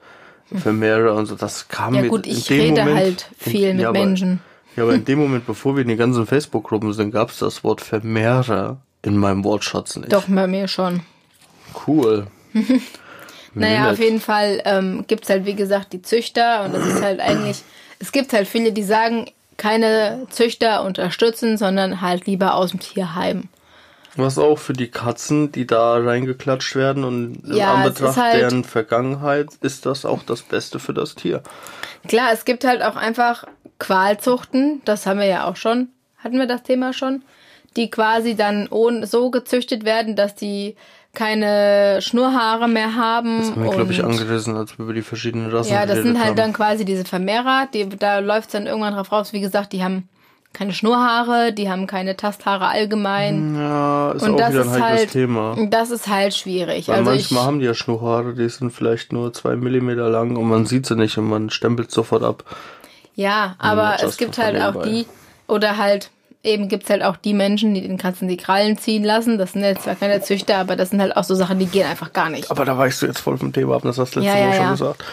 Vermehrer 0.55 1.13
und 1.13 1.27
so. 1.27 1.35
Das 1.35 1.67
kam 1.67 1.93
Ja 1.93 2.07
gut, 2.07 2.25
in 2.25 2.33
ich 2.33 2.47
dem 2.47 2.59
rede 2.59 2.81
Moment, 2.81 2.97
halt 2.97 3.27
viel 3.37 3.73
mit 3.73 3.83
ja, 3.83 3.91
Menschen. 3.91 4.41
Ja, 4.75 4.83
aber 4.83 4.93
in 4.93 5.05
dem 5.05 5.19
Moment, 5.19 5.45
bevor 5.45 5.75
wir 5.75 5.81
in 5.83 5.87
die 5.89 5.95
ganzen 5.95 6.25
Facebook-Gruppen 6.25 6.93
sind, 6.93 7.11
gab 7.11 7.29
es 7.29 7.39
das 7.39 7.63
Wort 7.63 7.81
Vermehrer 7.81 8.77
in 9.01 9.17
meinem 9.17 9.43
Wortschatz 9.43 9.95
nicht. 9.95 10.11
Doch, 10.13 10.25
bei 10.27 10.47
mir 10.47 10.67
schon. 10.67 11.01
Cool. 11.87 12.27
Naja, 13.55 13.89
auf 13.91 13.99
jeden 13.99 14.19
Fall 14.21 14.61
ähm, 14.65 15.05
gibt's 15.07 15.27
halt, 15.29 15.43
wie 15.45 15.55
gesagt, 15.55 15.91
die 15.93 16.03
Züchter 16.03 16.63
und 16.65 16.73
das 16.75 16.85
ist 16.85 17.01
halt 17.01 17.19
eigentlich, 17.19 17.63
es 17.97 18.11
gibt 18.11 18.31
halt 18.31 18.47
viele, 18.47 18.71
die 18.71 18.83
sagen, 18.83 19.25
keine 19.57 20.27
Züchter 20.29 20.83
unterstützen, 20.83 21.57
sondern 21.57 21.99
halt 21.99 22.27
lieber 22.27 22.53
aus 22.53 22.69
dem 22.69 22.79
Tierheim. 22.79 23.45
Was 24.15 24.37
auch 24.37 24.57
für 24.59 24.73
die 24.73 24.89
Katzen, 24.91 25.51
die 25.51 25.65
da 25.65 25.95
reingeklatscht 25.97 26.75
werden 26.75 27.03
und 27.03 27.41
Ja, 27.45 27.81
es 27.81 27.87
Anbetracht 27.87 28.17
halt- 28.17 28.35
deren 28.41 28.63
Vergangenheit 28.63 29.47
ist 29.61 29.85
das 29.87 30.05
auch 30.05 30.21
das 30.23 30.43
Beste 30.43 30.77
für 30.77 30.93
das 30.93 31.15
Tier. 31.15 31.41
Klar, 32.07 32.29
es 32.31 32.45
gibt 32.45 32.63
halt 32.65 32.83
auch 32.83 32.95
einfach 32.95 33.45
Qualzuchten, 33.79 34.81
das 34.85 35.05
haben 35.05 35.19
wir 35.19 35.27
ja 35.27 35.45
auch 35.47 35.55
schon, 35.55 35.89
hatten 36.17 36.37
wir 36.37 36.47
das 36.47 36.63
Thema 36.63 36.93
schon, 36.93 37.23
die 37.75 37.89
quasi 37.89 38.35
dann 38.35 38.67
so 39.03 39.29
gezüchtet 39.31 39.85
werden, 39.85 40.15
dass 40.15 40.35
die 40.35 40.75
keine 41.13 42.01
Schnurhaare 42.01 42.67
mehr 42.67 42.95
haben. 42.95 43.39
Das 43.39 43.51
haben 43.51 43.63
wir, 43.63 43.71
glaube 43.71 43.91
ich, 43.91 44.03
angerissen, 44.03 44.55
als 44.55 44.77
wir 44.77 44.83
über 44.83 44.93
die 44.93 45.01
verschiedenen 45.01 45.49
Rassen 45.49 45.73
Ja, 45.73 45.85
das 45.85 45.99
sind 45.99 46.17
halt 46.19 46.29
haben. 46.29 46.35
dann 46.35 46.53
quasi 46.53 46.85
diese 46.85 47.03
Vermehrer, 47.05 47.67
die, 47.73 47.89
da 47.89 48.19
läuft's 48.19 48.51
dann 48.51 48.67
irgendwann 48.67 48.93
drauf 48.93 49.11
raus. 49.11 49.33
Wie 49.33 49.41
gesagt, 49.41 49.73
die 49.73 49.83
haben 49.83 50.07
keine 50.53 50.73
Schnurhaare, 50.73 51.53
die 51.53 51.69
haben 51.69 51.87
keine 51.87 52.15
Tasthaare 52.15 52.67
allgemein. 52.67 53.55
Ja, 53.55 54.11
ist 54.11 54.23
Und 54.23 54.33
auch 54.33 54.37
das 54.37 54.51
wieder 54.53 54.61
ein 54.63 54.69
ist 54.69 54.81
halt, 54.81 55.11
Thema. 55.11 55.57
das 55.69 55.91
ist 55.91 56.07
halt 56.07 56.33
schwierig. 56.35 56.87
Weil 56.87 56.97
also 56.97 57.11
manchmal 57.11 57.41
ich, 57.41 57.47
haben 57.47 57.59
die 57.59 57.65
ja 57.65 57.73
Schnurrhaare, 57.73 58.33
die 58.33 58.49
sind 58.49 58.71
vielleicht 58.71 59.13
nur 59.13 59.31
zwei 59.33 59.55
Millimeter 59.55 60.09
lang 60.09 60.35
und 60.35 60.47
man 60.47 60.65
sieht 60.65 60.85
sie 60.85 60.95
nicht 60.95 61.17
und 61.17 61.29
man 61.29 61.49
stempelt 61.49 61.91
sofort 61.91 62.23
ab. 62.23 62.43
Ja, 63.19 63.55
aber 63.59 63.97
es 64.01 64.15
gibt 64.15 64.37
halt 64.37 64.61
auch 64.61 64.81
die, 64.83 65.05
oder 65.45 65.75
halt, 65.77 66.09
eben 66.41 66.69
gibt's 66.69 66.89
halt 66.89 67.03
auch 67.03 67.17
die 67.17 67.33
Menschen, 67.33 67.73
die 67.73 67.81
den 67.81 67.97
Katzen 67.97 68.29
die 68.29 68.37
Krallen 68.37 68.77
ziehen 68.77 69.03
lassen. 69.03 69.37
Das 69.37 69.51
sind 69.51 69.63
jetzt 69.63 69.83
zwar 69.83 69.95
keine 69.95 70.21
Züchter, 70.21 70.55
aber 70.55 70.77
das 70.77 70.91
sind 70.91 71.01
halt 71.01 71.17
auch 71.17 71.25
so 71.25 71.35
Sachen, 71.35 71.59
die 71.59 71.65
gehen 71.65 71.85
einfach 71.85 72.13
gar 72.13 72.29
nicht. 72.29 72.49
Aber 72.49 72.63
da 72.63 72.77
weichst 72.77 73.01
du 73.01 73.07
jetzt 73.07 73.19
voll 73.19 73.37
vom 73.37 73.51
Thema 73.51 73.75
ab, 73.75 73.81
das 73.83 73.97
hast 73.97 74.15
du 74.15 74.21
letzte 74.21 74.37
Ja, 74.37 74.39
ja, 74.39 74.47
Woche 74.47 74.55
schon 74.55 74.63
ja. 74.63 74.71
gesagt. 74.71 75.03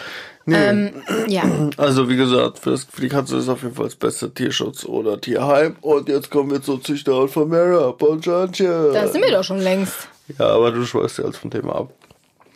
Nee, 0.45 0.55
Ähm, 0.55 0.91
ja, 1.27 1.43
also 1.77 2.07
wie 2.07 2.15
gesagt, 2.15 2.59
für, 2.59 2.71
das, 2.71 2.85
für 2.85 3.01
die 3.01 3.09
Katze 3.09 3.35
ist 3.35 3.49
auf 3.49 3.63
jeden 3.63 3.75
Fall 3.75 3.87
das 3.87 3.95
beste 3.95 4.33
Tierschutz 4.33 4.85
oder 4.85 5.19
Tierheim. 5.19 5.75
Und 5.81 6.07
jetzt 6.07 6.31
kommen 6.31 6.49
wir 6.51 6.61
zu 6.61 6.77
Züchter 6.77 7.19
und 7.19 7.29
Vermehrer. 7.29 7.91
Bonjanche. 7.91 8.91
da 8.93 9.05
sind 9.09 9.21
wir 9.21 9.31
doch 9.33 9.43
schon 9.43 9.59
längst. 9.59 10.07
Ja, 10.39 10.47
aber 10.47 10.71
du 10.71 10.85
schweißt 10.85 11.17
ja 11.17 11.25
jetzt 11.25 11.39
vom 11.39 11.51
Thema 11.51 11.75
ab. 11.75 11.91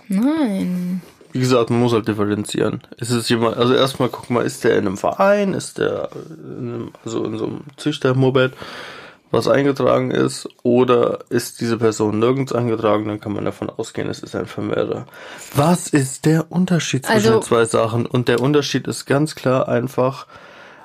Nein. 0.07 1.01
Wie 1.33 1.39
gesagt, 1.39 1.69
man 1.69 1.79
muss 1.79 1.93
halt 1.93 2.07
differenzieren. 2.07 2.81
Ist 2.97 3.11
es 3.11 3.29
jemand, 3.29 3.57
also 3.57 3.73
erstmal 3.73 4.09
guck 4.09 4.29
mal, 4.29 4.45
ist 4.45 4.63
der 4.63 4.77
in 4.77 4.85
einem 4.87 4.97
Verein, 4.97 5.53
ist 5.53 5.77
der 5.77 6.09
in 6.13 6.73
einem, 6.73 6.91
also 7.05 7.23
in 7.25 7.37
so 7.37 7.45
einem 7.45 7.61
Züchtermoped, 7.77 8.53
was 9.33 9.47
eingetragen 9.47 10.11
ist, 10.11 10.49
oder 10.63 11.19
ist 11.29 11.61
diese 11.61 11.77
Person 11.77 12.19
nirgends 12.19 12.51
eingetragen, 12.51 13.07
dann 13.07 13.21
kann 13.21 13.31
man 13.31 13.45
davon 13.45 13.69
ausgehen, 13.69 14.09
es 14.09 14.19
ist 14.19 14.35
ein 14.35 14.45
Vermehrer. 14.45 15.05
Was 15.55 15.87
ist 15.87 16.25
der 16.25 16.51
Unterschied 16.51 17.05
zwischen 17.05 17.15
Also- 17.15 17.39
den 17.39 17.41
zwei 17.43 17.63
Sachen? 17.63 18.05
Und 18.05 18.27
der 18.27 18.41
Unterschied 18.41 18.87
ist 18.87 19.05
ganz 19.05 19.35
klar 19.35 19.69
einfach, 19.69 20.27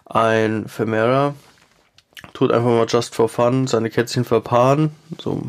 ein 0.04 0.68
Vermehrer 0.68 1.34
tut 2.34 2.52
einfach 2.52 2.68
mal 2.70 2.86
just 2.88 3.16
for 3.16 3.28
fun 3.28 3.66
seine 3.66 3.90
Kätzchen 3.90 4.24
verpaaren, 4.24 4.90
so 5.20 5.42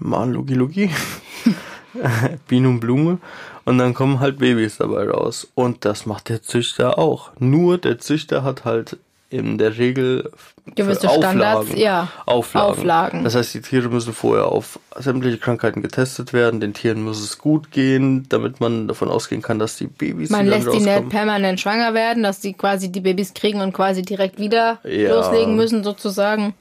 mal 0.00 0.28
Logi 0.28 0.54
Logi. 0.54 0.90
Biene 2.48 2.68
und 2.68 2.80
Blume 2.80 3.18
und 3.64 3.78
dann 3.78 3.94
kommen 3.94 4.20
halt 4.20 4.38
Babys 4.38 4.78
dabei 4.78 5.08
raus. 5.08 5.48
Und 5.54 5.84
das 5.84 6.06
macht 6.06 6.28
der 6.28 6.42
Züchter 6.42 6.98
auch. 6.98 7.30
Nur 7.38 7.78
der 7.78 7.98
Züchter 7.98 8.42
hat 8.44 8.64
halt 8.64 8.96
in 9.32 9.58
der 9.58 9.78
Regel 9.78 10.28
Gewisse 10.74 11.08
Standards, 11.08 11.68
ja. 11.76 12.08
Auflagen. 12.26 12.68
Auflagen. 12.70 13.24
Das 13.24 13.36
heißt, 13.36 13.54
die 13.54 13.60
Tiere 13.60 13.88
müssen 13.88 14.12
vorher 14.12 14.46
auf 14.46 14.80
sämtliche 14.98 15.38
Krankheiten 15.38 15.82
getestet 15.82 16.32
werden. 16.32 16.58
Den 16.58 16.74
Tieren 16.74 17.02
muss 17.04 17.20
es 17.22 17.38
gut 17.38 17.70
gehen, 17.70 18.26
damit 18.28 18.60
man 18.60 18.88
davon 18.88 19.08
ausgehen 19.08 19.40
kann, 19.40 19.60
dass 19.60 19.76
die 19.76 19.86
Babys 19.86 20.30
Man 20.30 20.46
lässt 20.46 20.66
die 20.66 20.78
nicht 20.78 20.88
rauskommen. 20.88 21.10
permanent 21.10 21.60
schwanger 21.60 21.94
werden, 21.94 22.24
dass 22.24 22.40
die 22.40 22.54
quasi 22.54 22.90
die 22.90 23.00
Babys 23.00 23.32
kriegen 23.32 23.60
und 23.60 23.72
quasi 23.72 24.02
direkt 24.02 24.38
wieder 24.40 24.78
Ja. 24.84 25.14
loslegen 25.14 25.54
müssen, 25.54 25.84
sozusagen. 25.84 26.54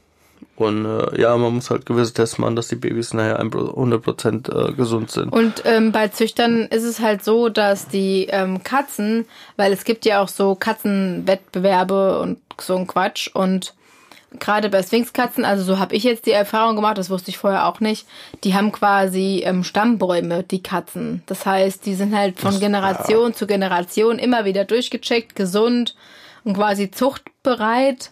Und 0.60 0.86
äh, 0.86 1.22
ja, 1.22 1.36
man 1.38 1.56
muss 1.56 1.70
halt 1.70 1.86
gewisse 1.86 2.14
Tests 2.14 2.38
machen, 2.38 2.56
dass 2.56 2.68
die 2.68 2.76
Babys 2.76 3.14
nachher 3.14 3.42
100% 3.42 4.70
äh, 4.70 4.74
gesund 4.74 5.10
sind. 5.10 5.30
Und 5.30 5.64
ähm, 5.66 5.92
bei 5.92 6.10
Züchtern 6.10 6.66
ist 6.66 6.84
es 6.84 7.00
halt 7.00 7.24
so, 7.24 7.50
dass 7.50 7.88
die 7.88 8.28
ähm, 8.30 8.62
Katzen, 8.64 9.26
weil 9.56 9.72
es 9.72 9.86
gibt 9.86 10.06
ja 10.06 10.22
auch 10.22 10.28
so 10.28 10.56
Katzenwettbewerbe 10.56 12.20
und 12.20 12.40
so 12.60 12.76
ein 12.76 12.88
Quatsch 12.88 13.30
und 13.34 13.74
gerade 14.38 14.70
bei 14.70 14.84
Sphinxkatzen, 14.84 15.46
also 15.46 15.64
so 15.64 15.80
habe 15.80 15.96
ich 15.96 16.04
jetzt 16.04 16.26
die 16.26 16.32
Erfahrung 16.32 16.76
gemacht, 16.76 16.98
das 16.98 17.10
wusste 17.10 17.32
ich 17.32 17.38
vorher 17.38 17.68
auch 17.68 17.80
nicht, 17.80 18.06
die 18.44 18.54
haben 18.54 18.72
quasi 18.72 19.42
ähm, 19.46 19.64
Stammbäume, 19.64 20.44
die 20.44 20.62
Katzen. 20.62 21.24
Das 21.26 21.46
heißt, 21.46 21.86
die 21.86 21.96
sind 21.96 22.16
halt 22.16 22.40
von 22.40 22.60
Generation 22.60 23.34
zu 23.34 23.48
Generation 23.48 24.20
immer 24.20 24.46
wieder 24.46 24.66
durchgecheckt, 24.66 25.36
gesund 25.36 25.96
und 26.44 26.56
quasi 26.56 26.92
zuchtbereit. 26.92 28.12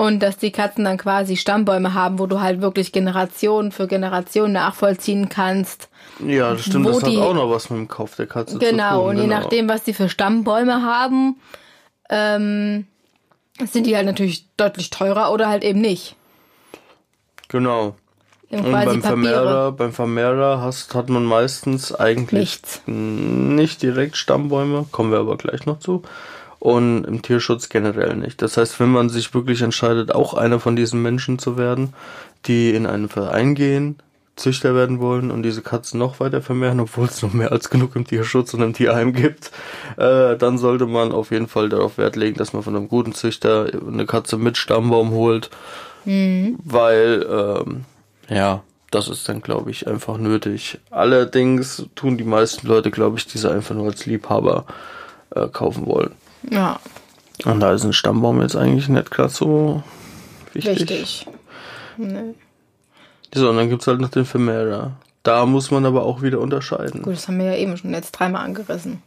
Und 0.00 0.20
dass 0.20 0.38
die 0.38 0.50
Katzen 0.50 0.84
dann 0.84 0.96
quasi 0.96 1.36
Stammbäume 1.36 1.92
haben, 1.92 2.18
wo 2.18 2.26
du 2.26 2.40
halt 2.40 2.62
wirklich 2.62 2.90
Generation 2.92 3.70
für 3.70 3.86
Generation 3.86 4.50
nachvollziehen 4.52 5.28
kannst. 5.28 5.90
Ja, 6.26 6.52
das 6.52 6.64
stimmt, 6.64 6.86
das 6.86 7.02
hat 7.02 7.10
die- 7.10 7.18
auch 7.18 7.34
noch 7.34 7.50
was 7.50 7.68
mit 7.68 7.78
dem 7.80 7.88
Kauf 7.88 8.16
der 8.16 8.26
Katze 8.26 8.58
Genau, 8.58 8.92
zu 8.94 9.00
tun. 9.00 9.08
und 9.10 9.18
je 9.22 9.26
nachdem, 9.26 9.68
was 9.68 9.82
die 9.82 9.92
für 9.92 10.08
Stammbäume 10.08 10.82
haben, 10.82 11.36
ähm, 12.08 12.86
sind 13.62 13.84
die 13.86 13.94
halt 13.94 14.06
natürlich 14.06 14.46
deutlich 14.56 14.88
teurer 14.88 15.32
oder 15.32 15.48
halt 15.48 15.64
eben 15.64 15.80
nicht. 15.82 16.16
Genau. 17.48 17.94
Und 18.50 18.62
beim 18.72 18.84
Papiere. 18.86 19.00
Vermehrer, 19.02 19.72
beim 19.72 19.92
Vermehrer 19.92 20.60
hast, 20.62 20.94
hat 20.94 21.08
man 21.08 21.24
meistens 21.24 21.94
eigentlich 21.94 22.40
Nichts. 22.40 22.80
nicht 22.86 23.82
direkt 23.82 24.16
Stammbäume, 24.16 24.86
kommen 24.90 25.12
wir 25.12 25.18
aber 25.20 25.36
gleich 25.36 25.66
noch 25.66 25.78
zu. 25.78 26.02
Und 26.60 27.04
im 27.04 27.22
Tierschutz 27.22 27.70
generell 27.70 28.14
nicht. 28.16 28.42
Das 28.42 28.56
heißt, 28.56 28.78
wenn 28.80 28.90
man 28.90 29.08
sich 29.08 29.34
wirklich 29.34 29.62
entscheidet, 29.62 30.14
auch 30.14 30.34
einer 30.34 30.60
von 30.60 30.76
diesen 30.76 31.02
Menschen 31.02 31.38
zu 31.38 31.56
werden, 31.56 31.94
die 32.46 32.70
in 32.70 32.86
einen 32.86 33.08
Verein 33.08 33.54
gehen, 33.54 33.96
Züchter 34.36 34.74
werden 34.74 35.00
wollen 35.00 35.30
und 35.30 35.42
diese 35.42 35.62
Katzen 35.62 35.98
noch 35.98 36.20
weiter 36.20 36.42
vermehren, 36.42 36.80
obwohl 36.80 37.06
es 37.06 37.22
noch 37.22 37.32
mehr 37.32 37.52
als 37.52 37.70
genug 37.70 37.96
im 37.96 38.06
Tierschutz 38.06 38.54
und 38.54 38.62
im 38.62 38.72
Tierheim 38.72 39.12
gibt, 39.12 39.50
äh, 39.96 40.36
dann 40.36 40.58
sollte 40.58 40.86
man 40.86 41.12
auf 41.12 41.30
jeden 41.30 41.48
Fall 41.48 41.68
darauf 41.68 41.98
Wert 41.98 42.16
legen, 42.16 42.36
dass 42.36 42.52
man 42.52 42.62
von 42.62 42.76
einem 42.76 42.88
guten 42.88 43.12
Züchter 43.12 43.70
eine 43.86 44.06
Katze 44.06 44.36
mit 44.38 44.56
Stammbaum 44.56 45.10
holt, 45.10 45.50
weil 46.64 47.26
ähm, 47.30 47.84
ja, 48.28 48.62
das 48.90 49.08
ist 49.08 49.28
dann, 49.28 49.40
glaube 49.42 49.70
ich, 49.70 49.86
einfach 49.86 50.18
nötig. 50.18 50.78
Allerdings 50.90 51.86
tun 51.94 52.18
die 52.18 52.24
meisten 52.24 52.66
Leute, 52.66 52.90
glaube 52.90 53.18
ich, 53.18 53.26
diese 53.26 53.50
einfach 53.50 53.74
nur 53.74 53.86
als 53.86 54.06
Liebhaber 54.06 54.64
äh, 55.34 55.48
kaufen 55.48 55.86
wollen. 55.86 56.12
Ja, 56.48 56.78
Und 57.44 57.60
da 57.60 57.72
ist 57.72 57.84
ein 57.84 57.92
Stammbaum 57.92 58.40
jetzt 58.42 58.56
eigentlich 58.56 58.88
nicht 58.88 59.10
gerade 59.10 59.30
so 59.30 59.82
wichtig. 60.52 60.80
richtig. 60.80 61.26
Nee. 61.96 62.34
So, 63.34 63.50
und 63.50 63.56
dann 63.56 63.68
gibt's 63.68 63.86
halt 63.86 64.00
noch 64.00 64.08
den 64.08 64.24
Vermehrer. 64.24 64.92
Da 65.22 65.44
muss 65.46 65.70
man 65.70 65.84
aber 65.84 66.04
auch 66.04 66.22
wieder 66.22 66.40
unterscheiden. 66.40 67.02
Gut, 67.02 67.14
das 67.14 67.28
haben 67.28 67.38
wir 67.38 67.46
ja 67.46 67.56
eben 67.56 67.76
schon 67.76 67.92
jetzt 67.92 68.12
dreimal 68.12 68.44
angerissen. 68.44 69.02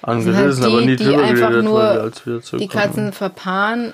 Angerissen, 0.00 0.64
halt 0.64 0.72
die, 0.72 0.76
aber 0.76 0.80
nie 0.80 0.96
die 0.96 1.04
drüber 1.04 1.22
einfach 1.22 1.48
geredet, 1.50 1.64
nur 1.64 1.78
wir 1.78 2.00
als 2.02 2.26
wieder 2.26 2.40
Die. 2.58 2.66
Katzen 2.68 3.12
verpaaren 3.12 3.92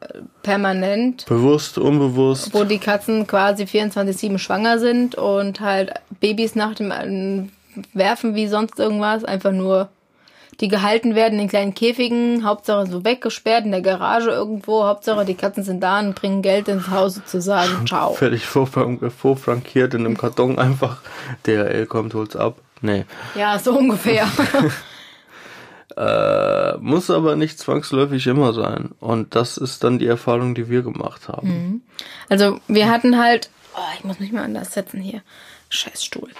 äh, 0.00 0.06
permanent, 0.42 1.26
Bewusst, 1.26 1.78
unbewusst. 1.78 2.54
wo 2.54 2.62
die 2.64 2.78
Katzen 2.78 3.26
quasi 3.26 3.64
24-7 3.64 4.38
schwanger 4.38 4.78
sind 4.78 5.14
und 5.16 5.60
halt 5.60 5.94
Babys 6.20 6.54
nach 6.54 6.74
dem 6.74 6.90
äh, 6.92 7.48
Werfen 7.94 8.34
wie 8.36 8.46
sonst 8.46 8.78
irgendwas, 8.78 9.24
einfach 9.24 9.52
nur 9.52 9.88
die 10.60 10.68
gehalten 10.68 11.14
werden 11.14 11.38
in 11.38 11.48
kleinen 11.48 11.74
Käfigen, 11.74 12.44
Hauptsache 12.44 12.86
so 12.86 13.04
weggesperrt 13.04 13.64
in 13.64 13.70
der 13.70 13.80
Garage 13.80 14.30
irgendwo, 14.30 14.84
Hauptsache 14.84 15.24
die 15.24 15.34
Katzen 15.34 15.64
sind 15.64 15.80
da 15.80 15.98
und 16.00 16.14
bringen 16.14 16.42
Geld 16.42 16.68
ins 16.68 16.88
Haus 16.90 17.14
sozusagen. 17.14 17.86
Ciao. 17.86 18.12
Fertig 18.12 18.44
vorfrank- 18.44 19.10
vorfrankiert 19.10 19.94
in 19.94 20.04
einem 20.04 20.18
Karton 20.18 20.58
einfach. 20.58 21.00
DHL 21.46 21.86
kommt, 21.86 22.12
holt's 22.14 22.36
ab. 22.36 22.58
Nee. 22.82 23.04
Ja, 23.34 23.58
so 23.58 23.76
ungefähr. 23.76 24.26
Äh, 25.96 26.76
muss 26.78 27.10
aber 27.10 27.34
nicht 27.36 27.58
zwangsläufig 27.58 28.26
immer 28.28 28.52
sein. 28.52 28.90
Und 29.00 29.34
das 29.34 29.56
ist 29.56 29.82
dann 29.82 29.98
die 29.98 30.06
Erfahrung, 30.06 30.54
die 30.54 30.68
wir 30.70 30.82
gemacht 30.82 31.28
haben. 31.28 31.82
Also 32.28 32.60
wir 32.68 32.88
hatten 32.88 33.18
halt, 33.18 33.50
oh, 33.74 33.80
ich 33.98 34.04
muss 34.04 34.20
mich 34.20 34.30
mal 34.32 34.44
anders 34.44 34.72
setzen 34.72 35.00
hier, 35.00 35.20
Scheißstuhl. 35.68 36.30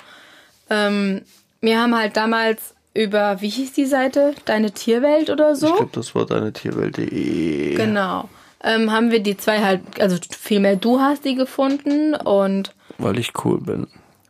Ähm, 0.71 1.23
wir 1.61 1.81
haben 1.81 1.97
halt 1.99 2.17
damals 2.17 2.75
über, 2.95 3.41
wie 3.41 3.49
hieß 3.49 3.73
die 3.73 3.87
Seite? 3.87 4.35
Deine 4.45 4.73
Tierwelt 4.73 5.31
oder 5.31 5.55
so? 5.57 5.69
Ich 5.69 5.75
glaube, 5.77 5.91
das 5.93 6.15
war 6.15 6.27
deine 6.27 6.53
Tierwelt.de. 6.53 7.75
Genau. 7.77 8.29
Ähm, 8.63 8.91
haben 8.93 9.11
wir 9.11 9.21
die 9.21 9.37
zwei 9.37 9.61
halt, 9.61 9.81
also 10.01 10.17
vielmehr 10.39 10.77
du 10.77 11.01
hast 11.01 11.25
die 11.25 11.35
gefunden 11.35 12.15
und 12.15 12.75
Weil 12.99 13.19
ich 13.19 13.33
cool 13.45 13.59
bin. 13.61 13.87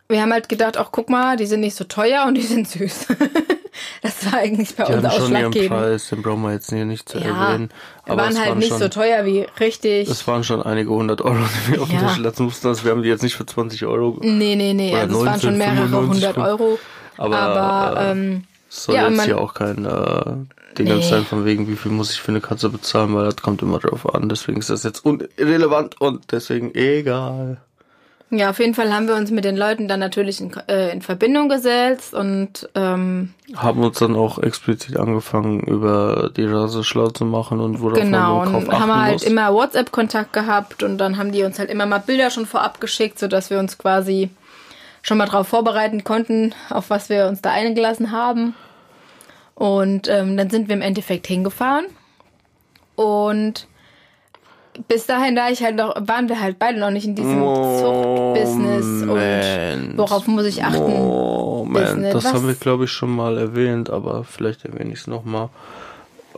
wir 0.07 0.21
haben 0.21 0.31
halt 0.31 0.47
gedacht, 0.47 0.77
ach 0.77 0.89
guck 0.91 1.09
mal, 1.09 1.35
die 1.35 1.45
sind 1.45 1.59
nicht 1.61 1.75
so 1.75 1.83
teuer 1.83 2.25
und 2.27 2.35
die 2.35 2.41
sind 2.43 2.65
süß. 2.69 3.07
das 4.03 4.31
war 4.31 4.39
eigentlich 4.39 4.73
bei 4.75 4.85
Die 4.85 4.93
uns 4.93 5.03
haben 5.05 5.19
schon 5.33 5.53
ihren. 5.53 5.67
Preis, 5.69 6.07
den 6.09 6.21
brauchen 6.21 6.43
wir 6.43 6.53
jetzt 6.53 6.69
hier 6.69 6.85
nicht 6.85 7.09
zu 7.09 7.17
Ja, 7.17 7.47
erwähnen. 7.49 7.71
waren 8.05 8.31
es 8.31 8.39
halt 8.39 8.55
nicht 8.57 8.69
schon, 8.69 8.79
so 8.79 8.87
teuer 8.87 9.25
wie 9.25 9.45
richtig. 9.59 10.07
Es 10.07 10.25
waren 10.27 10.45
schon 10.45 10.61
einige 10.61 10.91
hundert 10.91 11.21
Euro, 11.21 11.35
die 11.67 11.73
wir 11.73 11.81
auf 11.81 11.89
den 11.89 11.99
Ja. 11.99 12.07
Tisch 12.07 12.17
lassen 12.19 12.43
mussten. 12.45 12.67
Also 12.69 12.85
wir 12.85 12.91
haben 12.91 13.03
die 13.03 13.09
jetzt 13.09 13.23
nicht 13.23 13.35
für 13.35 13.45
20 13.45 13.85
Euro. 13.85 14.17
Nee, 14.21 14.55
nee, 14.55 14.73
nee, 14.73 14.95
also 14.95 15.19
es 15.19 15.25
waren 15.25 15.41
schon 15.41 15.57
mehrere 15.57 15.83
1995. 15.85 16.27
hundert 16.37 16.37
Euro. 16.47 16.79
Aber, 17.17 17.37
Aber, 17.37 18.01
äh, 18.01 18.11
ähm, 18.11 18.43
soll 18.71 18.95
Ja, 18.95 19.09
jetzt 19.09 19.23
hier 19.23 19.37
auch 19.37 19.53
kein 19.53 19.85
äh, 19.85 20.23
Ding 20.77 20.87
Nee. 20.87 21.01
sein, 21.01 21.25
von 21.25 21.43
wegen, 21.45 21.67
wie 21.67 21.75
viel 21.75 21.91
muss 21.91 22.11
ich 22.13 22.21
für 22.21 22.31
eine 22.31 22.39
Katze 22.41 22.69
bezahlen, 22.69 23.13
weil 23.13 23.25
das 23.25 23.35
kommt 23.37 23.61
immer 23.61 23.79
drauf 23.79 24.13
an. 24.15 24.29
Deswegen 24.29 24.59
ist 24.59 24.69
das 24.69 24.83
jetzt 24.83 25.03
irrelevant 25.37 25.99
und 25.99 26.31
deswegen 26.31 26.73
egal. 26.73 27.57
Ja, 28.33 28.49
auf 28.51 28.59
jeden 28.59 28.73
Fall 28.73 28.93
haben 28.93 29.09
wir 29.09 29.15
uns 29.15 29.29
mit 29.29 29.43
den 29.43 29.57
Leuten 29.57 29.89
dann 29.89 29.99
natürlich 29.99 30.39
in, 30.39 30.53
äh, 30.69 30.93
in 30.93 31.01
Verbindung 31.01 31.49
gesetzt 31.49 32.13
und 32.13 32.69
ähm, 32.75 33.33
Haben 33.57 33.83
uns 33.83 33.99
dann 33.99 34.15
auch 34.15 34.39
explizit 34.39 34.95
angefangen, 34.95 35.59
über 35.59 36.31
die 36.37 36.45
Rase 36.45 36.85
schlau 36.85 37.09
zu 37.09 37.25
machen 37.25 37.59
und 37.59 37.81
worauf 37.81 37.99
genau 37.99 38.37
man 38.37 38.53
Kauf 38.53 38.63
und 38.69 38.71
haben 38.71 38.89
achten 38.89 39.01
halt 39.03 39.13
muss. 39.15 39.23
immer 39.23 39.53
WhatsApp-Kontakt 39.53 40.31
gehabt 40.31 40.81
und 40.81 40.97
dann 40.97 41.17
haben 41.17 41.33
die 41.33 41.43
uns 41.43 41.59
halt 41.59 41.69
immer 41.69 41.85
mal 41.85 41.99
Bilder 41.99 42.29
schon 42.29 42.45
vorab 42.45 42.79
geschickt, 42.79 43.19
sodass 43.19 43.49
wir 43.49 43.59
uns 43.59 43.77
quasi 43.77 44.29
schon 45.01 45.17
mal 45.17 45.25
darauf 45.25 45.47
vorbereiten 45.47 46.03
konnten, 46.03 46.53
auf 46.69 46.89
was 46.89 47.09
wir 47.09 47.27
uns 47.27 47.41
da 47.41 47.51
eingelassen 47.51 48.11
haben. 48.11 48.55
Und 49.55 50.07
ähm, 50.07 50.37
dann 50.37 50.49
sind 50.49 50.69
wir 50.69 50.75
im 50.75 50.81
Endeffekt 50.81 51.27
hingefahren 51.27 51.85
und 52.95 53.67
bis 54.87 55.05
dahin, 55.05 55.35
da 55.35 55.49
ich 55.49 55.63
halt 55.63 55.75
noch, 55.75 55.95
waren 56.07 56.29
wir 56.29 56.39
halt 56.39 56.57
beide 56.57 56.79
noch 56.79 56.91
nicht 56.91 57.05
in 57.05 57.15
diesem 57.15 57.39
Zuchtbusiness 57.41 59.01
und 59.01 59.07
Moment. 59.07 59.97
worauf 59.97 60.27
muss 60.27 60.45
ich 60.45 60.63
achten. 60.63 60.79
Moment, 60.79 61.73
Business. 61.73 62.13
das 62.13 62.25
Was? 62.25 62.33
haben 62.33 62.47
wir, 62.47 62.55
glaube 62.55 62.85
ich, 62.85 62.91
schon 62.91 63.11
mal 63.11 63.37
erwähnt, 63.37 63.89
aber 63.89 64.23
vielleicht 64.23 64.65
erwähne 64.65 64.93
ich 64.93 64.99
es 64.99 65.07
nochmal. 65.07 65.49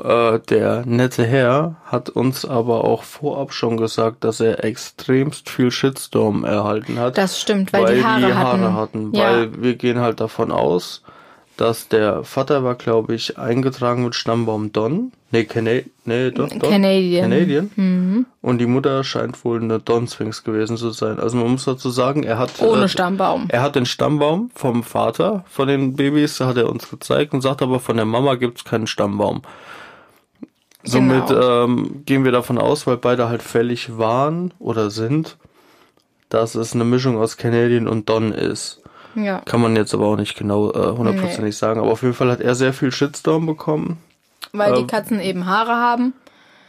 Äh, 0.02 0.40
der 0.50 0.86
nette 0.86 1.26
Herr 1.26 1.76
hat 1.86 2.10
uns 2.10 2.46
aber 2.46 2.84
auch 2.84 3.04
vorab 3.04 3.54
schon 3.54 3.78
gesagt, 3.78 4.24
dass 4.24 4.40
er 4.40 4.64
extremst 4.64 5.50
viel 5.50 5.72
Shitstorm 5.72 6.44
erhalten 6.44 7.00
hat. 7.00 7.18
Das 7.18 7.40
stimmt, 7.40 7.74
weil, 7.74 7.96
die 7.96 8.04
Haare, 8.04 8.38
hatten. 8.38 8.74
hatten. 8.74 9.14
Ja. 9.14 9.32
Weil 9.32 9.62
wir 9.62 9.76
gehen 9.76 10.00
halt 10.00 10.20
davon 10.20 10.52
aus, 10.52 11.04
dass 11.58 11.88
der 11.88 12.24
Vater 12.24 12.64
war, 12.64 12.76
glaube 12.76 13.14
ich, 13.14 13.38
eingetragen 13.38 14.04
mit 14.04 14.16
Stammbaum 14.16 14.72
Don. 14.72 15.12
Nee, 15.32 15.46
Cana 15.46 15.82
nee 16.06 16.32
doch, 16.32 16.50
doch. 16.50 16.70
Canadian. 16.70 17.30
Canadian. 17.30 18.26
Und 18.42 18.58
die 18.60 18.66
Mutter 18.66 19.04
scheint 19.04 19.44
wohl 19.46 19.62
eine 19.62 19.80
Don 19.80 20.08
Sphinx 20.08 20.44
gewesen 20.44 20.78
zu 20.78 20.92
sein. 20.92 21.20
Also 21.20 21.38
man 21.38 21.52
muss 21.52 21.66
dazu 21.66 21.90
sagen, 21.90 22.24
er 22.24 22.38
hat 22.38 22.62
Ohne 22.62 22.86
äh, 22.86 22.88
Stammbaum. 22.88 23.46
er 23.50 23.62
hat 23.62 23.76
den 23.76 23.86
Stammbaum 23.86 24.52
vom 24.54 24.84
Vater 24.84 25.44
von 25.50 25.68
den 25.68 25.96
Babys, 25.96 26.40
hat 26.40 26.58
er 26.58 26.70
uns 26.70 26.90
gezeigt 26.90 27.34
und 27.34 27.42
sagt 27.42 27.62
aber, 27.62 27.80
von 27.80 27.98
der 27.98 28.06
Mama 28.06 28.36
gibt's 28.36 28.64
keinen 28.64 28.88
Stammbaum. 28.88 29.42
Somit 30.84 31.28
Genau. 31.28 31.64
ähm, 31.66 32.04
gehen 32.06 32.26
wir 32.26 32.32
davon 32.32 32.58
aus, 32.58 32.86
weil 32.88 32.98
beide 32.98 33.30
halt 33.30 33.42
fällig 33.42 33.98
waren 33.98 34.54
oder 34.60 34.90
sind, 34.90 35.38
dass 36.30 36.56
es 36.56 36.74
eine 36.74 36.84
Mischung 36.84 37.18
aus 37.18 37.38
Canadian 37.38 37.88
und 37.88 38.10
Don 38.10 38.32
ist. 38.34 38.82
Ja. 39.16 39.40
Kann 39.46 39.62
man 39.62 39.76
jetzt 39.76 39.94
aber 39.94 40.08
auch 40.08 40.16
nicht 40.18 40.36
genau 40.36 40.72
äh, 40.72 40.92
hundertprozentig 40.98 41.56
sagen. 41.56 41.80
Aber 41.80 41.92
auf 41.92 42.02
jeden 42.02 42.16
Fall 42.16 42.32
hat 42.32 42.42
er 42.42 42.56
sehr 42.56 42.74
viel 42.74 42.92
Shitstorm 42.92 43.46
bekommen. 43.46 43.98
Weil 44.52 44.74
die 44.74 44.82
Ähm, 44.82 44.88
Katzen 44.88 45.20
eben 45.20 45.46
Haare 45.46 45.72
haben 45.76 46.14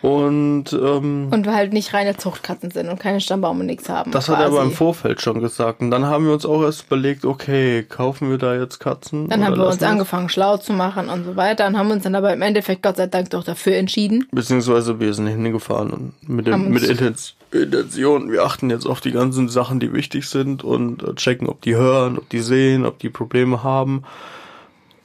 Und 0.05 0.71
ähm, 0.75 1.29
und 1.31 1.47
wir 1.47 1.55
halt 1.55 1.73
nicht 1.73 1.95
reine 1.95 2.15
Zuchtkatzen 2.15 2.71
sind 2.71 2.91
und 2.91 3.01
keine 3.01 3.23
Stammbaum 3.23 3.61
und 3.61 3.65
nichts 3.65 3.89
haben. 3.89 4.11
das 4.11 4.29
hat 4.29 4.39
er 4.39 4.49
aber 4.49 4.59
im 4.59 4.65
quasi. 4.65 4.77
Vorfeld 4.77 5.23
schon 5.23 5.41
gesagt. 5.41 5.81
Und 5.81 5.91
dann 5.91 6.05
haben 6.05 6.27
wir 6.27 6.35
uns 6.35 6.45
auch 6.45 6.61
erst 6.61 6.89
überlegt, 6.89 7.25
okay, 7.25 7.85
kaufen 7.85 8.29
wir 8.29 8.37
da 8.37 8.55
jetzt 8.55 8.81
Katzen? 8.81 9.31
Dann 9.31 9.43
haben 9.43 9.57
wir 9.57 9.65
uns 9.65 9.81
wir's? 9.81 9.89
angefangen, 9.89 10.29
schlau 10.29 10.59
zu 10.59 10.75
machen 10.75 11.09
und 11.09 11.25
so 11.25 11.37
weiter 11.37 11.67
und 11.67 11.79
haben 11.79 11.91
uns 11.91 12.03
dann 12.03 12.15
aber 12.17 12.35
im 12.35 12.43
Endeffekt 12.43 12.83
Gott 12.83 12.99
sei 12.99 13.07
Dank 13.07 13.31
doch 13.31 13.45
dafür 13.45 13.77
entschieden. 13.77 14.29
Beziehungsweise 14.31 15.01
wir 15.01 15.15
sind 15.15 15.27
hingefahren 15.27 15.91
und 15.91 16.29
mit, 16.29 16.49
dem, 16.49 16.69
mit 16.69 16.83
Intens 16.83 17.35
Intention, 17.51 18.31
wir 18.31 18.43
achten 18.43 18.69
jetzt 18.69 18.85
auf 18.85 19.01
die 19.01 19.13
ganzen 19.13 19.49
Sachen, 19.49 19.81
die 19.81 19.95
wichtig 19.95 20.29
sind 20.29 20.63
und 20.63 21.03
äh, 21.03 21.15
checken, 21.15 21.49
ob 21.49 21.63
die 21.63 21.77
hören, 21.77 22.19
ob 22.19 22.29
die 22.29 22.41
sehen, 22.41 22.85
ob 22.85 22.99
die 22.99 23.09
Probleme 23.09 23.63
haben 23.63 24.05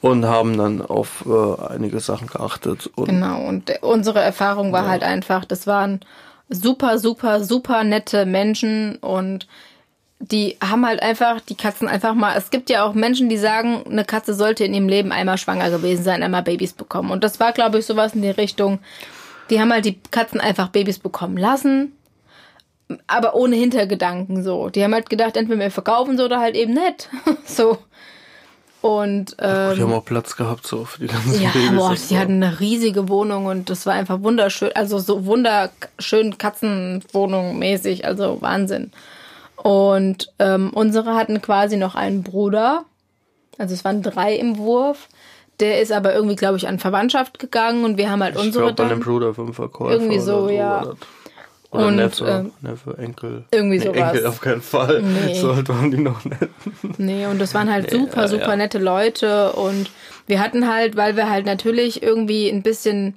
und 0.01 0.25
haben 0.25 0.57
dann 0.57 0.81
auf 0.81 1.25
äh, 1.25 1.73
einige 1.73 1.99
Sachen 1.99 2.27
geachtet. 2.27 2.89
Und 2.95 3.07
Genau. 3.07 3.47
Und 3.47 3.71
unsere 3.81 4.19
Erfahrung 4.19 4.71
war 4.71 4.87
halt 4.87 5.03
einfach, 5.03 5.45
das 5.45 5.67
waren 5.67 5.99
super, 6.49 6.97
super, 6.99 7.43
super 7.43 7.83
nette 7.83 8.25
Menschen 8.25 8.95
und 8.97 9.47
die 10.19 10.57
haben 10.61 10.85
halt 10.85 11.01
einfach 11.01 11.39
die 11.39 11.55
Katzen 11.55 11.87
einfach 11.87 12.13
mal. 12.13 12.37
Es 12.37 12.49
gibt 12.49 12.69
ja 12.69 12.83
auch 12.83 12.93
Menschen, 12.93 13.29
die 13.29 13.37
sagen, 13.37 13.83
eine 13.89 14.03
Katze 14.03 14.33
sollte 14.33 14.65
in 14.65 14.73
ihrem 14.73 14.89
Leben 14.89 15.11
einmal 15.11 15.37
schwanger 15.37 15.69
gewesen 15.69 16.03
sein, 16.03 16.23
einmal 16.23 16.43
Babys 16.43 16.73
bekommen. 16.73 17.11
Und 17.11 17.23
das 17.23 17.39
war, 17.39 17.53
glaube 17.53 17.79
ich, 17.79 17.85
sowas 17.85 18.15
in 18.15 18.21
die 18.21 18.29
Richtung. 18.29 18.79
Die 19.49 19.61
haben 19.61 19.71
halt 19.71 19.85
die 19.85 19.97
Katzen 20.11 20.41
einfach 20.41 20.69
Babys 20.69 20.99
bekommen 20.99 21.37
lassen, 21.37 21.93
aber 23.07 23.33
ohne 23.35 23.55
Hintergedanken 23.55 24.43
so. 24.43 24.69
Die 24.69 24.83
haben 24.83 24.93
halt 24.93 25.09
gedacht, 25.09 25.37
entweder 25.37 25.59
wir 25.59 25.71
verkaufen 25.71 26.17
sie 26.17 26.25
oder 26.25 26.39
halt 26.39 26.55
eben 26.55 26.73
nicht. 26.73 27.09
so. 27.45 27.77
Und 28.81 29.35
ähm, 29.39 29.75
die 29.75 29.81
haben 29.81 29.91
auch 29.93 30.05
Platz 30.05 30.37
gehabt 30.37 30.65
so 30.65 30.85
für 30.85 30.99
die 31.01 31.07
ganzen 31.07 31.41
ja, 31.41 31.49
Babys. 31.49 31.71
boah, 31.71 31.93
die 31.95 32.13
war- 32.15 32.21
hatten 32.21 32.41
eine 32.43 32.59
riesige 32.61 33.09
Wohnung 33.09 33.45
und 33.47 33.69
das 33.69 33.85
war 33.85 33.93
einfach 33.93 34.21
wunderschön, 34.21 34.71
also 34.73 34.99
so 34.99 35.25
wunderschön 35.25 36.37
Katzenwohnung 36.37 37.59
mäßig, 37.59 38.05
also 38.05 38.41
Wahnsinn. 38.41 38.91
Und 39.57 40.31
ähm, 40.39 40.69
unsere 40.73 41.15
hatten 41.15 41.41
quasi 41.41 41.75
noch 41.75 41.95
einen 41.95 42.23
Bruder, 42.23 42.85
also 43.57 43.73
es 43.73 43.83
waren 43.83 44.01
drei 44.01 44.35
im 44.35 44.57
Wurf. 44.57 45.09
Der 45.59 45.81
ist 45.81 45.91
aber 45.91 46.13
irgendwie, 46.13 46.37
glaube 46.37 46.55
ich, 46.55 46.69
an 46.69 46.79
Verwandtschaft 46.79 47.37
gegangen 47.37 47.83
und 47.83 47.97
wir 47.97 48.09
haben 48.09 48.23
halt 48.23 48.35
ich 48.35 48.41
unsere 48.41 48.73
glaube, 48.73 48.83
an 48.83 48.89
dem. 48.89 48.99
Bruder 49.01 49.33
vom 49.33 49.53
Verkäufer. 49.53 49.91
Irgendwie 49.91 50.19
so, 50.19 50.47
ja. 50.47 50.85
Das. 50.85 50.95
Oder 51.71 51.87
Und, 51.87 51.95
Neffe, 51.97 52.25
ähm, 52.25 52.51
Neffe, 52.61 52.97
Enkel. 52.97 53.43
irgendwie 53.51 53.77
nee, 53.77 53.85
sowas. 53.85 54.13
Enkel 54.13 54.25
auf 54.25 54.41
keinen 54.41 54.61
Fall. 54.61 55.01
Nee. 55.03 55.35
So 55.39 55.51
alt 55.51 55.69
waren 55.69 55.91
die 55.91 55.97
noch 55.99 56.23
nicht. 56.25 56.41
Nee, 56.97 57.27
und 57.27 57.39
das 57.39 57.53
waren 57.53 57.71
halt 57.71 57.91
super, 57.91 58.21
ja, 58.21 58.27
super 58.27 58.49
ja. 58.49 58.55
nette 58.55 58.79
Leute. 58.79 59.51
Und 59.53 59.91
wir 60.25 60.39
hatten 60.39 60.67
halt, 60.67 60.95
weil 60.95 61.15
wir 61.15 61.29
halt 61.29 61.45
natürlich 61.45 62.01
irgendwie 62.01 62.49
ein 62.49 62.63
bisschen 62.63 63.15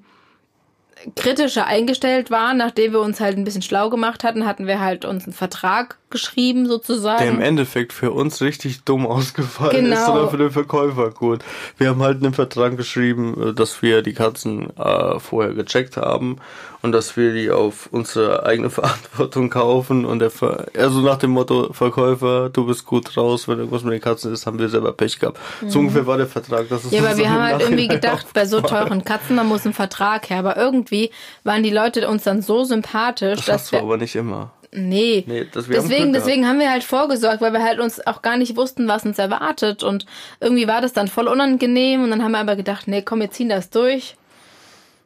kritischer 1.16 1.66
eingestellt 1.66 2.30
waren, 2.30 2.56
nachdem 2.58 2.92
wir 2.92 3.00
uns 3.00 3.20
halt 3.20 3.36
ein 3.36 3.42
bisschen 3.44 3.62
schlau 3.62 3.90
gemacht 3.90 4.22
hatten, 4.22 4.46
hatten 4.46 4.66
wir 4.68 4.80
halt 4.80 5.04
uns 5.04 5.24
einen 5.24 5.32
Vertrag 5.32 5.98
geschrieben 6.10 6.66
sozusagen. 6.66 7.22
Der 7.24 7.32
im 7.32 7.40
Endeffekt 7.40 7.92
für 7.92 8.12
uns 8.12 8.40
richtig 8.40 8.84
dumm 8.84 9.06
ausgefallen 9.06 9.86
ist 9.92 9.98
Genau. 10.06 10.14
oder 10.20 10.28
für 10.28 10.36
den 10.36 10.50
Verkäufer 10.50 11.10
gut. 11.10 11.40
Wir 11.76 11.88
haben 11.88 12.02
halt 12.02 12.22
einen 12.22 12.34
Vertrag 12.34 12.76
geschrieben, 12.76 13.50
äh, 13.50 13.52
dass 13.52 13.82
wir 13.82 14.02
die 14.02 14.12
Katzen 14.12 14.70
äh, 14.76 15.18
vorher 15.18 15.54
gecheckt 15.54 15.96
haben 15.96 16.36
und 16.82 16.92
dass 16.92 17.16
wir 17.16 17.32
die 17.32 17.50
auf 17.50 17.88
unsere 17.92 18.44
eigene 18.44 18.70
Verantwortung 18.78 19.50
kaufen 19.50 20.04
und 20.04 20.18
der 20.18 20.30
Ver 20.30 20.66
also 20.76 21.00
nach 21.00 21.16
dem 21.18 21.30
Motto 21.30 21.72
Verkäufer, 21.72 22.50
du 22.50 22.66
bist 22.66 22.84
gut 22.84 23.16
raus, 23.16 23.48
wenn 23.48 23.58
irgendwas 23.58 23.84
mit 23.84 23.92
den 23.94 24.00
Katzen 24.00 24.32
ist, 24.32 24.46
haben 24.46 24.58
wir 24.58 24.68
selber 24.68 24.92
Pech 24.92 25.18
gehabt. 25.18 25.38
So 25.66 25.78
ungefähr 25.78 26.06
war 26.06 26.16
der 26.16 26.26
Vertrag. 26.26 26.68
Das 26.68 26.84
ist 26.84 26.92
Mhm. 26.92 26.98
ja, 26.98 27.04
aber 27.04 27.16
wir 27.16 27.30
haben 27.30 27.42
halt 27.42 27.60
irgendwie 27.62 27.88
gedacht, 27.88 28.26
bei 28.34 28.44
so 28.46 28.60
teuren 28.60 29.04
Katzen, 29.04 29.36
da 29.36 29.44
muss 29.44 29.64
ein 29.64 29.72
Vertrag 29.74 30.28
her. 30.30 30.38
Aber 30.40 30.56
irgendwie 30.56 31.10
waren 31.44 31.62
die 31.62 31.70
Leute 31.70 32.08
uns 32.08 32.24
dann 32.24 32.42
so 32.42 32.64
sympathisch, 32.64 33.44
Das 33.46 33.46
dass 33.46 33.72
wir. 33.72 33.80
aber 33.80 33.96
nicht 33.96 34.14
immer. 34.16 34.50
Nee. 34.74 35.24
Nee, 35.26 35.40
haben 35.40 35.50
deswegen, 35.54 36.12
deswegen 36.14 36.48
haben 36.48 36.58
wir 36.58 36.70
halt 36.70 36.82
vorgesorgt, 36.82 37.42
weil 37.42 37.52
wir 37.52 37.62
halt 37.62 37.78
uns 37.78 38.04
auch 38.06 38.22
gar 38.22 38.38
nicht 38.38 38.56
wussten, 38.56 38.88
was 38.88 39.04
uns 39.04 39.18
erwartet. 39.18 39.82
Und 39.82 40.06
irgendwie 40.40 40.66
war 40.66 40.80
das 40.80 40.94
dann 40.94 41.08
voll 41.08 41.28
unangenehm. 41.28 42.02
Und 42.02 42.10
dann 42.10 42.22
haben 42.24 42.32
wir 42.32 42.38
aber 42.38 42.56
gedacht, 42.56 42.88
nee, 42.88 43.02
komm, 43.02 43.20
wir 43.20 43.30
ziehen 43.30 43.50
das 43.50 43.68
durch. 43.68 44.16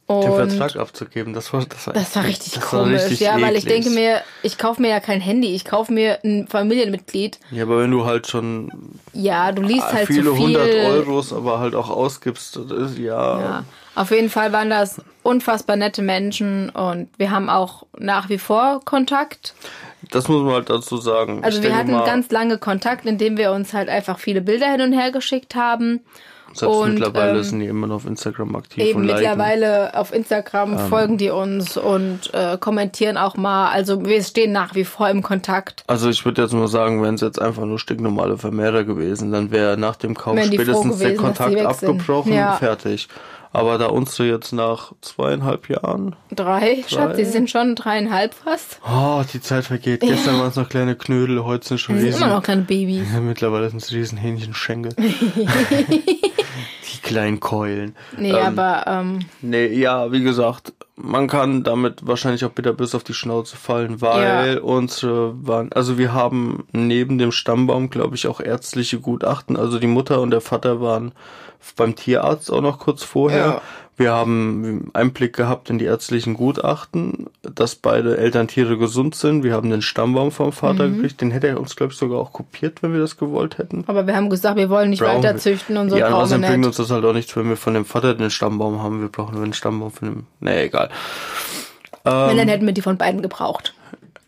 Den 0.09 0.17
Und 0.19 0.51
Vertrag 0.53 0.77
abzugeben, 0.77 1.33
das 1.35 1.53
war 1.53 1.65
das 1.65 1.85
war, 1.89 1.95
das 1.95 2.15
war 2.15 2.25
richtig 2.25 2.53
das 2.55 2.73
war 2.73 2.85
komisch. 2.85 3.03
richtig 3.03 3.21
ja, 3.21 3.41
weil 3.43 3.57
ich 3.57 3.67
eklig. 3.67 3.85
denke 3.85 3.91
mir, 3.91 4.21
ich 4.45 4.57
kaufe 4.57 4.81
mir 4.81 4.89
ja 4.89 5.01
kein 5.01 5.21
Handy, 5.21 5.53
ich 5.53 5.65
kaufe 5.65 5.93
mir 5.93 6.21
ein 6.25 6.47
Familienmitglied. 6.47 7.41
Ja, 7.51 7.65
aber 7.65 7.81
wenn 7.81 7.91
du 7.91 8.05
halt 8.05 8.29
schon 8.29 8.71
Ja, 9.13 9.51
du 9.51 9.63
liest 9.63 9.93
halt 9.93 10.07
viele 10.07 10.27
zu 10.31 10.37
viel. 10.37 10.45
hundert 10.47 10.73
Euros 10.75 11.33
aber 11.33 11.59
halt 11.59 11.75
auch 11.75 11.91
ausgibst, 11.91 12.55
das 12.55 12.71
ist, 12.93 12.99
ja, 12.99 13.41
Ja, 13.41 13.65
auf 13.97 14.13
jeden 14.13 14.31
Fall 14.31 14.53
waren 14.53 14.71
das 14.71 15.01
unfassbar 15.25 15.75
nette 15.75 16.03
Menschen 16.03 16.71
und 16.71 17.09
wir 17.19 17.33
haben 17.33 17.49
auch 17.51 17.83
nach 17.99 18.29
wie 18.29 18.39
vor 18.39 18.83
Kontakt. 18.85 19.55
das 20.13 20.29
muss 20.29 20.41
man 20.45 20.53
halt 20.55 20.71
dazu 20.71 20.99
sagen. 20.99 21.43
Also 21.43 21.59
Ich 21.59 21.65
wir 21.65 21.75
hatten 21.77 21.91
mal, 21.91 22.07
ganz 22.07 22.31
lange 22.31 22.59
Kontakt, 22.59 23.07
indem 23.07 23.37
wir 23.39 23.51
uns 23.51 23.73
halt 23.75 23.89
einfach 23.89 24.21
viele 24.21 24.41
Bilder 24.41 24.71
hin 24.71 24.83
und 24.83 24.93
her 24.93 25.11
geschickt 25.11 25.57
haben. 25.57 26.03
Selbst 26.57 26.75
und, 26.77 26.95
mittlerweile 26.95 27.39
ähm, 27.39 27.43
sind 27.45 27.61
die 27.61 27.67
immer 27.67 27.87
noch 27.87 27.97
auf 27.97 28.07
Instagram 28.07 28.57
aktiv 28.57 28.83
Eben 28.85 29.01
und 29.01 29.05
liken. 29.07 29.21
mittlerweile 29.21 29.95
auf 29.99 30.13
Instagram 30.13 30.73
Ähm. 30.73 30.79
folgen 30.89 31.19
die 31.19 31.31
uns 31.31 31.77
und 31.77 32.33
äh, 32.35 32.57
kommentieren 32.59 33.17
auch 33.17 33.37
mal. 33.37 33.71
Also 33.71 34.05
wir 34.05 34.23
stehen 34.23 34.53
nach 34.53 34.75
wie 34.75 34.85
vor 34.85 35.09
im 35.09 35.23
Kontakt. 35.23 35.85
Also 35.87 36.09
ich 36.11 36.25
würde 36.25 36.43
jetzt 36.43 36.53
mal 36.53 36.69
sagen, 36.69 37.03
wenn 37.03 37.15
es 37.15 37.21
jetzt 37.21 37.41
einfach 37.41 37.65
nur 37.65 37.79
stinknormale 37.79 38.39
Vermehrer 38.39 38.85
gewesen, 38.85 39.33
dann 39.33 39.51
wäre 39.51 39.77
nach 39.77 39.97
dem 39.97 40.15
Kauf 40.17 40.39
spätestens 40.43 40.99
der 40.99 41.11
gewesen, 41.15 41.25
dass 41.25 41.39
Kontakt 41.39 41.67
abgebrochen, 41.67 42.33
Ja. 42.33 42.53
fertig. 42.53 43.09
Aber 43.57 43.79
da 43.79 43.87
unsere 43.87 44.29
jetzt 44.29 44.53
nach 44.53 44.93
zweieinhalb 45.01 45.71
Jahren, 45.71 46.15
Drei, 46.31 46.85
Schatz, 46.87 47.17
die 47.17 47.25
sind 47.25 47.49
schon 47.49 47.75
dreieinhalb 47.75 48.35
fast. 48.35 48.81
oh, 48.87 49.23
die 49.33 49.41
Zeit 49.41 49.65
vergeht. 49.65 50.01
Gestern 50.01 50.39
waren 50.39 50.49
es 50.49 50.57
noch 50.57 50.69
kleine 50.69 50.95
Knödel, 50.95 51.43
heute 51.43 51.67
sind 51.67 51.79
schon 51.79 51.97
sind 51.97 52.05
riesen. 52.09 52.23
immer 52.23 52.35
noch 52.35 52.43
kleine 52.43 52.63
Babys. 52.63 53.07
Ja, 53.15 53.21
mittlerweile 53.21 53.71
sind 53.71 53.81
es 53.81 53.93
riesen 53.93 54.19
Hähnchenschenkel. 54.19 54.93
die 54.99 57.01
kleinen 57.03 57.41
Keulen. 57.41 57.95
Nee, 58.19 58.33
Ähm, 58.33 58.59
aber 58.59 58.85
ähm, 58.87 59.21
Nee, 59.41 59.67
ja, 59.69 60.11
wie 60.13 60.23
gesagt, 60.23 60.73
man 60.97 61.29
kann 61.29 61.63
damit 61.63 62.07
wahrscheinlich 62.07 62.45
auch 62.45 62.51
bitter 62.51 62.73
bis 62.73 62.95
auf 62.95 63.05
die 63.05 63.15
Schnauze 63.15 63.57
fallen, 63.57 64.01
weil 64.01 64.57
Ja. 64.57 64.61
unsere 64.63 65.35
waren, 65.47 65.73
also 65.73 65.99
wir 65.99 66.13
haben 66.13 66.67
neben 66.73 67.19
dem 67.19 67.33
Stammbaum, 67.33 67.91
glaube 67.91 68.17
ich, 68.17 68.27
auch 68.27 68.41
ärztliche 68.41 68.99
Gutachten. 69.01 69.57
Also 69.57 69.79
die 69.79 69.87
Mutter 69.87 70.21
und 70.21 70.31
der 70.31 70.41
Vater 70.41 70.81
waren 70.81 71.13
beim 71.75 71.97
Tierarzt 71.97 72.51
auch 72.53 72.61
noch 72.61 72.79
kurz 72.79 73.03
vorher. 73.03 73.39
Ja. 73.47 73.63
Wir 73.99 74.13
haben 74.13 74.91
Einblick 74.93 75.35
gehabt 75.35 75.71
in 75.71 75.79
die 75.79 75.87
ärztlichen 75.87 76.35
Gutachten, 76.35 77.31
dass 77.41 77.75
beide 77.77 78.19
Elterntiere 78.19 78.77
gesund 78.77 79.15
sind. 79.15 79.43
Wir 79.43 79.55
haben 79.55 79.71
den 79.71 79.81
Stammbaum 79.81 80.31
vom 80.33 80.53
Vater 80.53 80.87
Mhm. 80.87 80.97
gekriegt. 80.97 81.23
Den 81.23 81.31
hätte 81.31 81.47
er 81.49 81.59
uns, 81.59 81.77
glaube 81.77 81.95
ich, 81.95 81.99
sogar 81.99 82.19
auch 82.21 82.31
kopiert, 82.35 82.83
wenn 82.83 82.93
wir 82.93 83.01
das 83.01 83.17
gewollt 83.17 83.57
hätten. 83.57 83.85
aber 83.87 84.07
wir 84.07 84.15
haben 84.15 84.29
gesagt, 84.29 84.57
wir 84.59 84.69
wollen 84.69 84.91
nicht 84.91 85.01
Brauchen 85.01 85.23
weiter 85.23 85.39
züchten 85.39 85.79
und 85.79 85.89
so 85.89 85.97
ja, 85.97 86.11
wir 86.11 86.39
bringt 86.47 86.67
uns 86.67 86.77
das 86.77 86.91
halt 86.91 87.07
auch 87.07 87.15
nichts, 87.15 87.35
wenn 87.37 87.49
wir 87.49 87.57
von 87.57 87.73
dem 87.73 87.87
Vater 87.87 88.13
den 88.13 88.29
Stammbaum 88.31 88.83
haben. 88.83 89.01
Wir 89.01 89.09
brauchen 89.09 89.35
nur 89.35 89.45
den 89.45 89.55
Stammbaum 89.55 89.91
von 89.91 90.09
dem. 90.09 90.27
Nee, 90.41 90.65
egal. 90.65 90.91
Wenn, 92.05 92.13
Ähm. 92.13 92.37
dann 92.37 92.49
hätten 92.49 92.67
wir 92.67 92.75
die 92.75 92.83
von 92.83 92.99
beiden 92.99 93.23
gebraucht. 93.23 93.73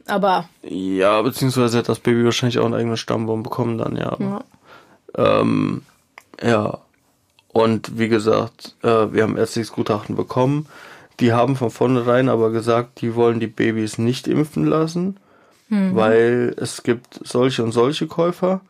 Aber 0.07 0.49
Ja, 0.63 1.21
beziehungsweise 1.21 1.77
hat 1.77 1.91
das 1.91 1.99
Baby 2.01 2.25
wahrscheinlich 2.25 2.59
auch 2.59 2.65
einen 2.65 2.73
eigenen 2.75 2.97
Stammbaum 2.97 3.43
bekommen 3.43 3.77
dann, 3.77 3.97
ja. 3.97 4.17
ja. 4.19 4.41
Ähm, 5.41 5.83
ja. 6.43 6.79
Und 7.59 7.99
wie 7.99 8.09
gesagt, 8.09 8.75
äh, 8.83 9.13
wir 9.13 9.23
haben 9.25 9.37
ärztliches 9.37 9.73
Gutachten 9.73 10.17
bekommen. 10.17 10.67
Die 11.21 11.33
haben 11.33 11.57
von 11.57 11.71
vornherein 11.71 12.29
aber 12.29 12.51
gesagt, 12.51 13.01
die 13.01 13.15
wollen 13.17 13.41
die 13.41 13.49
Babys 13.49 13.99
nicht 13.99 14.29
impfen 14.29 14.65
lassen, 14.65 15.17
weil 15.69 16.55
es 16.57 16.83
gibt 16.83 17.21
solche 17.25 17.63
und 17.65 17.73
solche 17.73 18.07
Käufer. 18.07 18.61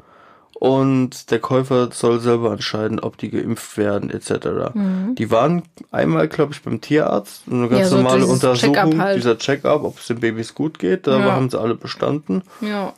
und 0.61 1.31
der 1.31 1.39
Käufer 1.39 1.91
soll 1.93 2.19
selber 2.19 2.51
entscheiden, 2.51 2.99
ob 2.99 3.17
die 3.17 3.31
geimpft 3.31 3.77
werden 3.79 4.11
etc. 4.11 4.73
Die 5.17 5.31
waren 5.31 5.63
einmal, 5.93 6.27
glaube 6.27 6.53
ich, 6.53 6.63
beim 6.63 6.81
Tierarzt, 6.81 7.43
eine 7.49 7.69
ganz 7.69 7.73
Mhm. 7.73 7.79
Ja, 7.79 7.85
so 7.87 7.97
normale 7.99 8.27
Untersuchung, 8.27 8.75
Check-up 8.75 8.99
halt. 8.99 9.17
dieser 9.19 9.39
Check-up, 9.39 9.85
ob 9.85 9.99
es 10.01 10.07
den 10.09 10.19
Babys 10.19 10.55
gut 10.57 10.81
geht, 10.81 11.07
da 11.07 11.17
Ja. 11.21 11.31
haben 11.33 11.49
sie 11.49 11.61
alle 11.61 11.77
bestanden. 11.77 12.43
Ja. 12.61 12.93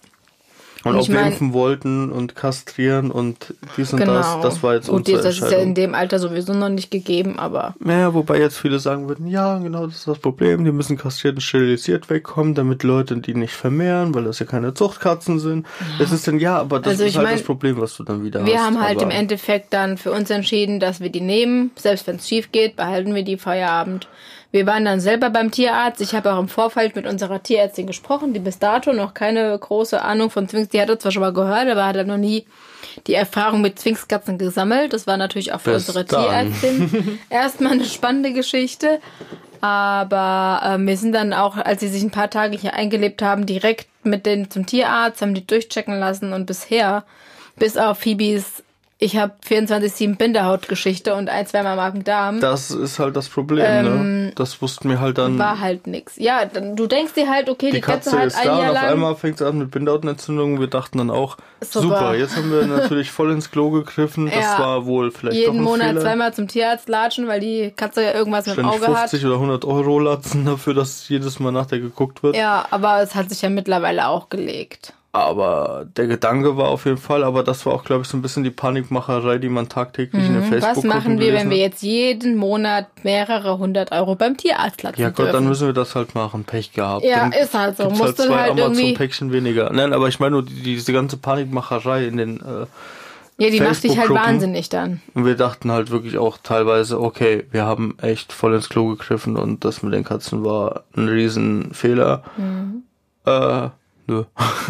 Und 0.83 0.97
ob 0.97 1.09
wir 1.09 1.20
impfen 1.20 1.53
wollten 1.53 2.11
und 2.11 2.35
kastrieren 2.35 3.11
und 3.11 3.53
dies 3.76 3.93
und 3.93 3.99
Genau. 4.01 4.14
das, 4.14 4.41
das 4.41 4.62
war 4.62 4.74
jetzt 4.74 4.89
Gut, 4.89 5.01
unsere 5.01 5.22
das 5.22 5.39
ist 5.39 5.51
ja 5.51 5.59
in 5.59 5.74
dem 5.74 5.95
Alter 5.95 6.18
sowieso 6.18 6.55
noch 6.55 6.70
nicht 6.70 6.91
gegeben, 6.91 7.39
aber 7.39 7.74
Naja, 7.81 8.14
wobei 8.14 8.39
jetzt 8.39 8.57
viele 8.59 8.78
sagen 8.78 9.07
würden, 9.09 9.26
ja, 9.26 9.59
genau, 9.59 9.87
das 9.87 9.97
ist 9.97 10.09
das 10.09 10.18
Problem. 10.18 10.64
Die 10.64 10.72
müssen 10.72 10.97
kastriert 10.97 11.35
und 11.35 11.43
sterilisiert 11.43 12.09
wegkommen, 12.09 12.55
damit 12.55 12.83
Leute 12.83 13.18
die 13.18 13.35
nicht 13.35 13.53
vermehren, 13.53 14.14
weil 14.14 14.24
das 14.24 14.39
ja 14.39 14.47
keine 14.47 14.72
Zuchtkatzen 14.72 15.39
sind. 15.39 15.66
Das 15.99 16.12
ist 16.12 16.26
dann, 16.26 16.39
ja, 16.39 16.57
aber 16.59 16.81
das 16.81 16.93
Also 16.93 17.05
ist 17.05 17.16
halt 17.16 17.26
mein, 17.26 17.37
das 17.37 17.45
Problem, 17.45 17.78
was 17.78 17.97
du 17.97 18.03
dann 18.05 18.24
wieder 18.24 18.41
hast. 18.41 18.47
wir 18.49 18.62
haben 18.64 18.81
halt 18.81 19.03
im 19.03 19.11
Endeffekt 19.11 19.74
dann 19.74 19.99
für 19.99 20.12
uns 20.12 20.31
entschieden, 20.31 20.81
dass 20.81 21.01
wir 21.01 21.11
die 21.11 21.20
nehmen. 21.20 21.72
Selbst 21.76 22.07
wenn 22.07 22.16
es 22.16 22.26
schief 22.26 22.53
geht, 22.53 22.76
behalten 22.76 23.14
wir 23.14 23.22
die 23.22 23.37
Feierabend. 23.37 24.09
Wir 24.53 24.66
waren 24.66 24.84
dann 24.84 25.01
selber 25.01 25.30
beim 25.30 25.51
Tierarzt. 25.51 26.01
Ich 26.01 26.14
habe 26.14 26.32
auch 26.32 26.40
im 26.40 26.48
Vorfeld 26.48 26.96
mit 26.96 27.07
unserer 27.07 27.42
Tierärztin 27.42 27.86
gesprochen, 27.86 28.32
die 28.32 28.40
bis 28.40 28.59
dato 28.59 28.92
noch 28.92 29.14
keine 29.14 29.57
große 29.57 30.03
Ahnung 30.03 30.30
von 30.30 30.48
Zwings, 30.48 30.68
die 30.68 30.80
hatte 30.80 30.98
zwar 30.98 31.12
schon 31.12 31.20
mal 31.20 31.32
gehört, 31.32 31.68
aber 31.68 31.86
hat 31.86 32.07
noch 32.07 32.16
nie 32.16 32.46
die 33.07 33.14
Erfahrung 33.14 33.61
mit 33.61 33.78
Zwingskatzen 33.78 34.38
gesammelt. 34.38 34.92
Das 34.92 35.07
war 35.07 35.16
natürlich 35.16 35.53
auch 35.53 35.61
für 35.61 35.74
Bis 35.74 35.88
unsere 35.88 36.05
dann. 36.05 36.53
Tierärztin 36.53 37.18
erstmal 37.30 37.72
eine 37.72 37.84
spannende 37.84 38.32
Geschichte. 38.32 39.01
Aber 39.61 40.62
ähm, 40.64 40.86
wir 40.86 40.96
sind 40.96 41.12
dann 41.12 41.32
auch, 41.32 41.57
als 41.57 41.80
sie 41.80 41.88
sich 41.88 42.03
ein 42.03 42.11
paar 42.11 42.30
Tage 42.30 42.57
hier 42.57 42.74
eingelebt 42.74 43.22
haben, 43.22 43.46
direkt 43.46 43.88
mit 44.03 44.24
denen 44.26 44.51
zum 44.51 44.66
Tierarzt, 44.66 45.20
haben 45.20 45.34
die 45.34 45.46
durchchecken 45.46 45.98
lassen 45.98 46.32
und 46.32 46.46
bisher, 46.46 47.05
bis 47.57 47.76
auf 47.76 47.98
Phoebes, 47.98 48.64
ich 49.03 49.16
habe 49.16 49.32
24-7 49.48 50.18
Bindehautgeschichte 50.18 51.14
und 51.14 51.30
ein, 51.30 51.46
zweimal 51.46 51.74
Magen-Darm, 51.74 52.38
das 52.40 52.70
ist 52.70 52.98
halt 52.98 53.16
das 53.16 53.30
Problem, 53.30 53.64
ne? 53.64 54.32
Das 54.34 54.61
wussten 54.61 54.90
wir 54.90 55.01
halt 55.01 55.16
dann. 55.16 55.32
Ähm, 55.32 55.38
war 55.38 55.59
halt 55.59 55.86
nix. 55.86 56.16
Ja, 56.16 56.44
dann, 56.44 56.76
du 56.76 56.86
denkst 56.86 57.14
dir 57.14 57.28
halt, 57.28 57.48
okay, 57.48 57.66
die, 57.70 57.76
die 57.76 57.80
Katze 57.80 58.11
Katze 58.11 58.26
ist 58.26 58.36
ein 58.36 58.46
da 58.46 58.59
und 58.70 58.76
auf 58.76 58.82
einmal 58.84 59.16
fängt 59.16 59.40
es 59.40 59.46
an 59.46 59.57
mit 59.57 59.70
Bindehautenentzündungen. 59.70 60.61
Wir 60.61 60.66
dachten 60.66 60.98
dann 60.98 61.11
auch, 61.11 61.38
super. 61.62 61.82
Super. 61.82 62.14
jetzt 62.14 62.36
haben 62.36 62.53
wir 62.53 62.66
natürlich 62.66 63.11
voll 63.11 63.32
ins 63.32 63.51
Klo 63.51 63.70
gegriffen. 63.70 64.26
Das 64.26 64.34
Ja. 64.34 64.59
war 64.59 64.84
wohl 64.84 65.11
vielleicht 65.11 65.38
doch 65.38 65.40
jeden 65.46 65.59
ein 65.61 65.64
Monat 65.64 65.88
Fehler. 65.88 66.01
zweimal 66.03 66.34
zum 66.34 66.46
Tierarzt 66.48 66.88
latschen, 66.90 67.26
weil 67.26 67.40
die 67.40 67.72
Katze 67.74 68.03
ja 68.03 68.12
irgendwas 68.12 68.46
mit 68.46 68.59
dem 68.59 68.66
Auge 68.66 68.84
50 68.84 69.20
hat. 69.22 69.26
oder 69.26 69.34
100 69.36 69.64
Euro 69.64 69.98
latzen 69.98 70.44
dafür, 70.44 70.74
dass 70.74 71.09
jedes 71.09 71.40
Mal 71.40 71.53
nach 71.53 71.64
der 71.66 71.80
geguckt 71.80 72.22
wird. 72.22 72.36
Ja, 72.36 72.66
aber 72.70 73.01
es 73.01 73.14
hat 73.14 73.30
sich 73.30 73.40
ja 73.40 73.48
mittlerweile 73.48 74.09
auch 74.09 74.28
gelegt. 74.28 74.92
Aber 75.12 75.86
der 75.96 76.06
Gedanke 76.06 76.56
war 76.56 76.68
auf 76.68 76.84
jeden 76.84 76.96
Fall, 76.96 77.24
aber 77.24 77.42
das 77.42 77.66
war 77.66 77.72
auch, 77.72 77.82
glaube 77.82 78.02
ich, 78.02 78.08
so 78.08 78.16
ein 78.16 78.22
bisschen 78.22 78.44
die 78.44 78.50
Panikmacherei, 78.50 79.38
die 79.38 79.48
man 79.48 79.68
tagtäglich 79.68 80.24
in 80.24 80.34
der 80.34 80.42
facebook 80.42 80.84
Mhm. 80.84 80.88
Was 80.88 80.94
machen 80.94 81.18
wir, 81.18 81.32
wenn 81.32 81.50
wir 81.50 81.56
jetzt 81.56 81.82
jeden 81.82 82.36
Monat 82.36 82.86
mehrere 83.02 83.58
hundert 83.58 83.90
Euro 83.90 84.14
beim 84.14 84.36
Tierarzt 84.36 84.84
lassen 84.84 85.00
Ja 85.00 85.08
Gott, 85.08 85.18
dürfen? 85.18 85.32
dann 85.32 85.48
müssen 85.48 85.66
wir 85.66 85.74
das 85.74 85.96
halt 85.96 86.14
machen. 86.14 86.44
Pech 86.44 86.72
gehabt. 86.72 87.04
Ja, 87.04 87.18
dann 87.18 87.32
ist 87.32 87.54
halt 87.54 87.76
so. 87.76 87.84
gibt's 87.84 87.98
Musst 87.98 88.18
du 88.20 88.26
zwei 88.28 88.42
halt 88.42 88.52
Amazon-Päckchen 88.52 89.32
weniger. 89.32 89.72
Nein, 89.72 89.92
aber 89.92 90.06
ich 90.06 90.20
meine 90.20 90.30
nur 90.32 90.42
die, 90.44 90.62
diese 90.62 90.92
ganze 90.92 91.16
Panikmacherei 91.16 92.06
in 92.06 92.16
den... 92.16 92.36
Äh, 92.36 92.66
ja, 93.38 93.50
die 93.50 93.61
macht 93.61 93.82
dich 93.82 93.98
halt 93.98 94.11
wahnsinnig 94.11 94.68
dann. 94.68 95.00
und 95.14 95.24
wir 95.24 95.34
dachten 95.34 95.72
halt 95.72 95.90
wirklich 95.90 96.18
auch 96.18 96.36
teilweise, 96.40 97.00
okay, 97.00 97.46
wir 97.50 97.64
haben 97.64 97.96
echt 98.00 98.34
voll 98.34 98.54
ins 98.54 98.68
Klo 98.68 98.88
gegriffen 98.88 99.36
und 99.36 99.64
das 99.64 99.82
mit 99.82 99.94
den 99.94 100.04
Katzen 100.04 100.44
war 100.44 100.84
ein 100.94 101.08
Riesenfehler. 101.08 102.22
Mhm. 102.36 102.82
Äh, 103.24 103.70
nö. 104.11 104.24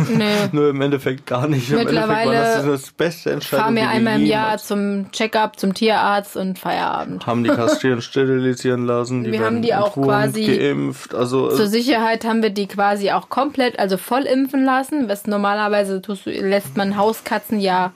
Nö. 0.09 0.25
nö, 0.53 0.71
im 0.71 0.81
Endeffekt 0.81 1.27
gar 1.27 1.49
nicht. 1.49 1.71
Mittlerweile 1.71 2.33
das 2.33 2.67
das 2.67 2.91
beste 2.93 3.33
Entscheidung. 3.33 3.65
Fahren 3.65 3.77
wir 3.77 3.89
einmal 3.89 4.21
im 4.21 4.27
Jahr 4.27 4.61
jemals 4.61 4.67
zum 4.67 5.11
Check-up, 5.13 5.59
zum 5.59 5.75
Tierarzt 5.75 6.37
und 6.37 6.59
Feierabend. 6.59 7.27
haben 7.27 7.45
die 7.45 7.51
kastrieren, 7.51 8.03
sterilisieren 8.11 8.87
lassen. 8.87 9.25
Die 9.25 9.33
Wir 9.33 9.45
haben 9.45 9.63
die 9.63 9.75
auch 9.75 9.95
quasi 9.95 10.45
geimpft. 10.45 11.15
Also 11.15 11.49
Zur 11.49 11.67
Sicherheit 11.67 12.25
haben 12.25 12.43
wir 12.43 12.51
die 12.51 12.67
quasi 12.67 13.11
auch 13.11 13.29
komplett, 13.29 13.79
also 13.79 13.97
voll 13.97 14.23
impfen 14.23 14.65
lassen. 14.65 15.09
Was 15.09 15.27
normalerweise 15.27 16.03
tust 16.03 16.27
du, 16.27 16.31
lässt 16.31 16.77
man 16.77 16.97
Hauskatzen 16.97 17.61
ja, 17.61 17.93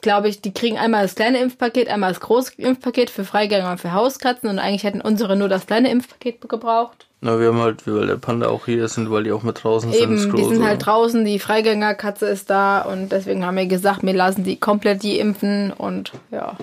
glaube 0.00 0.28
ich, 0.28 0.40
die 0.40 0.52
kriegen 0.52 0.78
einmal 0.78 1.02
das 1.02 1.14
kleine 1.14 1.38
Impfpaket, 1.38 1.88
einmal 1.88 2.10
das 2.10 2.20
große 2.20 2.52
Impfpaket 2.56 3.10
für 3.10 3.24
Freigänger 3.24 3.70
und 3.70 3.80
für 3.80 3.92
Hauskatzen 3.92 4.48
und 4.48 4.58
eigentlich 4.58 4.84
hätten 4.84 5.00
unsere 5.00 5.36
nur 5.36 5.48
das 5.48 5.66
kleine 5.66 5.90
Impfpaket 5.90 6.48
gebraucht. 6.48 7.07
Na, 7.20 7.40
wir 7.40 7.48
haben 7.48 7.60
halt, 7.60 7.86
weil 7.86 8.06
der 8.06 8.16
Panda 8.16 8.48
auch 8.48 8.66
hier 8.66 8.84
ist 8.84 8.96
und 8.96 9.10
weil 9.10 9.24
die 9.24 9.32
auch 9.32 9.42
mit 9.42 9.62
draußen 9.62 9.92
Eben, 9.92 10.18
sind. 10.18 10.32
die 10.32 10.38
große. 10.38 10.54
sind 10.54 10.64
halt 10.64 10.86
draußen, 10.86 11.24
die 11.24 11.40
Freigängerkatze 11.40 12.26
ist 12.26 12.48
da 12.48 12.82
und 12.82 13.10
deswegen 13.10 13.44
haben 13.44 13.56
wir 13.56 13.66
gesagt, 13.66 14.04
wir 14.04 14.12
lassen 14.12 14.44
die 14.44 14.56
komplett 14.56 15.02
die 15.02 15.18
impfen 15.18 15.72
und 15.72 16.12
ja. 16.30 16.56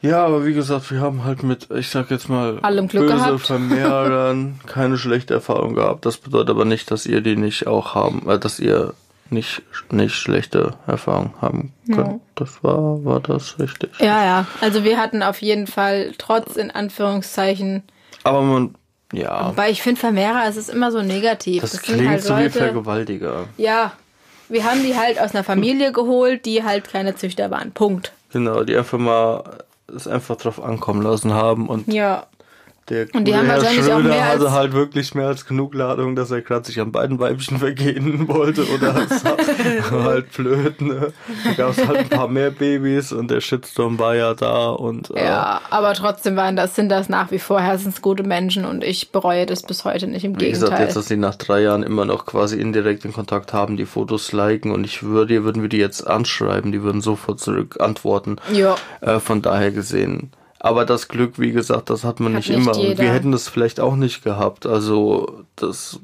Ja, 0.00 0.24
aber 0.24 0.44
wie 0.44 0.52
gesagt, 0.52 0.90
wir 0.90 1.00
haben 1.00 1.24
halt 1.24 1.42
mit, 1.42 1.70
ich 1.70 1.88
sag 1.88 2.10
jetzt 2.10 2.28
mal, 2.28 2.58
Allem 2.60 2.88
Glück 2.88 3.04
böse 3.04 3.16
gehabt. 3.16 3.40
Vermehrern 3.40 4.60
keine 4.66 4.98
schlechte 4.98 5.34
Erfahrung 5.34 5.74
gehabt. 5.74 6.04
Das 6.04 6.18
bedeutet 6.18 6.50
aber 6.50 6.66
nicht, 6.66 6.90
dass 6.90 7.06
ihr 7.06 7.22
die 7.22 7.36
nicht 7.36 7.66
auch 7.66 7.94
haben, 7.94 8.28
äh, 8.28 8.38
dass 8.38 8.60
ihr 8.60 8.92
nicht, 9.30 9.62
nicht 9.90 10.14
schlechte 10.14 10.74
Erfahrungen 10.86 11.32
haben 11.40 11.72
könnt. 11.90 12.20
Das 12.34 12.62
war, 12.62 13.02
war 13.04 13.20
das 13.20 13.58
richtig. 13.58 13.90
Ja, 13.98 14.24
ja. 14.24 14.46
Also 14.60 14.84
wir 14.84 14.98
hatten 14.98 15.22
auf 15.22 15.40
jeden 15.40 15.66
Fall 15.66 16.12
trotz 16.18 16.56
in 16.56 16.70
Anführungszeichen, 16.70 17.82
Aber 18.24 18.42
man, 18.42 18.74
ja, 19.16 19.52
weil 19.56 19.72
ich 19.72 19.82
finde 19.82 20.00
Vermehrer, 20.00 20.44
es 20.48 20.56
ist 20.56 20.70
immer 20.70 20.90
so 20.92 21.02
negativ. 21.02 21.62
das 21.62 21.72
sind 21.72 21.82
klingt 21.82 22.08
halt 22.08 22.22
so 22.22 22.36
wie 22.36 22.42
Leute- 22.42 22.58
Vergewaltiger. 22.58 23.44
Ja, 23.56 23.92
wir 24.48 24.64
haben 24.64 24.82
die 24.82 24.96
halt 24.96 25.18
aus 25.20 25.34
einer 25.34 25.44
Familie 25.44 25.92
geholt, 25.92 26.44
die 26.44 26.62
halt 26.64 26.88
keine 26.90 27.14
Züchter 27.16 27.50
waren. 27.50 27.72
Punkt. 27.72 28.12
Genau, 28.32 28.62
die 28.64 28.76
einfach 28.76 28.98
mal 28.98 29.42
es 29.94 30.08
einfach 30.08 30.36
drauf 30.36 30.62
ankommen 30.62 31.02
lassen 31.02 31.32
haben 31.32 31.68
und 31.68 31.92
Ja. 31.92 32.26
Der 32.88 33.06
Und 33.14 33.26
die 33.26 33.34
haben 33.34 33.46
Herr 33.46 33.56
wahrscheinlich 33.56 33.84
auch 33.84 34.00
Schröder 34.00 34.08
mehr 34.08 34.28
hatte 34.28 34.52
halt 34.52 34.72
wirklich 34.72 35.14
mehr 35.14 35.28
als 35.28 35.46
genug 35.46 35.74
Ladung, 35.74 36.16
dass 36.16 36.30
er 36.30 36.42
gerade 36.42 36.66
sich 36.66 36.80
an 36.80 36.92
beiden 36.92 37.18
Weibchen 37.18 37.58
vergehen 37.60 38.28
wollte 38.28 38.64
oder 38.68 38.94
war 38.94 40.04
halt 40.04 40.32
blöd, 40.32 40.80
ne? 40.80 41.12
Da 41.44 41.52
gab 41.52 41.70
es 41.70 41.86
halt 41.86 41.98
ein 41.98 42.08
paar 42.08 42.28
mehr 42.28 42.50
Babys 42.50 43.12
und 43.12 43.30
der 43.30 43.40
Shitstorm 43.40 43.98
war 43.98 44.14
ja 44.16 44.34
da 44.34 44.70
und 44.70 45.10
äh, 45.10 45.24
Ja, 45.24 45.60
aber 45.70 45.94
trotzdem 45.94 46.36
waren 46.36 46.56
das, 46.56 46.74
sind 46.74 46.88
das 46.90 47.08
nach 47.08 47.30
wie 47.30 47.38
vor 47.38 47.60
herzensgute 47.60 48.22
Menschen 48.22 48.64
und 48.64 48.84
ich 48.84 49.12
bereue 49.12 49.46
das 49.46 49.62
bis 49.62 49.84
heute 49.84 50.06
nicht. 50.06 50.24
Im 50.24 50.38
wie 50.40 50.50
gesagt, 50.50 50.70
Gegenteil. 50.70 50.86
jetzt, 50.86 50.96
dass 50.96 51.06
die 51.06 51.16
nach 51.16 51.36
drei 51.36 51.62
Jahren 51.62 51.82
immer 51.82 52.04
noch 52.04 52.26
quasi 52.26 52.60
indirekt 52.60 53.04
in 53.04 53.12
Kontakt 53.12 53.52
haben, 53.52 53.76
die 53.76 53.86
Fotos 53.86 54.32
liken 54.32 54.70
und 54.70 54.84
ich 54.84 55.02
würde, 55.02 55.44
würden 55.44 55.62
wir 55.62 55.68
die 55.68 55.78
jetzt 55.78 56.06
anschreiben, 56.06 56.72
die 56.72 56.82
würden 56.82 57.00
sofort 57.00 57.40
zurück 57.40 57.80
antworten. 57.80 58.36
ja. 58.52 58.76
Äh, 59.00 59.20
von 59.20 59.42
daher 59.42 59.70
gesehen. 59.70 60.30
Aber 60.64 60.86
das 60.86 61.08
Glück, 61.08 61.38
wie 61.38 61.52
gesagt, 61.52 61.90
das 61.90 62.04
hat 62.04 62.20
man 62.20 62.32
Hat 62.32 62.38
nicht, 62.38 62.48
nicht 62.48 62.56
immer. 62.58 62.74
Und 62.74 62.80
jeder. 62.82 63.02
wir 63.02 63.12
hätten 63.12 63.32
das 63.32 63.48
vielleicht 63.48 63.80
auch 63.80 63.96
nicht 63.96 64.24
gehabt. 64.24 64.64
Also, 64.64 65.44
das 65.56 66.00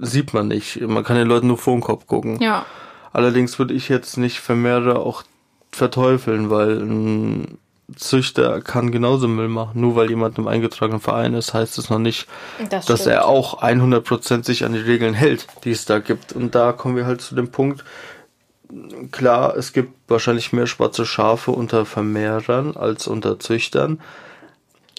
sieht 0.00 0.34
man 0.34 0.48
nicht. 0.48 0.80
Man 0.80 1.04
kann 1.04 1.14
den 1.14 1.28
Leuten 1.28 1.46
nur 1.46 1.56
vor 1.56 1.74
den 1.74 1.80
Kopf 1.80 2.08
gucken. 2.08 2.40
Ja. 2.42 2.66
Allerdings 3.12 3.56
würde 3.60 3.72
ich 3.74 3.88
jetzt 3.88 4.16
nicht 4.16 4.40
Vermehrer 4.40 4.98
auch 4.98 5.22
verteufeln, 5.70 6.50
weil 6.50 6.80
ein 6.80 7.58
Züchter 7.94 8.60
kann 8.62 8.90
genauso 8.90 9.28
Müll 9.28 9.46
machen. 9.48 9.80
Nur 9.80 9.94
weil 9.94 10.10
jemand 10.10 10.36
im 10.38 10.48
eingetragenen 10.48 11.00
Verein 11.00 11.34
ist, 11.34 11.54
heißt 11.54 11.78
es 11.78 11.88
noch 11.88 12.00
nicht, 12.00 12.26
Das 12.68 12.86
dass 12.86 13.02
stimmt. 13.02 13.14
er 13.14 13.26
auch 13.28 13.62
100% 13.62 14.44
sich 14.44 14.64
an 14.64 14.72
die 14.72 14.80
Regeln 14.80 15.14
hält, 15.14 15.46
die 15.62 15.70
es 15.70 15.84
da 15.84 16.00
gibt. 16.00 16.32
Und 16.32 16.56
da 16.56 16.72
kommen 16.72 16.96
wir 16.96 17.06
halt 17.06 17.20
zu 17.20 17.36
dem 17.36 17.52
Punkt, 17.52 17.84
klar, 19.10 19.56
es 19.56 19.72
gibt 19.72 19.92
wahrscheinlich 20.08 20.52
mehr 20.52 20.66
schwarze 20.66 21.06
Schafe 21.06 21.50
unter 21.50 21.84
Vermehrern 21.86 22.76
als 22.76 23.06
unter 23.06 23.38
Züchtern. 23.38 24.00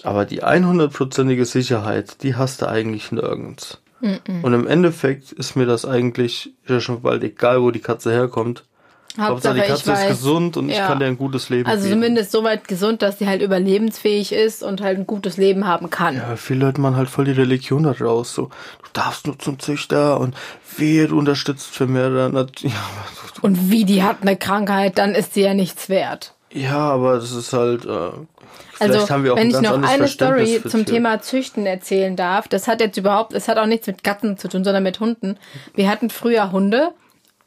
Aber 0.02 0.24
die 0.24 0.42
100%ige 0.42 1.44
Sicherheit, 1.44 2.22
die 2.22 2.34
hast 2.34 2.62
du 2.62 2.68
eigentlich 2.68 3.12
nirgends. 3.12 3.80
Und 4.42 4.52
im 4.52 4.66
Endeffekt 4.66 5.30
ist 5.30 5.54
mir 5.54 5.66
das 5.66 5.84
eigentlich 5.84 6.52
ja 6.66 6.80
schon 6.80 7.02
bald 7.02 7.22
egal, 7.22 7.62
wo 7.62 7.70
die 7.70 7.80
Katze 7.80 8.10
herkommt. 8.10 8.64
Hauptsache 9.18 9.30
Hauptsache 9.30 9.54
die 9.54 9.60
ich 9.60 9.66
Katze 9.66 9.80
ist 9.92 9.98
weiß. 10.00 10.08
gesund 10.08 10.56
und 10.56 10.68
ich 10.70 10.76
Ja. 10.78 10.86
kann 10.86 10.98
dir 10.98 11.06
ein 11.06 11.18
gutes 11.18 11.48
Leben 11.50 11.68
Also 11.68 11.84
bieten. 11.84 11.94
zumindest 12.00 12.32
so 12.32 12.44
weit 12.44 12.66
gesund, 12.66 13.02
dass 13.02 13.18
sie 13.18 13.26
halt 13.26 13.42
überlebensfähig 13.42 14.32
ist 14.32 14.62
und 14.62 14.80
halt 14.80 14.98
ein 14.98 15.06
gutes 15.06 15.36
Leben 15.36 15.66
haben 15.66 15.90
kann. 15.90 16.16
Ja, 16.16 16.36
viele 16.36 16.66
Leute 16.66 16.80
machen 16.80 16.96
halt 16.96 17.10
voll 17.10 17.26
die 17.26 17.32
Religion 17.32 17.82
da 17.82 17.92
raus. 17.92 18.34
So, 18.34 18.44
du 18.46 18.88
darfst 18.94 19.26
nur 19.26 19.38
zum 19.38 19.58
Züchter 19.58 20.18
und 20.18 20.34
wehe, 20.78 21.08
du 21.08 21.18
unterstützt 21.18 21.66
Vermehrer. 21.66 22.30
Ja, 22.62 22.70
Und 23.42 23.70
wie 23.70 23.84
die 23.84 24.02
hat 24.02 24.18
eine 24.22 24.36
Krankheit, 24.36 24.96
dann 24.98 25.14
ist 25.14 25.34
sie 25.34 25.42
ja 25.42 25.52
nichts 25.54 25.88
wert. 25.88 26.34
ja, 26.52 26.78
aber 26.78 27.16
das 27.16 27.32
ist 27.32 27.52
halt. 27.52 27.84
Äh, 27.84 27.88
vielleicht 28.74 28.94
Also, 28.94 29.10
haben 29.10 29.24
wir 29.24 29.32
auch 29.34 29.36
wenn 29.36 29.50
ich 29.50 29.60
noch 29.60 29.82
eine 29.82 30.08
Story 30.08 30.62
zum. 30.66 30.84
Thema 30.86 31.20
Züchten 31.20 31.66
erzählen 31.66 32.16
darf, 32.16 32.48
das 32.48 32.66
hat 32.68 32.80
jetzt 32.80 32.96
überhaupt, 32.96 33.32
es 33.34 33.48
hat 33.48 33.58
auch 33.58 33.66
nichts 33.66 33.86
mit 33.86 34.02
Katzen 34.04 34.38
zu 34.38 34.48
tun, 34.48 34.64
sondern 34.64 34.82
mit 34.82 35.00
Hunden. 35.00 35.36
Wir 35.74 35.88
hatten 35.90 36.08
früher 36.10 36.50
Hunde 36.52 36.90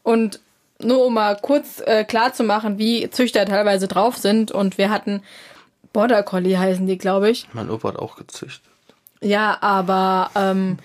und 0.03 0.39
nur 0.81 1.05
um 1.05 1.13
mal 1.13 1.37
kurz 1.41 1.81
äh, 1.85 2.03
klar 2.03 2.33
zu 2.33 2.43
machen, 2.43 2.77
wie 2.77 3.09
Züchter 3.09 3.45
teilweise 3.45 3.87
drauf 3.87 4.17
sind 4.17 4.51
und 4.51 4.77
wir 4.77 4.89
hatten 4.89 5.21
Border 5.93 6.23
Collie 6.23 6.57
heißen 6.57 6.85
die, 6.85 6.97
glaube 6.97 7.29
ich. 7.29 7.47
Mein 7.53 7.69
Opa 7.69 7.89
hat 7.89 7.95
auch 7.97 8.17
gezüchtet. 8.17 8.69
Ja, 9.21 9.57
aber 9.61 10.29
ähm, 10.35 10.77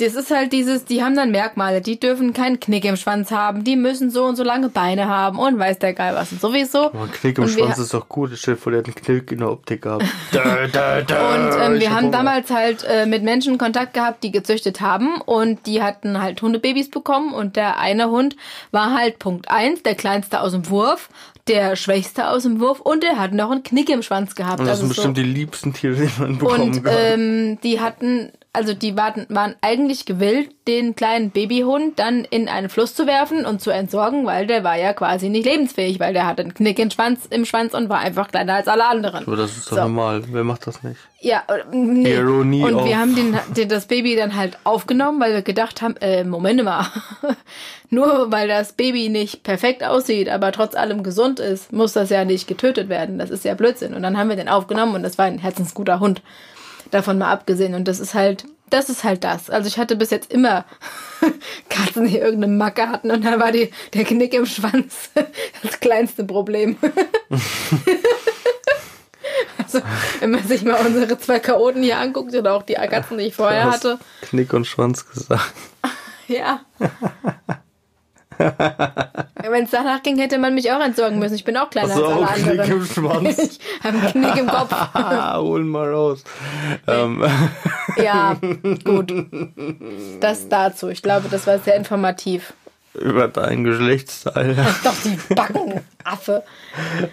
das 0.00 0.14
ist 0.14 0.30
halt 0.30 0.52
dieses, 0.52 0.84
die 0.84 1.02
haben 1.02 1.14
dann 1.14 1.30
Merkmale, 1.30 1.80
die 1.80 2.00
dürfen 2.00 2.32
keinen 2.32 2.58
Knick 2.60 2.84
im 2.84 2.96
Schwanz 2.96 3.30
haben, 3.30 3.64
die 3.64 3.76
müssen 3.76 4.10
so 4.10 4.24
und 4.24 4.36
so 4.36 4.42
lange 4.44 4.68
Beine 4.68 5.08
haben 5.08 5.38
und 5.38 5.58
weiß 5.58 5.78
der 5.78 5.92
Geil 5.94 6.14
was 6.14 6.32
und 6.32 6.40
sowieso. 6.40 6.86
Aber 6.86 7.02
ein 7.02 7.12
Knick 7.12 7.38
im 7.38 7.44
Und 7.44 7.50
Schwanz 7.50 7.78
ist 7.78 7.94
doch 7.94 8.08
gut. 8.08 8.32
Ich 8.32 8.40
stell 8.40 8.54
dir 8.54 8.60
vor, 8.60 8.72
der 8.72 8.80
hat 8.80 8.86
einen 8.86 8.94
Knick 8.94 9.32
in 9.32 9.38
der 9.38 9.50
Optik 9.50 9.82
gehabt. 9.82 10.04
da, 10.32 10.66
da, 10.72 11.02
da. 11.02 11.34
Und 11.34 11.74
ähm, 11.74 11.80
wir 11.80 11.90
hab 11.90 11.96
haben 11.96 12.04
Hunger. 12.06 12.16
damals 12.16 12.50
halt 12.50 12.84
äh, 12.84 13.06
mit 13.06 13.22
Menschen 13.22 13.58
Kontakt 13.58 13.94
gehabt, 13.94 14.22
die 14.24 14.30
gezüchtet 14.30 14.80
haben 14.80 15.20
und 15.20 15.66
die 15.66 15.82
hatten 15.82 16.20
halt 16.20 16.40
Hundebabys 16.42 16.90
bekommen 16.90 17.32
und 17.34 17.56
der 17.56 17.78
eine 17.78 18.10
Hund 18.10 18.36
war 18.70 18.94
halt 18.94 19.18
Punkt 19.18 19.50
eins, 19.50 19.82
der 19.82 19.94
kleinste 19.94 20.40
aus 20.40 20.52
dem 20.52 20.68
Wurf, 20.70 21.08
der 21.48 21.74
schwächste 21.76 22.28
aus 22.28 22.44
dem 22.44 22.60
Wurf 22.60 22.80
und 22.80 23.02
der 23.02 23.18
hat 23.18 23.32
noch 23.32 23.50
einen 23.50 23.62
Knick 23.62 23.88
im 23.90 24.02
Schwanz 24.02 24.34
gehabt. 24.34 24.60
Und 24.60 24.66
das 24.66 24.80
Also 24.80 24.82
sind 24.86 24.88
so- 24.94 24.94
bestimmt 25.02 25.16
die 25.16 25.22
liebsten 25.22 25.72
Tiere, 25.72 25.94
die 25.96 26.10
man 26.20 26.38
bekommen 26.38 26.60
Und 26.62 26.84
kann. 26.84 26.94
ähm, 26.96 27.58
die 27.62 27.80
hatten, 27.80 28.30
also 28.52 28.74
die 28.74 28.96
waren, 28.96 29.26
waren 29.28 29.54
eigentlich 29.60 30.06
gewillt, 30.06 30.50
den 30.66 30.96
kleinen 30.96 31.30
Babyhund 31.30 31.98
dann 32.00 32.24
in 32.24 32.48
einen 32.48 32.68
Fluss 32.68 32.94
zu 32.94 33.06
werfen 33.06 33.46
und 33.46 33.60
zu 33.60 33.70
entsorgen, 33.70 34.26
weil 34.26 34.48
der 34.48 34.64
war 34.64 34.76
ja 34.76 34.92
quasi 34.92 35.28
nicht 35.28 35.44
lebensfähig, 35.44 36.00
weil 36.00 36.12
der 36.12 36.26
hatte 36.26 36.42
einen 36.42 36.54
Knick 36.54 36.78
im 36.80 36.90
Schwanz, 36.90 37.26
im 37.30 37.44
Schwanz 37.44 37.74
und 37.74 37.88
war 37.88 37.98
einfach 38.00 38.28
kleiner 38.28 38.54
als 38.54 38.66
alle 38.66 38.86
anderen. 38.86 39.24
Aber 39.26 39.36
das 39.36 39.56
ist 39.56 39.66
doch 39.70 39.76
So. 39.76 39.82
normal. 39.82 40.24
Wer 40.28 40.42
macht 40.42 40.66
das 40.66 40.82
nicht? 40.82 40.96
Ja, 41.20 41.44
äh, 41.48 41.64
nee. 41.76 42.12
Ironie 42.12 42.64
und 42.64 42.74
auf. 42.74 42.84
wir 42.86 42.98
haben 42.98 43.14
den, 43.14 43.38
den, 43.56 43.68
das 43.68 43.86
Baby 43.86 44.16
dann 44.16 44.34
halt 44.34 44.58
aufgenommen, 44.64 45.20
weil 45.20 45.32
wir 45.32 45.42
gedacht 45.42 45.80
haben, 45.80 45.96
äh, 46.00 46.24
Moment 46.24 46.64
mal, 46.64 46.86
nur 47.90 48.32
weil 48.32 48.48
das 48.48 48.72
Baby 48.72 49.10
nicht 49.10 49.44
perfekt 49.44 49.84
aussieht, 49.84 50.28
aber 50.28 50.50
trotz 50.50 50.74
allem 50.74 51.04
gesund 51.04 51.38
ist, 51.38 51.72
muss 51.72 51.92
das 51.92 52.10
ja 52.10 52.24
nicht 52.24 52.48
getötet 52.48 52.88
werden. 52.88 53.18
Das 53.18 53.30
ist 53.30 53.44
ja 53.44 53.54
Blödsinn. 53.54 53.94
Und 53.94 54.02
dann 54.02 54.18
haben 54.18 54.28
wir 54.28 54.36
den 54.36 54.48
aufgenommen 54.48 54.96
und 54.96 55.04
das 55.04 55.18
war 55.18 55.26
ein 55.26 55.38
herzensguter 55.38 56.00
Hund. 56.00 56.20
Davon 56.90 57.18
mal 57.18 57.30
abgesehen. 57.30 57.74
Und 57.74 57.86
das 57.86 58.00
ist 58.00 58.14
halt, 58.14 58.44
das 58.70 58.88
ist 58.88 59.04
halt 59.04 59.24
das. 59.24 59.50
Also 59.50 59.68
ich 59.68 59.78
hatte 59.78 59.96
bis 59.96 60.10
jetzt 60.10 60.32
immer 60.32 60.64
Katzen, 61.68 62.06
die 62.06 62.18
irgendeine 62.18 62.52
Macke 62.52 62.88
hatten 62.88 63.10
und 63.10 63.24
dann 63.24 63.38
war 63.40 63.52
die, 63.52 63.70
der 63.94 64.04
Knick 64.04 64.34
im 64.34 64.46
Schwanz 64.46 65.10
das 65.62 65.80
kleinste 65.80 66.24
Problem. 66.24 66.76
Also, 69.58 69.80
wenn 70.18 70.32
man 70.32 70.42
sich 70.46 70.62
mal 70.64 70.84
unsere 70.84 71.16
zwei 71.18 71.38
Chaoten 71.38 71.82
hier 71.82 71.98
anguckt 71.98 72.34
oder 72.34 72.54
auch 72.54 72.62
die 72.64 72.74
Katzen, 72.74 73.18
die 73.18 73.26
ich 73.26 73.34
vorher 73.34 73.64
Du 73.64 73.70
hast 73.70 73.84
hatte. 73.84 73.98
Knick 74.22 74.52
und 74.52 74.66
Schwanz 74.66 75.08
gesagt. 75.08 75.52
Ja. 76.26 76.60
Wenn 79.50 79.64
es 79.64 79.70
danach 79.70 80.02
ging, 80.02 80.18
hätte 80.18 80.38
man 80.38 80.54
mich 80.54 80.70
auch 80.72 80.80
entsorgen 80.80 81.18
müssen. 81.18 81.34
Ich 81.34 81.44
bin 81.44 81.56
auch 81.56 81.70
kleiner 81.70 81.94
du 81.94 82.04
als 82.04 82.12
alle 82.14 82.42
Knick 82.42 82.60
anderen. 82.60 82.72
im 82.72 82.84
Schwanz? 82.86 83.38
ich 83.38 83.58
habe 83.82 83.98
einen 83.98 84.06
Knick 84.12 84.36
im 84.36 84.46
Kopf. 84.46 84.74
Hol 85.34 85.64
mal 85.64 85.92
raus. 85.92 86.24
Ähm, 86.86 87.24
Ja, 87.96 88.36
gut. 88.84 89.12
Das 90.20 90.48
dazu. 90.48 90.88
Ich 90.88 91.02
glaube, 91.02 91.28
das 91.30 91.46
war 91.46 91.58
sehr 91.58 91.76
informativ. 91.76 92.52
über 92.94 93.28
deinen 93.28 93.64
Geschlechtsteil. 93.64 94.56
Doch, 94.84 94.94
die 95.04 95.34
Backen, 95.34 95.80
Affe. 96.04 96.42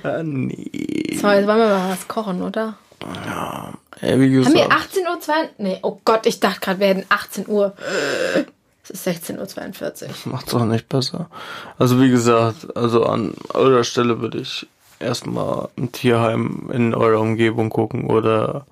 Ah, 0.04 0.22
nee. 0.24 1.18
So, 1.20 1.30
jetzt 1.30 1.48
wollen 1.48 1.48
wir 1.48 1.56
mal 1.68 1.90
was 1.92 2.08
kochen, 2.08 2.42
oder? 2.42 2.76
Wie 4.02 4.08
Haben 4.08 4.22
wir 4.22 4.30
gesagt, 4.30 4.72
18 4.72 5.04
Uhr? 5.04 5.50
Nee, 5.60 5.80
oh 5.82 6.00
Gott, 6.04 6.26
ich 6.26 6.40
dachte 6.40 6.60
gerade, 6.60 6.80
wir 6.80 6.88
hätten 6.88 7.06
18 7.10 7.48
Uhr. 7.48 7.74
Es 8.90 9.06
ist 9.06 9.30
16.42 9.30 10.04
Uhr. 10.04 10.10
macht's 10.32 10.54
auch 10.54 10.66
nicht 10.66 10.90
besser. 10.90 11.30
Also 11.78 12.00
wie 12.02 12.10
gesagt, 12.10 12.76
also 12.76 13.06
an 13.06 13.34
eurer 13.54 13.84
Stelle 13.84 14.22
würde 14.22 14.40
ich 14.40 14.68
erstmal 15.00 15.70
ein 15.78 15.92
Tierheim 15.92 16.70
in 16.72 16.96
eurer 16.96 17.20
Umgebung 17.20 17.70
gucken 17.70 18.10
oder 18.10 18.66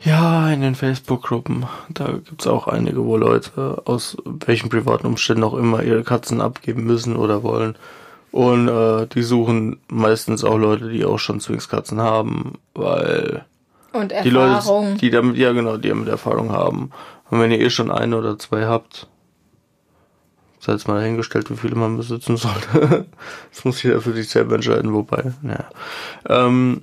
ja, 0.00 0.48
in 0.50 0.60
den 0.60 0.76
Facebook-Gruppen. 0.76 1.66
Da 1.88 2.06
gibt's 2.06 2.46
auch 2.46 2.68
einige, 2.68 3.04
wo 3.04 3.16
Leute 3.16 3.82
aus 3.84 4.16
welchen 4.24 4.68
privaten 4.68 5.06
Umständen 5.06 5.42
auch 5.42 5.54
immer 5.54 5.82
ihre 5.82 6.04
Katzen 6.04 6.40
abgeben 6.40 6.84
müssen 6.84 7.16
oder 7.16 7.42
wollen. 7.42 7.74
Und 8.30 8.68
äh, 8.68 9.06
die 9.06 9.22
suchen 9.22 9.80
meistens 9.88 10.44
auch 10.44 10.56
Leute, 10.56 10.88
die 10.90 11.04
auch 11.04 11.18
schon 11.18 11.40
Zwingskatzen 11.40 12.00
haben, 12.00 12.54
weil 12.74 13.44
Und 13.92 14.12
die 14.22 14.30
Leute, 14.30 14.54
Erfahrung. 14.54 14.98
die 14.98 15.10
damit, 15.10 15.36
ja 15.36 15.52
genau, 15.52 15.78
die 15.78 15.88
damit 15.88 16.08
Erfahrung 16.08 16.52
haben. 16.52 16.92
Und 17.30 17.40
wenn 17.40 17.50
ihr 17.50 17.60
eh 17.60 17.70
schon 17.70 17.90
eine 17.90 18.16
oder 18.16 18.38
zwei 18.38 18.66
habt, 18.66 19.06
sei 20.60 20.72
jetzt 20.72 20.88
mal 20.88 21.00
dahingestellt, 21.00 21.50
wie 21.50 21.56
viele 21.56 21.76
man 21.76 21.96
besitzen 21.96 22.36
sollte. 22.36 23.06
das 23.50 23.64
muss 23.64 23.82
jeder 23.82 24.00
für 24.00 24.12
sich 24.12 24.28
selber 24.28 24.56
entscheiden, 24.56 24.92
wobei, 24.92 25.32
ja. 25.42 25.68
Ähm, 26.28 26.82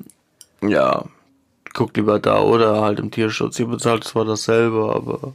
ja, 0.61 1.05
guckt 1.73 1.97
lieber 1.97 2.19
da 2.19 2.39
oder 2.39 2.81
halt 2.81 2.99
im 2.99 3.11
Tierschutz. 3.11 3.59
Ihr 3.59 3.67
bezahlt 3.67 4.03
zwar 4.03 4.25
dasselbe, 4.25 4.93
aber 4.95 5.33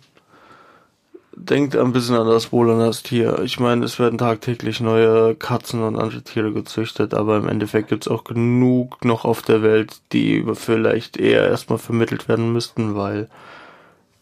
denkt 1.33 1.77
ein 1.77 1.93
bisschen 1.93 2.17
an 2.17 2.27
das 2.27 2.53
Wohl 2.53 2.71
an 2.71 2.81
das 2.81 3.03
Tier. 3.03 3.41
Ich 3.41 3.61
meine, 3.61 3.85
es 3.85 3.99
werden 3.99 4.19
tagtäglich 4.19 4.81
neue 4.81 5.35
Katzen 5.35 5.83
und 5.83 5.97
andere 5.97 6.23
Tiere 6.23 6.53
gezüchtet, 6.53 7.15
aber 7.15 7.37
im 7.37 7.49
Endeffekt 7.49 7.89
gibt's 7.89 8.09
auch 8.09 8.25
genug 8.25 9.05
noch 9.05 9.25
auf 9.25 9.43
der 9.43 9.63
Welt, 9.63 10.01
die 10.13 10.45
vielleicht 10.55 11.17
eher 11.17 11.49
erstmal 11.49 11.79
vermittelt 11.79 12.29
werden 12.29 12.53
müssten, 12.53 12.95
weil 12.97 13.29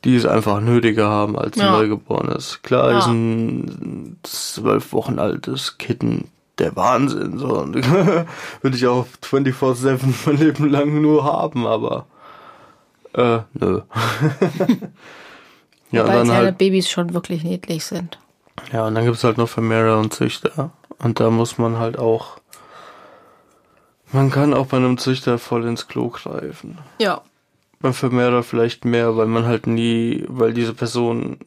die 0.04 0.14
es 0.16 0.26
einfach 0.26 0.60
nötiger 0.60 1.08
haben 1.08 1.36
als 1.38 1.56
ein 1.58 1.64
Ja. 1.66 1.72
Neugeborenes. 1.72 2.60
Klar 2.62 2.92
Ja. 2.92 2.98
ist 2.98 3.06
ein 3.06 4.18
zwölf 4.22 4.92
Wochen 4.92 5.18
altes 5.18 5.78
Kitten 5.78 6.28
der 6.58 6.74
Wahnsinn. 6.76 7.38
So. 7.38 7.48
Und 7.58 7.74
Würde 8.62 8.76
ich 8.76 8.86
auch 8.86 9.06
24-7 9.22 9.98
mein 10.26 10.36
Leben 10.36 10.70
lang 10.70 11.00
nur 11.00 11.24
haben, 11.24 11.66
aber 11.66 12.06
äh, 13.14 13.40
nö. 13.54 13.80
ja, 15.90 16.02
und 16.02 16.08
Weil 16.08 16.16
dann 16.18 16.26
kleine 16.26 16.32
halt 16.34 16.58
Babys 16.58 16.88
schon 16.90 17.14
wirklich 17.14 17.42
niedlich 17.44 17.84
sind. 17.84 18.18
ja, 18.72 18.86
und 18.86 18.94
dann 18.94 19.04
gibt's 19.04 19.24
halt 19.24 19.38
noch 19.38 19.48
Vermehrer 19.48 19.98
und 19.98 20.12
Züchter. 20.12 20.70
Und 20.98 21.20
da 21.20 21.30
muss 21.30 21.58
man 21.58 21.78
halt 21.78 21.98
auch. 21.98 22.38
Man 24.12 24.30
kann 24.30 24.54
auch 24.54 24.66
bei 24.66 24.78
einem 24.78 24.96
Züchter 24.98 25.38
voll 25.38 25.64
ins 25.66 25.86
Klo 25.86 26.08
greifen. 26.08 26.78
Ja. 26.98 27.20
Beim 27.80 27.94
Vermehrer 27.94 28.42
vielleicht 28.42 28.84
mehr, 28.84 29.16
weil 29.16 29.26
man 29.26 29.46
halt 29.46 29.66
nie, 29.66 30.24
weil 30.28 30.52
diese 30.52 30.74
Person 30.74 31.38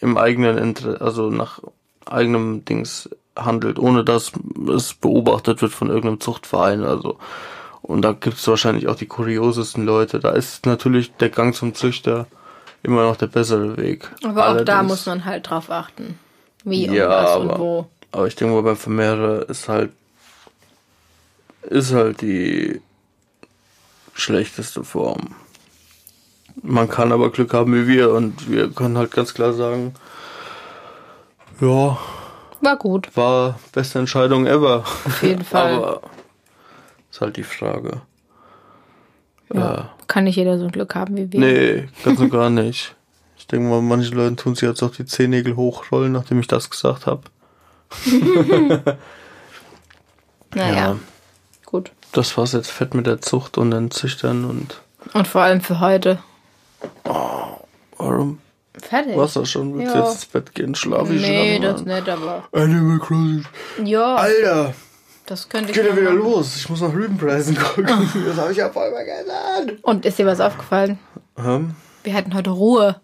im 0.00 0.16
eigenen 0.16 0.56
Interesse, 0.56 1.00
also 1.00 1.28
nach 1.30 1.60
eigenem 2.06 2.64
Dings 2.64 3.10
handelt, 3.36 3.78
ohne 3.78 4.04
dass 4.04 4.32
es 4.74 4.94
beobachtet 4.94 5.60
wird 5.60 5.72
von 5.72 5.88
irgendeinem 5.88 6.20
Zuchtverein. 6.20 6.82
Also 6.84 7.18
und 7.82 8.02
da 8.02 8.12
gibt's 8.12 8.46
wahrscheinlich 8.48 8.88
auch 8.88 8.96
die 8.96 9.06
kuriosesten 9.06 9.84
Leute. 9.84 10.18
Da 10.18 10.30
ist 10.30 10.66
natürlich 10.66 11.12
der 11.16 11.28
Gang 11.30 11.54
zum 11.54 11.74
Züchter 11.74 12.26
immer 12.82 13.02
noch 13.02 13.16
der 13.16 13.26
bessere 13.26 13.76
Weg. 13.76 14.08
Aber 14.24 14.48
auch 14.48 14.56
da 14.64 14.76
Allerdings- 14.78 14.88
muss 14.90 15.06
man 15.06 15.24
halt 15.24 15.50
drauf 15.50 15.70
achten. 15.70 16.18
Wie 16.64 16.88
und 16.88 16.94
Ja, 16.94 17.08
was 17.08 17.36
und 17.36 17.50
aber- 17.50 17.58
wo. 17.58 17.86
Aber 18.12 18.26
ich 18.26 18.34
denke 18.36 18.54
mal, 18.54 18.62
beim 18.62 18.76
Vermehrer 18.76 19.48
ist 19.48 19.68
halt 19.68 19.90
ist 21.62 21.92
halt 21.92 22.20
die 22.22 22.80
schlechteste 24.18 24.84
Form. 24.84 25.34
Man 26.62 26.88
kann 26.88 27.12
aber 27.12 27.30
Glück 27.30 27.54
haben 27.54 27.72
wie 27.74 27.86
wir 27.86 28.10
und 28.12 28.50
wir 28.50 28.70
können 28.70 28.98
halt 28.98 29.12
ganz 29.12 29.32
klar 29.32 29.52
sagen, 29.52 29.94
ja, 31.60 31.96
War 32.60 32.76
gut, 32.76 33.16
war 33.16 33.58
beste 33.72 33.98
Entscheidung 34.00 34.46
ever. 34.46 34.78
auf 35.04 35.22
jeden 35.22 35.44
Fall. 35.44 35.74
aber 35.74 36.00
ist 37.10 37.20
halt 37.20 37.36
die 37.36 37.44
Frage. 37.44 38.02
ja. 39.52 39.90
Kann 40.08 40.24
nicht 40.24 40.36
jeder 40.36 40.58
so 40.58 40.64
ein 40.64 40.72
Glück 40.72 40.94
haben 40.94 41.16
wie 41.16 41.30
wir. 41.32 41.40
Nee, 41.40 41.88
ganz 42.02 42.18
und 42.18 42.30
gar 42.30 42.48
nicht. 42.50 42.94
Ich 43.36 43.46
denke 43.46 43.68
mal, 43.68 43.82
manche 43.82 44.14
Leute 44.14 44.36
tun 44.36 44.54
sich 44.54 44.66
jetzt 44.66 44.82
auch 44.82 44.90
die 44.90 45.04
Zehennägel 45.04 45.54
hochrollen, 45.54 46.12
nachdem 46.12 46.40
ich 46.40 46.46
das 46.48 46.70
gesagt 46.70 47.06
habe. 47.06 47.22
Naja, 50.54 50.74
Ja. 50.74 50.96
Gut. 51.70 51.92
Das 52.12 52.36
war's 52.36 52.52
jetzt 52.52 52.70
fett 52.70 52.94
mit 52.94 53.06
der 53.06 53.20
Zucht 53.20 53.58
und 53.58 53.70
den 53.70 53.90
Züchtern 53.90 54.44
und 54.44 54.80
Und 55.14 55.28
vor 55.28 55.42
allem 55.42 55.60
für 55.60 55.80
heute. 55.80 56.18
warum? 57.96 58.38
Fertig. 58.80 59.16
Was 59.16 59.34
das 59.34 59.50
schon? 59.50 59.76
Willst 59.76 59.94
Ja. 59.94 60.00
jetzt 60.02 60.12
ins 60.14 60.26
Bett 60.26 60.54
gehen? 60.54 60.74
Schlaf 60.74 61.10
ich 61.10 61.20
Nee, 61.20 61.54
schon 61.54 61.62
das 61.62 61.84
Mann. 61.84 61.94
nicht, 61.96 62.08
aber. 62.08 62.44
Animal 62.52 62.98
Crossing. 63.00 63.44
Ja, 63.84 64.14
Alter, 64.14 64.74
das 65.26 65.48
könnte 65.48 65.70
ich. 65.70 65.76
geht 65.76 65.86
ja 65.86 65.96
wieder 65.96 66.10
machen. 66.12 66.18
los. 66.22 66.56
Ich 66.56 66.68
muss 66.70 66.80
nach 66.80 66.92
Rübenpreisen 66.92 67.56
gucken. 67.74 68.08
Das 68.26 68.36
habe 68.36 68.52
ich 68.52 68.58
ja 68.58 68.70
voll 68.70 68.90
vergessen. 68.92 69.78
Und 69.82 70.06
ist 70.06 70.18
dir 70.18 70.26
was 70.26 70.40
aufgefallen? 70.40 70.98
Ähm, 71.36 71.74
Wir 72.04 72.14
hatten 72.14 72.34
heute 72.34 72.50
Ruhe. 72.50 73.00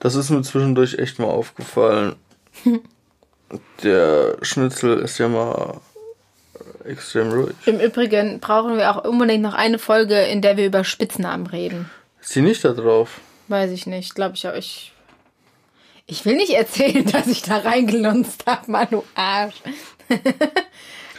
Das 0.00 0.14
ist 0.16 0.30
mir 0.30 0.42
zwischendurch 0.42 0.94
echt 0.98 1.18
mal 1.20 1.26
aufgefallen. 1.26 2.16
Der 3.82 4.36
Schnitzel 4.42 4.98
ist 4.98 5.18
ja 5.18 5.28
mal 5.28 5.80
extrem 6.84 7.32
ruhig. 7.32 7.54
Im 7.66 7.80
Übrigen 7.80 8.40
brauchen 8.40 8.76
wir 8.76 8.90
auch 8.90 9.04
unbedingt 9.04 9.42
noch 9.42 9.54
eine 9.54 9.78
Folge, 9.78 10.20
in 10.22 10.42
der 10.42 10.56
wir 10.56 10.66
über 10.66 10.84
Spitznamen 10.84 11.46
reden. 11.46 11.90
Ist 12.20 12.30
sie 12.30 12.42
nicht 12.42 12.64
da 12.64 12.72
drauf? 12.72 13.20
Weiß 13.48 13.70
ich 13.70 13.86
nicht. 13.86 14.14
Glaube 14.14 14.34
ich 14.34 14.46
auch. 14.46 14.54
Ich, 14.54 14.92
ich 16.06 16.24
will 16.24 16.36
nicht 16.36 16.52
erzählen, 16.52 17.04
dass 17.12 17.26
ich 17.26 17.42
da 17.42 17.58
reingelunzt 17.58 18.44
habe, 18.46 18.70
Mann, 18.70 18.88
du 18.90 19.04
Arsch. 19.14 19.56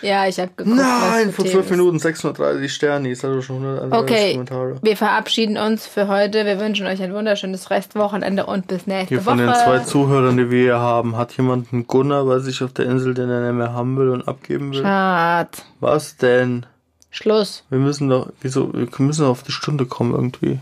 Ja, 0.01 0.27
ich 0.27 0.39
habe 0.39 0.51
geguckt. 0.55 0.77
Nein, 0.77 1.31
vor 1.31 1.45
für 1.45 1.51
12 1.51 1.67
Themen 1.67 1.79
Minuten 1.79 1.99
630 1.99 2.73
Sterne. 2.73 3.11
Ich 3.11 3.21
hatte 3.23 3.41
schon 3.41 3.57
131 3.57 3.99
Okay, 4.03 4.31
Kommentare. 4.33 4.75
wir 4.81 4.97
verabschieden 4.97 5.57
uns 5.57 5.85
für 5.87 6.07
heute. 6.07 6.45
Wir 6.45 6.59
wünschen 6.59 6.85
euch 6.85 7.01
ein 7.01 7.13
wunderschönes 7.13 7.69
Restwochenende 7.69 8.45
und 8.45 8.67
bis 8.67 8.87
nächste 8.87 9.15
Hier 9.15 9.21
von 9.21 9.37
Woche. 9.37 9.47
den 9.47 9.55
zwei 9.55 9.79
Zuhörern, 9.79 10.37
die 10.37 10.49
wir 10.51 10.61
hier 10.61 10.79
haben, 10.79 11.17
hat 11.17 11.35
jemand 11.37 11.73
einen 11.73 11.87
Gunnar 11.87 12.25
bei 12.25 12.39
sich 12.39 12.63
auf 12.63 12.73
der 12.73 12.85
Insel, 12.85 13.13
den 13.13 13.29
er 13.29 13.41
nicht 13.41 13.57
mehr 13.57 13.73
haben 13.73 13.97
will 13.97 14.09
und 14.09 14.27
abgeben 14.27 14.71
will? 14.73 14.81
Schad. 14.81 15.63
Was 15.79 16.15
denn? 16.17 16.65
Schluss. 17.11 17.63
Wir 17.69 17.79
müssen 17.79 18.07
doch, 18.09 18.29
wieso, 18.41 18.71
wir 18.73 18.87
müssen 18.99 19.25
auf 19.25 19.43
die 19.43 19.51
Stunde 19.51 19.85
kommen 19.85 20.13
irgendwie. 20.13 20.59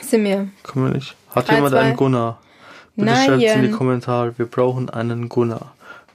Sind 0.00 0.24
wir. 0.24 0.48
Können 0.62 0.86
wir 0.86 0.92
nicht. 0.94 1.16
Hat 1.34 1.48
Drei, 1.48 1.56
jemand 1.56 1.72
zwei. 1.72 1.80
einen 1.80 1.96
Gunnar? 1.96 2.38
Bitte 2.94 3.14
schreibt 3.16 3.42
in 3.42 3.62
die 3.62 3.70
Kommentare. 3.70 4.32
Wir 4.36 4.46
brauchen 4.46 4.90
einen 4.90 5.28
Gunnar. 5.28 5.72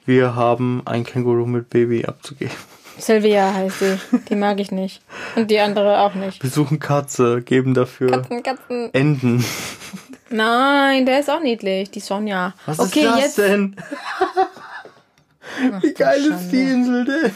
Wir 0.07 0.35
haben 0.35 0.81
ein 0.85 1.03
Känguru 1.03 1.45
mit 1.45 1.69
Baby 1.69 2.05
abzugeben. 2.05 2.55
Sylvia 2.97 3.53
heißt 3.53 3.79
sie. 3.79 3.99
Die 4.29 4.35
mag 4.37 4.57
ich 4.61 4.71
nicht. 4.71 5.01
Und 5.35 5.51
die 5.51 5.59
andere 5.59 5.99
auch 5.99 6.13
nicht. 6.15 6.41
Wir 6.41 6.49
suchen 6.49 6.79
Katze, 6.79 7.41
geben 7.41 7.73
dafür 7.73 8.11
Katzen, 8.11 8.41
Katzen. 8.41 8.93
Enten. 8.93 9.43
Nein, 10.29 11.05
der 11.05 11.19
ist 11.19 11.29
auch 11.29 11.41
niedlich. 11.41 11.91
Die 11.91 11.99
Sonja. 11.99 12.53
Was 12.65 12.79
okay, 12.79 13.01
ist 13.01 13.05
das 13.05 13.19
jetzt. 13.19 13.37
denn? 13.37 13.75
Wie 15.81 15.93
geil 15.93 16.23
ist 16.23 16.49
die 16.51 16.61
Insel 16.61 17.03
denn? 17.03 17.31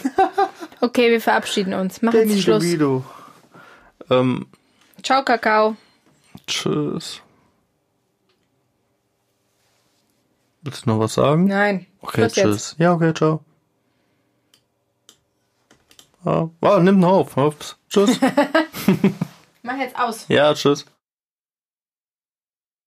Okay, 0.80 1.12
wir 1.12 1.20
verabschieden 1.20 1.74
uns. 1.74 2.02
Machen 2.02 2.20
Danny 2.22 2.34
Sie 2.34 2.42
Schluss. 2.42 2.64
Ähm, 4.10 4.48
Ciao, 5.04 5.24
Kakao. 5.24 5.76
tschüss. 6.48 7.22
Willst 10.62 10.86
du 10.86 10.90
noch 10.90 11.00
was 11.00 11.16
sagen? 11.16 11.46
Nein. 11.46 11.86
Okay, 12.02 12.22
jetzt. 12.22 12.36
tschüss. 12.36 12.76
Ja, 12.78 12.94
okay, 12.94 13.14
ciao. 13.14 13.44
Ah, 16.24 16.50
wow, 16.60 16.80
nimm 16.82 17.00
ihn 17.00 17.04
auf. 17.04 17.36
Ups. 17.38 17.78
Tschüss. 17.90 18.20
Mach 19.64 19.78
jetzt 19.78 19.98
aus. 19.98 20.26
ja, 20.28 20.54
tschüss. 20.54 20.86